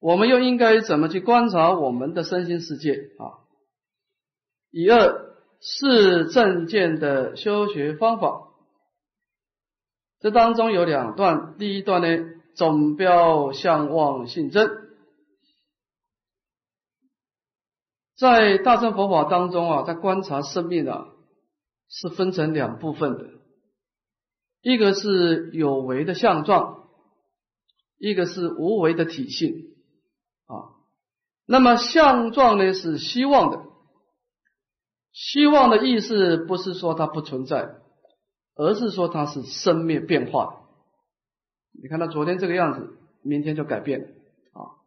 [0.00, 3.44] 我们又应该怎么去观察我们的身心世界啊？
[4.70, 8.48] 一二是正见的修学方法，
[10.20, 12.24] 这当中有两段，第一段呢，
[12.54, 14.70] 总标相望性真。
[18.16, 21.08] 在大乘佛法当中啊，在观察生命啊，
[21.88, 23.26] 是分成两部分的，
[24.62, 26.84] 一个是有为的相状，
[27.98, 29.74] 一个是无为的体性
[30.46, 30.78] 啊。
[31.46, 33.60] 那么相状呢是希望的，
[35.12, 37.74] 希望的意思不是说它不存在，
[38.54, 40.60] 而是说它是生灭变化。
[41.72, 44.06] 你看它昨天这个样子，明天就改变了
[44.52, 44.78] 啊。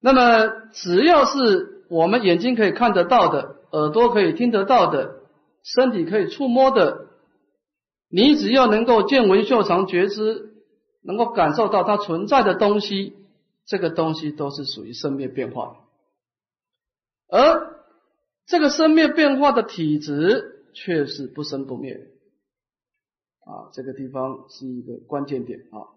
[0.00, 5.22] 那么只要是我们眼睛可以看得到的，耳朵可以听得到的，
[5.64, 7.08] 身体可以触摸的，
[8.14, 10.52] 你只要能够见闻嗅尝觉知，
[11.00, 13.16] 能够感受到它存在的东西，
[13.64, 15.78] 这个东西都是属于生灭变化。
[17.26, 17.86] 而
[18.44, 21.94] 这个生灭变化的体质却是不生不灭
[23.46, 25.88] 啊，这个地方是一个关键点啊。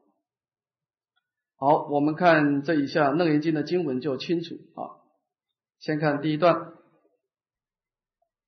[1.58, 5.04] 好，我们看这一下《楞严经》的经文就清楚啊。
[5.80, 6.76] 先看第一段，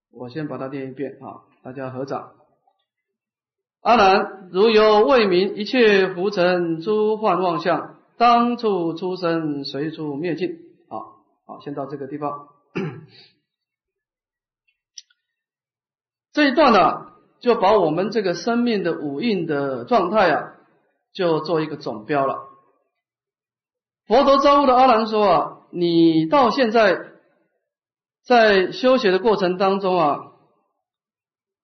[0.09, 2.36] 我先把它念一遍啊，大家合掌。
[3.87, 10.57] 阿难，如有未明一切浮尘诸幻妄相，当处出生，随处灭尽。
[10.89, 12.49] 好，好，先到这个地方。
[16.33, 20.55] 这一段呢，就把我们这个生命的五蕴的状态啊，
[21.13, 22.39] 就做一个总标了。
[24.05, 27.13] 佛陀招呼的阿难说啊，你到现在
[28.25, 30.33] 在修学的过程当中啊，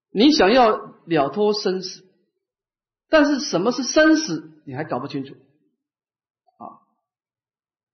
[0.09, 2.02] 你想要了脱生死，
[3.13, 5.35] 但是什么是生死，你还搞不清楚
[6.57, 6.81] 啊。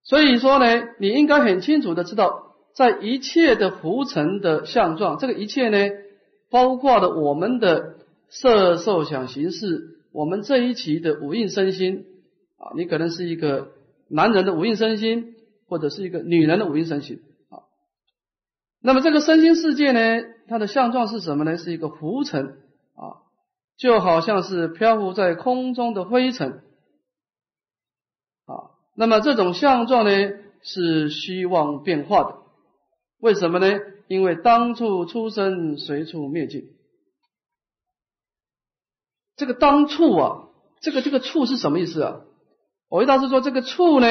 [0.04, 0.66] 所以说呢，
[1.00, 5.78] 你应该很清楚的知道，在一切的浮尘的相状，这个一切呢，
[6.50, 7.98] 包括了我们的
[8.30, 12.06] 色受想行识，我们这一期的五蕴身心
[12.58, 13.74] 啊，你可能是一个。
[14.12, 15.36] 男人的五蕴身心，
[15.68, 17.22] 或者是一个女人的五蕴身心
[17.52, 17.62] 啊。
[18.82, 20.00] 那么这个身心世界呢，
[20.48, 21.60] 它的相状是什么呢？
[21.60, 22.58] 是一个浮尘，
[23.80, 26.62] 就好像是漂浮在空中的灰尘
[28.46, 28.76] 啊。
[28.94, 30.12] 那么这种相状呢，
[30.62, 32.36] 是虚妄变化的。
[33.20, 33.80] 为什么呢？
[34.08, 36.76] 因为当处出生，随处灭尽。
[39.38, 40.50] 这个当处啊，
[40.82, 42.22] 这个这个处是什么意思啊？
[42.90, 44.08] 我一大师说，这个处呢，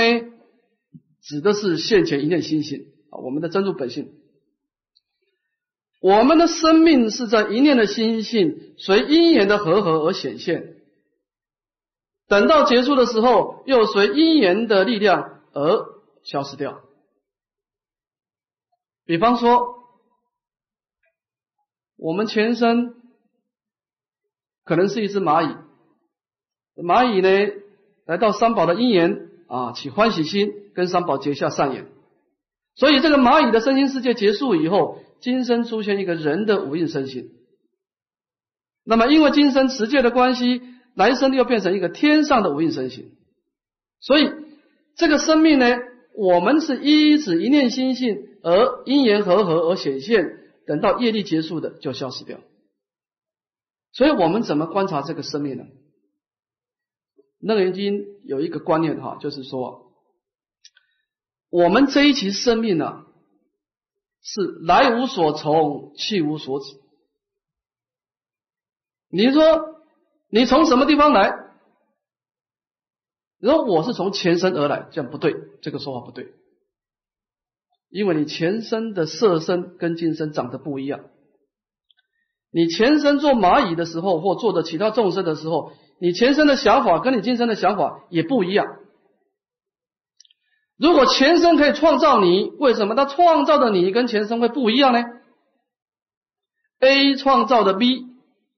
[1.21, 4.15] 指的是现前一念心性啊，我们的真如本性。
[6.01, 10.77] 我们的生命是在一念的心性随因缘的和合而显现，
[12.29, 15.87] 等到结束的时候，又随因缘的力量而
[16.23, 16.81] 消失掉。
[19.05, 19.75] 比方说，
[21.97, 22.95] 我们前身
[24.65, 25.57] 可能是一只蚂蚁，
[26.77, 27.63] 蚂蚁呢？
[28.05, 31.91] 来到三宝的因缘啊，起欢喜心，跟三宝结下善缘。
[32.75, 37.31] 所以这个蚂蚁的身心世界结束以后，今生出现一个人的无印身心。
[38.85, 40.63] 那么因为今生持戒的关系，
[40.95, 43.17] 来生又变成一个天上的无印身心。
[44.01, 44.31] 所以
[44.97, 45.67] 这个生命呢，
[46.15, 52.41] 我们是依止一念心性而因缘和合而显现，等到业力结束的就消失掉。
[53.93, 55.65] 所以我们怎么观察这个生命呢？
[57.41, 59.93] 楞严经有一个观念哈，就是说，
[61.51, 63.05] 我们这一期生命呢，
[64.31, 66.77] 是来无所从，去无所止。
[69.11, 69.81] 你说
[70.29, 71.33] 你从什么地方来？
[73.41, 76.35] 你说我是从前身而来，这样不对，这个说法不对，
[77.89, 81.07] 因为你前身的色身跟今生长得不一样。
[82.51, 85.73] 你前身做蚂蚁的时候，或做的其他众生的时候。
[86.01, 88.67] 你前身的想法跟你今生的想法也不一样。
[90.79, 95.03] 如果前生可以创造你，为什么他创造的你跟前生会不一样呢
[96.79, 98.07] ？A 创造的 B，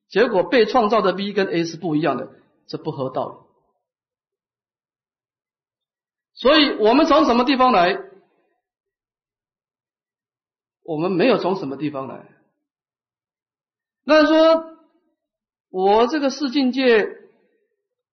[0.09, 2.31] 结果被创造的 B 跟 A 是不一样的，
[2.67, 3.35] 这不合道理。
[6.35, 7.99] 所以我们从什么地方来？
[10.83, 12.27] 我们没有从什么地方来。
[14.05, 14.77] 那说，
[15.71, 17.19] 我这个世境界。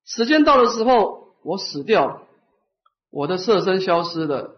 [0.10, 2.27] 时间到的时候，我死掉了，
[3.10, 4.58] 我的色身消失了，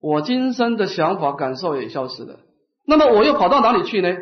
[0.00, 2.40] 我今生的想法感受也消失了。
[2.86, 4.16] 那么我又跑到哪里去呢？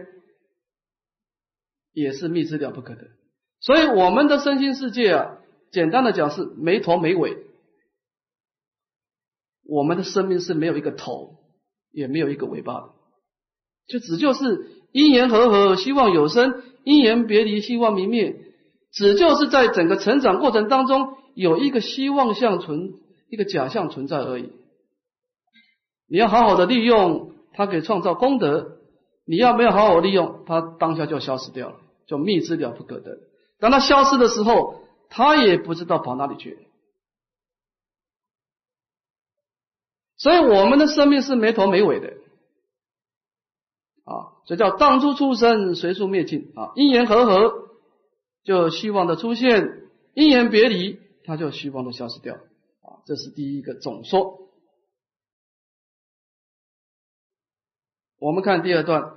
[1.93, 3.03] 也是密之了不可得。
[3.61, 5.39] 所以我们的身心世界啊，
[5.70, 7.36] 简单的讲是没头没尾。
[9.65, 11.39] 我们的生命是没有一个头，
[11.90, 12.89] 也没有一个尾巴的，
[13.86, 18.36] 就只就是因缘和合，希望有生；因缘别离，希望明灭。
[18.93, 22.93] 只就是在整个成长过程当中有一个希望像存
[23.33, 24.53] 一个假象存在而已。
[26.07, 28.77] 你要好好的利用它，给创造功德；
[29.25, 33.19] 你要没有好好利用它，当下就消失掉了，就密之了不可得。
[33.59, 36.59] 当它消失的时候，它也不知道跑哪里去。
[40.19, 42.09] 所以我们的生命是没头没尾的
[44.05, 47.71] 啊，这叫当初出生，随处灭尽啊，因缘和合。
[48.45, 52.37] 就希望的出现，因缘别离，它就希望的消失掉，
[53.05, 54.49] 这是第一个总说。
[58.19, 59.15] 我们看第二段，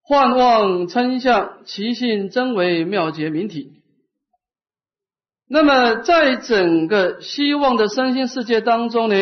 [0.00, 3.82] 幻妄称相，其性真为妙觉明体。
[5.46, 9.14] 那么在整个希望的身心世界当中呢，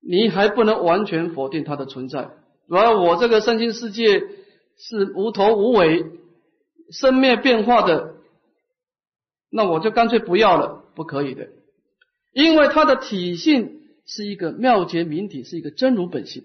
[0.00, 2.30] 你还不能完全否定它的存在。
[2.68, 4.20] 而我这个身心世界
[4.76, 6.04] 是无头无尾、
[6.90, 8.16] 生灭变化的，
[9.50, 11.48] 那我就干脆不要了，不可以的，
[12.32, 16.44] 因为它的体性是一个妙觉明体，是一个真如本性，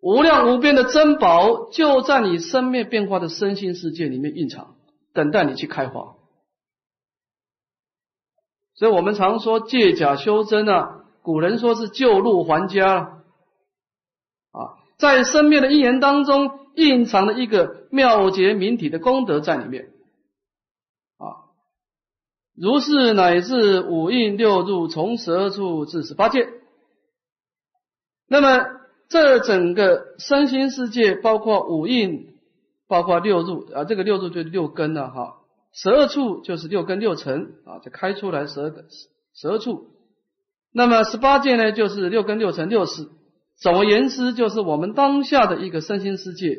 [0.00, 4.76] 无量无边的珍宝就在你生灭变化的身心世界里面蕴藏，
[5.12, 6.16] 等待你去开花。
[8.74, 13.22] 所以我们常说借假修真啊，古人说是旧路还家。
[14.50, 19.92] 啊，在生灭的因缘当中，蕴藏了一个妙觉明体的功德在里面。
[22.56, 26.48] 如是乃至五蕴六入，从十二处至十八界。
[28.28, 28.66] 那么
[29.08, 32.34] 这整个身心世界，包括五蕴，
[32.88, 35.38] 包括六入啊，这个六入就是六根了哈。
[35.72, 38.84] 十二处就是六根六尘啊，就开出来十二个
[39.34, 39.86] 十二处。
[40.72, 43.08] 那么十八界呢，就是六根六尘六识。
[43.58, 46.58] 总而言之，就是我们当下的一个身心世界，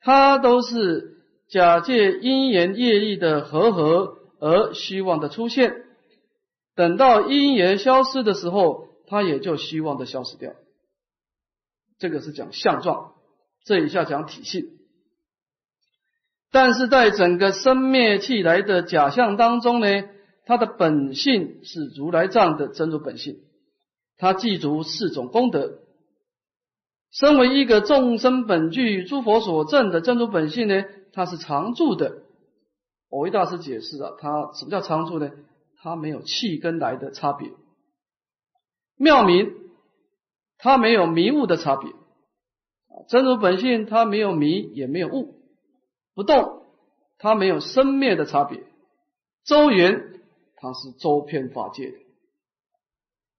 [0.00, 1.16] 它都是
[1.48, 5.84] 假借因缘业力的和合而希望的出现。
[6.74, 10.52] 等到因缘消失的时候，它也就希望的消失掉。
[11.98, 13.12] 这个是讲相状，
[13.64, 14.64] 这一下讲体性。
[16.50, 19.86] 但是在整个生灭气来的假象当中呢，
[20.46, 23.40] 它的本性是如来藏的真如本性，
[24.16, 25.78] 它记住四种功德。
[27.12, 32.19] 身为一个众生本具、诸佛所证的真如本性呢，它是常住的。
[33.10, 35.30] 我为大师解释啊，它什么叫常住呢？
[35.82, 37.50] 它没有气跟来的差别。
[38.96, 39.52] 妙明，
[40.58, 41.92] 它没有迷雾的差别。
[43.08, 45.34] 真如本性它没有迷也没有悟，
[46.14, 46.62] 不动，
[47.18, 48.62] 它没有生灭的差别。
[49.44, 50.20] 周圆，
[50.56, 51.96] 它是周遍法界的。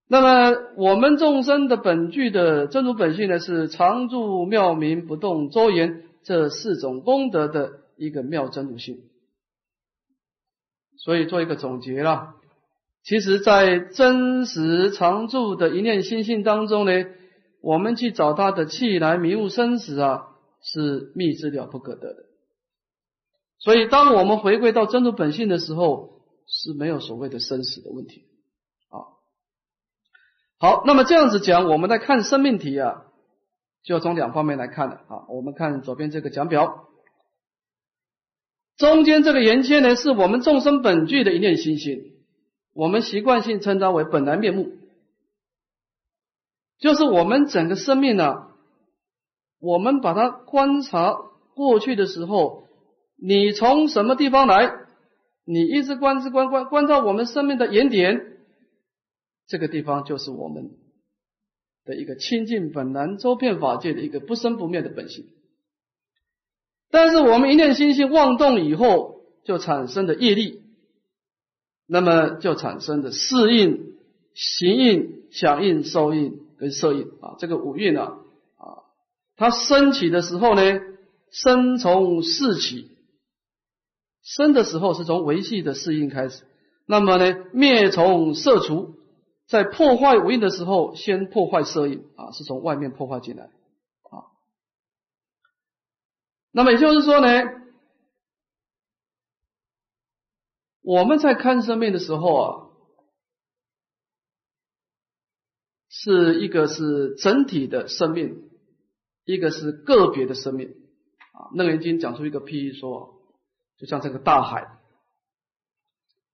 [0.07, 9.03] 那么我们众生的本具的真如本性呢，是常住妙明不动周延这四种功德的一个妙真如性。
[11.03, 12.36] 所以做一个总结啦，
[13.03, 16.91] 其实，在真实常住的一念心性当中呢，
[17.61, 20.28] 我们去找他的气来迷雾生死啊，
[20.61, 22.26] 是密之了不可得的。
[23.57, 28.26] 所以，当我们回归到真如本性的时候，是没有所谓的生死的问题
[28.90, 29.18] 啊。
[30.60, 33.06] 好，那么这样子讲，我们在看生命题啊，
[33.84, 35.26] 就要从两方面来看了啊。
[35.30, 36.90] 我们看左边这个讲表，
[38.81, 42.13] 中间这个圆圈呢，是我们众生本具的一念心性，
[42.73, 44.71] 我们习惯性称它为本来面目，
[46.79, 48.47] 就是我们整个生命呢，
[49.59, 51.13] 我们把它观察
[51.53, 52.63] 过去的时候，
[53.17, 54.73] 你从什么地方来，
[55.45, 58.39] 你一直观之观观观照我们生命的原点。
[59.45, 60.71] 这个地方就是我们
[61.85, 65.25] 的一个清净本来周遍法界的一个不生不灭的本性，
[66.91, 70.61] 但是我们一念心性妄动以后，就产生的业力，
[71.88, 73.95] 那么就产生的适应、
[74.34, 78.18] 行印、响应、受印跟色印啊，这个五蕴啊
[78.57, 78.85] 啊，
[79.38, 80.61] 它升起的时候呢，
[81.31, 82.89] 生从四起，
[84.22, 86.43] 生的时候是从维系的适应开始，
[86.85, 88.95] 那么呢，灭从色除。
[89.47, 93.49] 在破坏五蕴的时候，先破坏色印啊，是从外面破坏进来。
[96.52, 97.28] 那么也就是说呢，
[100.82, 102.68] 我们在看生命的时候啊，
[105.88, 108.49] 是一个是整体的生命，
[109.23, 110.76] 一个是个别的生命
[111.34, 111.52] 啊。
[111.53, 113.22] 楞严经讲出一个譬喻说，
[113.78, 114.80] 就像这个大海。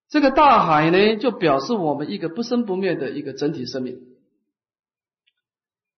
[0.10, 4.18] 这个大海呢，就表示我们一个不生不灭的一个整体生命。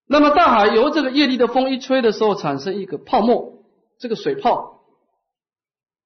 [0.06, 3.57] 那么大海由这个业力的风一吹的时候，产生一个泡沫，
[3.98, 4.80] 这个水泡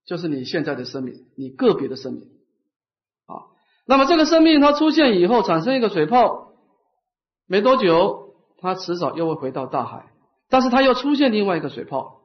[0.05, 2.23] 就是你现在的生命，你个别的生命
[3.25, 3.47] 啊。
[3.85, 6.53] 那么这个生命它出现以后，产生一个水泡，
[7.45, 10.11] 没多久，它迟早又会回到大海，
[10.49, 12.21] 但是它又出现另外一个水泡，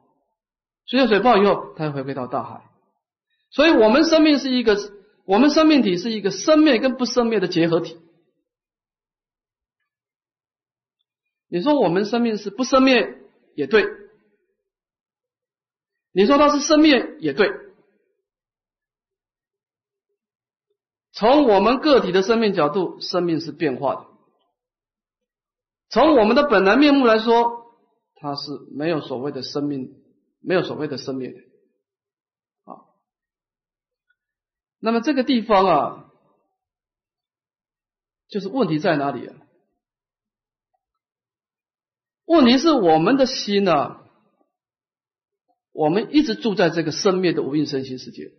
[0.87, 2.69] 出现水泡以后，它又回归到大海。
[3.51, 4.77] 所以，我们生命是一个。
[5.25, 7.99] 我们生命体是一个生灭跟不生灭的结合体。
[11.47, 13.19] 你说我们生命是不生灭
[13.53, 13.85] 也对，
[16.11, 17.49] 你说它是生灭也对。
[21.11, 24.05] 从我们个体的生命角度，生命是变化的；
[25.89, 27.75] 从我们的本来面目来说，
[28.15, 30.01] 它是没有所谓的生命，
[30.39, 31.41] 没有所谓的生灭的。
[34.81, 36.11] 那么这个地方啊，
[38.29, 39.35] 就是问题在哪里啊？
[42.23, 43.98] 问题是我们的心呢，
[45.71, 48.31] 我们一直住在这个生灭的无印身心世界，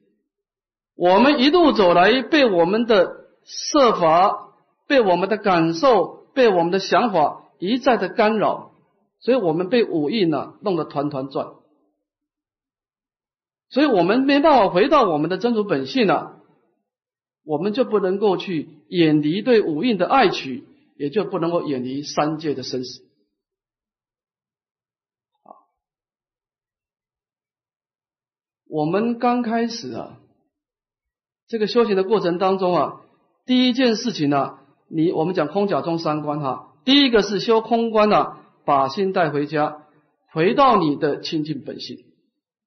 [0.96, 4.52] 我们一路走来，被我们的设法、
[4.86, 8.72] 被我们的感受、被我们的想法一再的干扰，
[9.20, 11.54] 所以我们被五印呢弄得团团转，
[13.70, 16.42] 所以我们没办法回到我们的真主本性了，
[17.44, 20.64] 我们就不能够去远离对五印的爱取，
[20.96, 23.02] 也就不能够远离三界的生死。
[28.70, 30.20] 我们刚开始啊，
[31.48, 33.00] 这个修行的过程当中啊，
[33.44, 39.86] 第一件事情呢，你我们讲空假中三观哈，第一个是修空观呢，把心带回家，
[40.30, 42.04] 回到你的清净本性，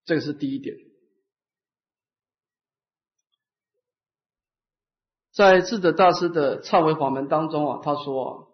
[0.04, 0.76] 这个是第一点。
[5.34, 8.50] 在智者大师的忏悔法门当中啊，他说，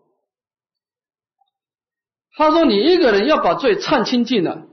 [2.37, 4.67] 他说你一个人要把罪忏清净了。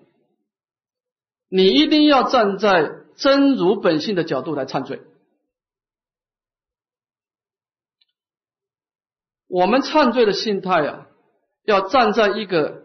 [1.49, 5.01] 你一定要站在真如本性的角度来忏罪。
[9.49, 11.07] 我们忏罪的心态啊，
[11.65, 12.85] 要站在一个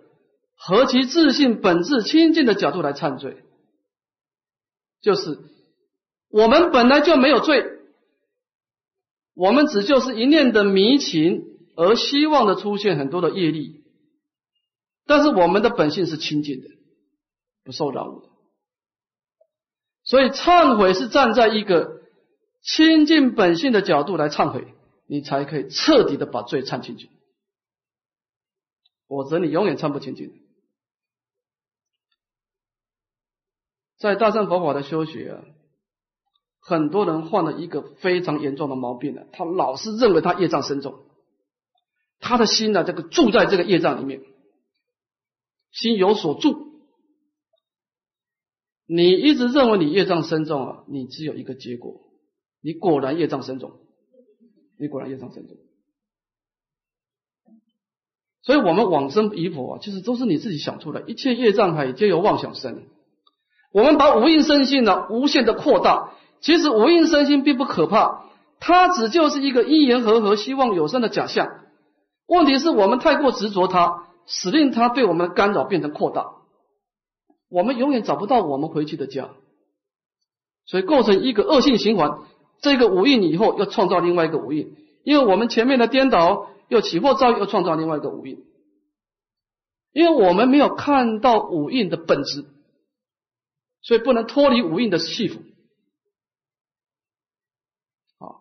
[0.55, 3.43] 何其自信本质清净的角度来忏罪，
[5.01, 5.39] 就是
[6.29, 7.65] 我们本来就没有罪，
[9.33, 11.41] 我们只就是一念的迷情
[11.75, 13.83] 而希望的出现很多的业力，
[15.07, 16.67] 但是我们的本性是清净的，
[17.63, 18.30] 不受染污的。
[20.11, 22.01] 所以忏悔是站在一个
[22.61, 24.67] 清净本性的角度来忏悔，
[25.07, 27.09] 你才可以彻底的把罪忏清净，
[29.07, 30.33] 否则你永远忏不清净。
[33.97, 35.45] 在大乘佛法的修学啊，
[36.59, 41.05] 很多人患了一个非常严重的毛病呢，他老是认为他业障深重，
[42.19, 44.21] 他的心呢这个住在这个业障里面，
[45.71, 46.69] 心有所住。
[48.93, 52.01] 你一直认为你业障深重啊，你只有一个结果，
[52.61, 53.72] 你果然业障深重，
[54.77, 55.55] 你果然业障深重。
[58.43, 62.84] 所以，我们往生与否啊，其实都是你自己想出来，一切业障海皆由妄想生。
[63.72, 66.11] 我们把无印身心呢无限的扩大，
[66.41, 68.26] 其实无印身心并不可怕，
[68.59, 71.47] 它只就是一个因缘和合、希望有生的假象。
[72.27, 76.40] 问题是我们太过执着它，使令它对我们的干扰变成扩大。
[77.51, 79.29] 我们永远找不到我们回去的家，
[80.65, 82.21] 所以构成一个恶性循环。
[82.61, 88.45] 这个五印以后又创造另外一个五印，因为我们前面的颠倒又起惑造又创造另外一个五印，
[89.91, 92.45] 因为我们没有看到五印的本质，
[93.81, 95.39] 所以不能脱离五印的系缚。
[98.19, 98.39] 啊，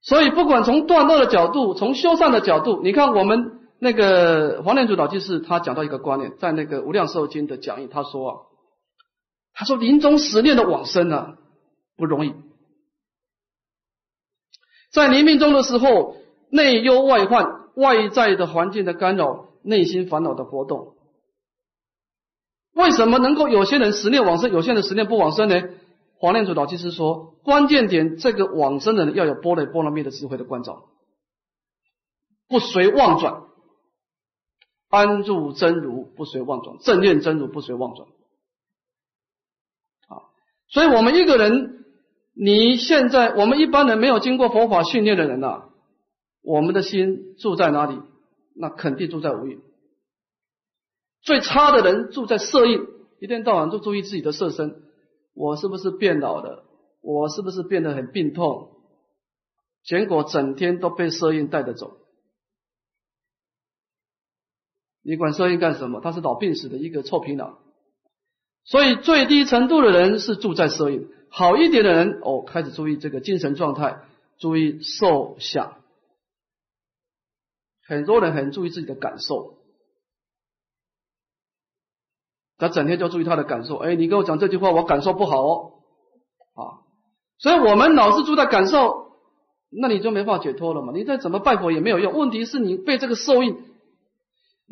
[0.00, 3.59] 所以不管从断恶的角度，从修善的角度，你看我们。
[3.82, 8.36] 那个黄念祖老居士他讲到一个观念，在那个《无量寿经》的讲义，他说啊，
[9.54, 11.38] 他说临终十念的往生啊
[11.96, 12.34] 不容易，
[14.92, 16.16] 在临命终的时候，
[16.50, 20.96] 内忧外患、外在的环境的干扰、内心烦恼的活动，
[22.74, 25.62] 为什么能够有些人十念往生，有些人十念不往生呢？
[26.18, 30.90] 黄念祖老居士说，关键点这个往生的人要有波雷波罗蜜的智慧的关照，
[32.46, 33.48] 不随妄转。
[34.90, 38.08] 安住真如不随妄转，正念真如不随妄转。
[40.08, 40.28] 啊，
[40.68, 41.84] 所以我们一个人，
[42.34, 45.70] 你现在我们一般人没有经过佛法训练的人呐，
[46.42, 48.00] 我们的心住在哪里？
[48.54, 49.60] 那肯定住在无印。
[51.22, 52.84] 最差的人住在色印，
[53.20, 54.82] 一天到晚都注意自己的色身，
[55.34, 56.64] 我是不是变老了？
[57.00, 58.72] 我是不是变得很病痛？
[59.84, 61.99] 结果整天都被色印带着走。
[65.02, 66.00] 你管色印干什么？
[66.00, 67.58] 他是老病死的一个臭皮囊。
[68.64, 74.02] 所以最低程度的人是住在色印，好一点的人哦，开始注意这个精神状态，
[74.38, 75.76] 注意受想。
[77.86, 79.54] 很多人很注意自己的感受，
[82.58, 83.76] 他整天就注意他的感受。
[83.76, 85.72] 哎，你跟我讲这句话，我感受不好哦，
[86.54, 86.84] 啊，
[87.38, 89.12] 所以我们老是住在感受，
[89.70, 90.92] 那你就没法解脱了嘛。
[90.94, 92.12] 你再怎么拜佛也没有用。
[92.12, 93.69] 问题是你被这个受印。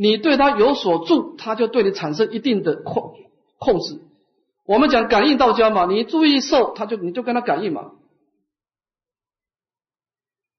[0.00, 3.16] 你对他有所助，他就对你产生一定的控
[3.58, 3.98] 控制。
[4.64, 7.90] 我们讲感应道家嘛，你注意受，他就你就跟他感应嘛。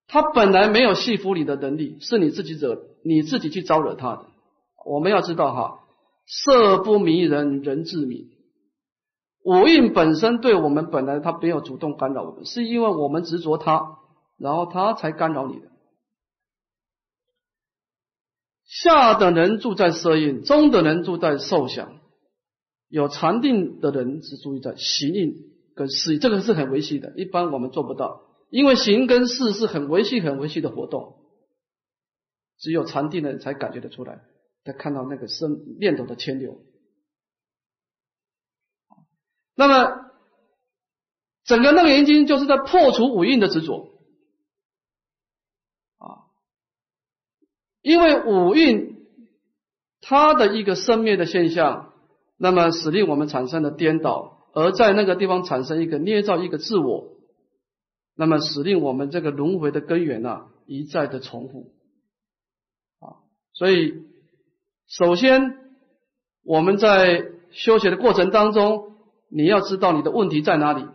[0.08, 4.26] 他本来没有系服你的能力，是你自己惹，你自己去招惹他的。
[4.86, 5.80] 我们要知道哈，
[6.26, 8.28] 色不迷人，人自迷。
[9.46, 14.00] 五蕴本身对我们本来他没有主动干扰我们，是因为我们执着他，
[14.38, 15.69] 然后他才干扰你的。
[18.70, 22.00] 下等人住在色印，中等人住在受想，
[22.88, 25.34] 有禅定的人只注意在行印
[25.76, 28.22] 跟事，这个是很维系的，一般我们做不到，
[28.52, 31.16] 因为行跟事是很维系、很维系的活动，
[32.60, 34.22] 只有禅定的人才感觉得出来，
[34.64, 36.62] 才看到那个生念头的牵流。
[39.56, 40.12] 那么，
[41.44, 43.99] 整个《楞严经》就是在破除五蕴的执着。
[47.82, 48.98] 因为五蕴
[50.02, 51.94] 它的一个生灭的现象，
[52.38, 57.18] 那么使令我们产生了颠倒，而在那个地方产生一个捏造一个自我，
[58.16, 61.72] 那么使令我们这个轮回的根源呢一再的重复
[63.00, 63.24] 啊。
[63.54, 63.94] 所以，
[64.88, 65.56] 首先
[66.44, 68.96] 我们在修学的过程当中，
[69.30, 70.86] 你要知道你的问题在哪里，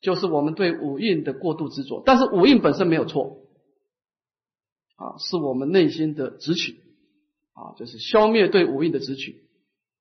[0.00, 3.40] 就是我们对五蕴的过度执着，但是五蕴本身没有错。
[4.96, 6.80] 啊，是我们内心的直取，
[7.52, 9.44] 啊，就是消灭对五蕴的直取，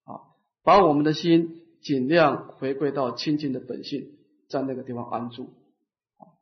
[0.03, 0.21] 啊，
[0.63, 4.11] 把我们的心尽量回归到清净的本性，
[4.49, 5.43] 在那个地方安住，
[6.17, 6.33] 啊，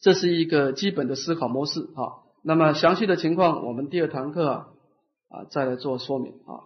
[0.00, 4.68] 这是一个基本的思考模式，啊，那么详细的情况，我们第二堂课啊，
[5.28, 6.62] 啊，再来做说明，啊。